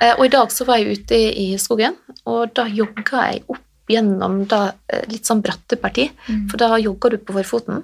[0.02, 3.60] Eh, Og i dag så var jeg ute i skogen, og da jogga jeg opp
[3.90, 4.72] gjennom da,
[5.10, 6.50] litt sånn bratte parti, Mm.
[6.50, 7.84] for da jogger du på forfoten,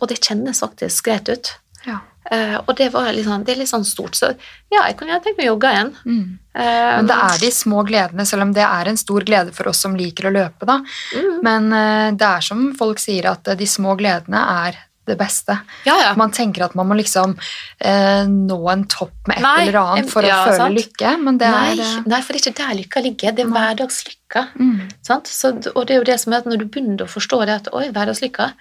[0.00, 1.50] og det kjennes faktisk greit ut.
[1.86, 2.00] Ja.
[2.30, 4.28] Uh, Og det, sånn, det er litt sånn stort, så
[4.70, 5.88] ja, jeg kunne tenkt meg å jogge igjen.
[6.04, 6.26] Mm.
[6.52, 9.70] Uh, Men det er de små gledene, selv om det er en stor glede for
[9.72, 10.68] oss som liker å løpe.
[10.68, 10.76] da.
[11.16, 14.78] mm, Men uh, det er som folk sier, at de små gledene er
[15.08, 15.56] det beste.
[15.88, 16.10] Ja, ja.
[16.14, 17.32] Man tenker at man må liksom
[17.80, 20.76] nå en topp med et Nei, eller annet for ja, å føle sant.
[20.76, 23.50] lykke, men det nei, er nei, for det er ikke der lykka ligger, det er
[23.56, 24.44] hverdagslykka.
[24.60, 24.76] mm,
[25.08, 27.56] Så, og det er jo det som er at når du begynner å forstå det
[27.56, 28.52] at oi, hverdagslykka,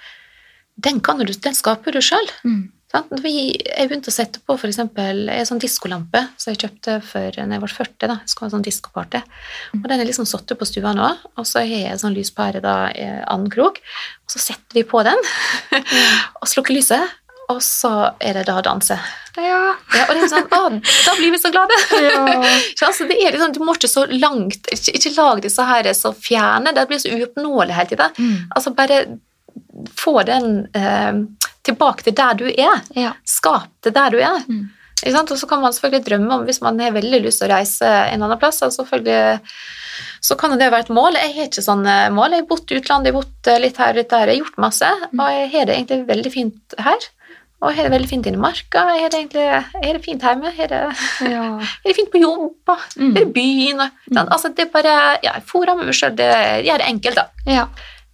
[0.88, 2.32] den, du, den skaper du sjøl.
[2.48, 7.54] mm, Jeg begynte å sette på eksempel, en sånn diskolampe som jeg kjøpte for når
[7.54, 8.08] jeg var 40.
[8.10, 9.22] da, jeg skulle ha sånn diskoparty.
[9.78, 12.18] Og Den er liksom satt opp på stua nå, og så har jeg en sånn
[12.18, 13.78] lyspære da, i annen krok.
[14.26, 15.22] Og så setter vi på den
[16.42, 17.14] og slukker lyset,
[17.50, 18.98] og så er det da å danse.
[19.38, 19.62] Ja.
[19.94, 21.78] Ja, og det er sånn, å, Da blir vi så glade!
[22.10, 22.26] Ja.
[22.90, 26.12] altså, det er liksom, Du må ikke så langt, ikke, ikke lag disse her så
[26.18, 28.10] fjerne, det blir så uoppnåelig hele tida.
[28.18, 29.04] Mm, Altså bare
[29.96, 31.22] få den eh,
[31.68, 32.84] tilbake til der du er.
[32.96, 33.14] ja.
[33.28, 34.44] Skap det der du er.
[34.48, 34.68] Mm.
[35.00, 37.88] Og så kan man selvfølgelig drømme om, hvis man har veldig lyst til å reise
[37.88, 38.84] en annen plass, altså
[40.22, 41.16] så kan det være et mål.
[41.16, 42.36] Jeg har ikke sånne mål.
[42.36, 44.36] Jeg har bodd i utlandet, jeg har bodd eh, litt her og litt der, jeg
[44.36, 47.08] har gjort masse, og jeg har det egentlig veldig fint her.
[47.60, 49.98] Og jeg har det veldig fint inne i marka, jeg har det egentlig jeg har
[49.98, 50.82] det fint hjemme, jeg har det,
[51.36, 51.46] ja.
[51.60, 52.76] jeg det fint på jobb, Mm.
[53.00, 53.80] jeg har det byen.
[53.84, 54.20] Og, mm.
[54.28, 54.94] Altså, det er bare,
[55.24, 56.30] ja, jeg fôrer meg selv, det
[56.68, 57.26] gjør det enkelt da.
[57.48, 57.66] ja.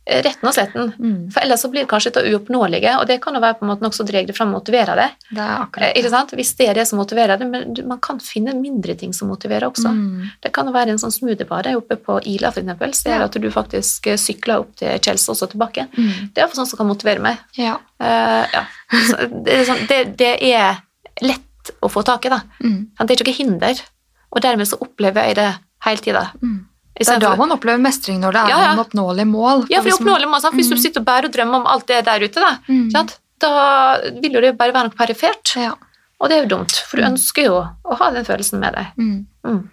[0.05, 0.91] Retten og sletten.
[1.01, 1.31] Mm.
[1.33, 3.71] For ellers så blir det kanskje det uoppnåelige, og det kan jo være på en
[3.71, 5.07] måte noe som drar det fram og motiverer det.
[5.31, 6.33] Det er Eh, Ikke sant?
[6.37, 9.65] Hvis det er det som motiverer det, men man kan finne mindre ting som motiverer
[9.67, 9.89] også.
[9.89, 10.29] Mm.
[10.43, 13.49] Det kan jo være en sånn smoothiebar oppe på Ila, eksempel, så det at du
[13.51, 15.87] faktisk eh, sykler opp til Chelsea og så tilbake.
[15.97, 16.29] Mm.
[16.29, 17.41] Det er iallfall sånn som kan motivere meg.
[17.57, 17.79] Ja.
[18.01, 18.63] Uh, ja.
[19.09, 20.81] så det, er sånn, det, det er
[21.25, 22.43] lett å få tak i, da.
[22.61, 22.79] Mm.
[22.99, 23.83] Det er ikke noe hinder,
[24.29, 25.51] og dermed så opplever jeg det
[25.87, 26.27] hele tida.
[26.43, 26.59] Mm.
[26.97, 28.71] Det er da man opplever mestring, når det er Ja, ja.
[28.73, 29.65] en oppnåelig mål.
[29.69, 30.55] Ja, for det er man- oppnåelig mål, sant?
[30.55, 30.81] Hvis du Mm.
[30.81, 32.91] sitter og bare og drømmer om alt det der ute, da, Mm.
[32.91, 33.17] sant?
[33.39, 35.55] da vil jo det bare være noe perifert.
[35.57, 35.73] Ja.
[36.21, 37.11] Og det er jo dumt, for du Mm.
[37.13, 38.85] ønsker jo å ha den følelsen med deg.
[38.97, 39.25] Mm.
[39.45, 39.69] Mm.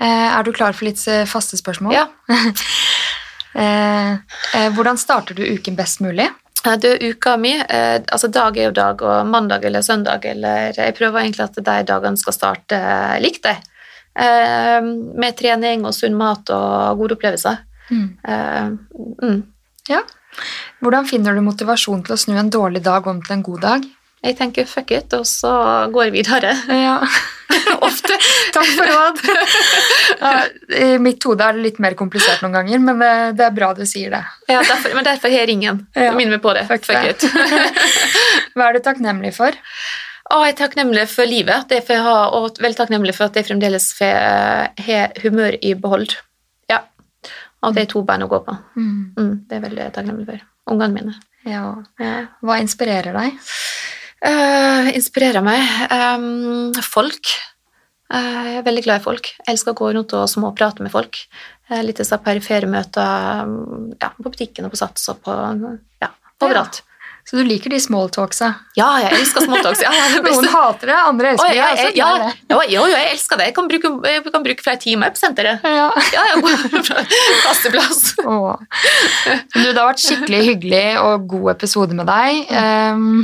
[0.00, 1.92] Eh, er du klar for litt eh, faste spørsmål?
[1.92, 2.06] Ja.
[3.54, 4.16] Eh,
[4.72, 6.28] hvordan starter du uken best mulig?
[6.80, 11.20] Du, uka mi, altså dag er jo dag, og mandag eller søndag, eller jeg prøver
[11.24, 12.78] egentlig at de dagene skal starte
[13.20, 13.56] likt, det.
[14.12, 14.80] Eh,
[15.16, 17.62] med trening og sunn mat og gode opplevelser.
[17.88, 18.08] Mm.
[18.28, 18.68] Eh,
[19.22, 19.40] mm.
[19.88, 20.02] Ja.
[20.82, 23.90] Hvordan finner du motivasjon til å snu en dårlig dag om til en god dag?
[24.22, 25.50] Jeg tenker fuck it, og så
[25.90, 26.52] går vi videre.
[26.70, 27.00] Ja.
[27.88, 28.14] Ofte.
[28.54, 29.22] Takk for råd.
[30.22, 30.44] Ja,
[30.78, 33.10] I mitt hode er det litt mer komplisert noen ganger, men det,
[33.40, 34.20] det er bra du sier det.
[34.46, 35.80] Ja, derfor, men derfor har jeg ringen.
[35.98, 36.12] Ja.
[36.14, 36.62] Minn meg på det.
[36.68, 37.26] Fuck Fuck, it.
[38.54, 39.56] Hva er du takknemlig for?
[40.32, 45.18] Å, jeg er takknemlig for livet, har, og veldig takknemlig for at jeg fremdeles har
[45.20, 46.14] humør i behold.
[46.72, 46.80] Ja.
[47.60, 48.54] Og det er to bein å gå på.
[48.78, 50.48] Mm, det er veldig takknemlig for.
[50.72, 51.14] Ungene mine.
[51.44, 51.66] Ja.
[52.00, 52.14] Ja.
[52.40, 53.38] Hva inspirerer deg?
[54.22, 55.66] Uh, inspirerer meg.
[55.90, 57.34] um, folk.
[58.12, 59.32] Uh, jeg er veldig glad i folk.
[59.40, 61.18] Jeg elsker å gå rundt og småprate med folk.
[61.68, 66.12] Uh, litt disse perifere møter um, ja, på butikken og på Sats og på ja,
[66.44, 66.84] overalt.
[67.28, 68.48] Så du liker de smalltalksa?
[68.76, 69.80] Ja, jeg elsker smalltalks.
[69.84, 69.92] Ja,
[70.26, 71.56] Noen hater det, andre elsker det.
[71.56, 71.98] ja, Jeg det.
[72.02, 72.08] ja,
[72.52, 73.46] jo, jo, jeg elsker det.
[73.48, 75.64] Jeg kan bruke, jeg kan bruke flere timer på senteret.
[75.64, 75.86] Ja.
[76.12, 76.56] Ja, ja,
[76.88, 77.04] fra
[77.46, 78.02] kasteplass.
[79.52, 82.50] Du, det har vært skikkelig hyggelig og god episode med deg.
[82.52, 83.22] Um,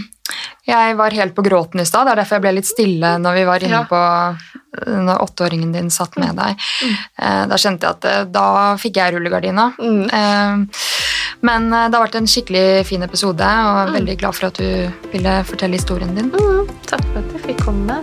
[0.68, 3.38] jeg var helt på gråten i stad, det er derfor jeg ble litt stille når
[3.38, 4.00] vi var inne på
[5.08, 6.60] når åtteåringen din satt med deg.
[7.18, 8.44] Eh, Da kjente jeg at eh, da
[8.78, 9.70] fikk jeg rullegardina.
[9.80, 10.68] Mm.
[11.46, 14.50] Men eh, det har vært en skikkelig fin episode, og jeg er veldig glad for
[14.50, 16.32] at du ville fortelle historien din.
[16.34, 18.02] Mm, takk for at jeg fikk komme.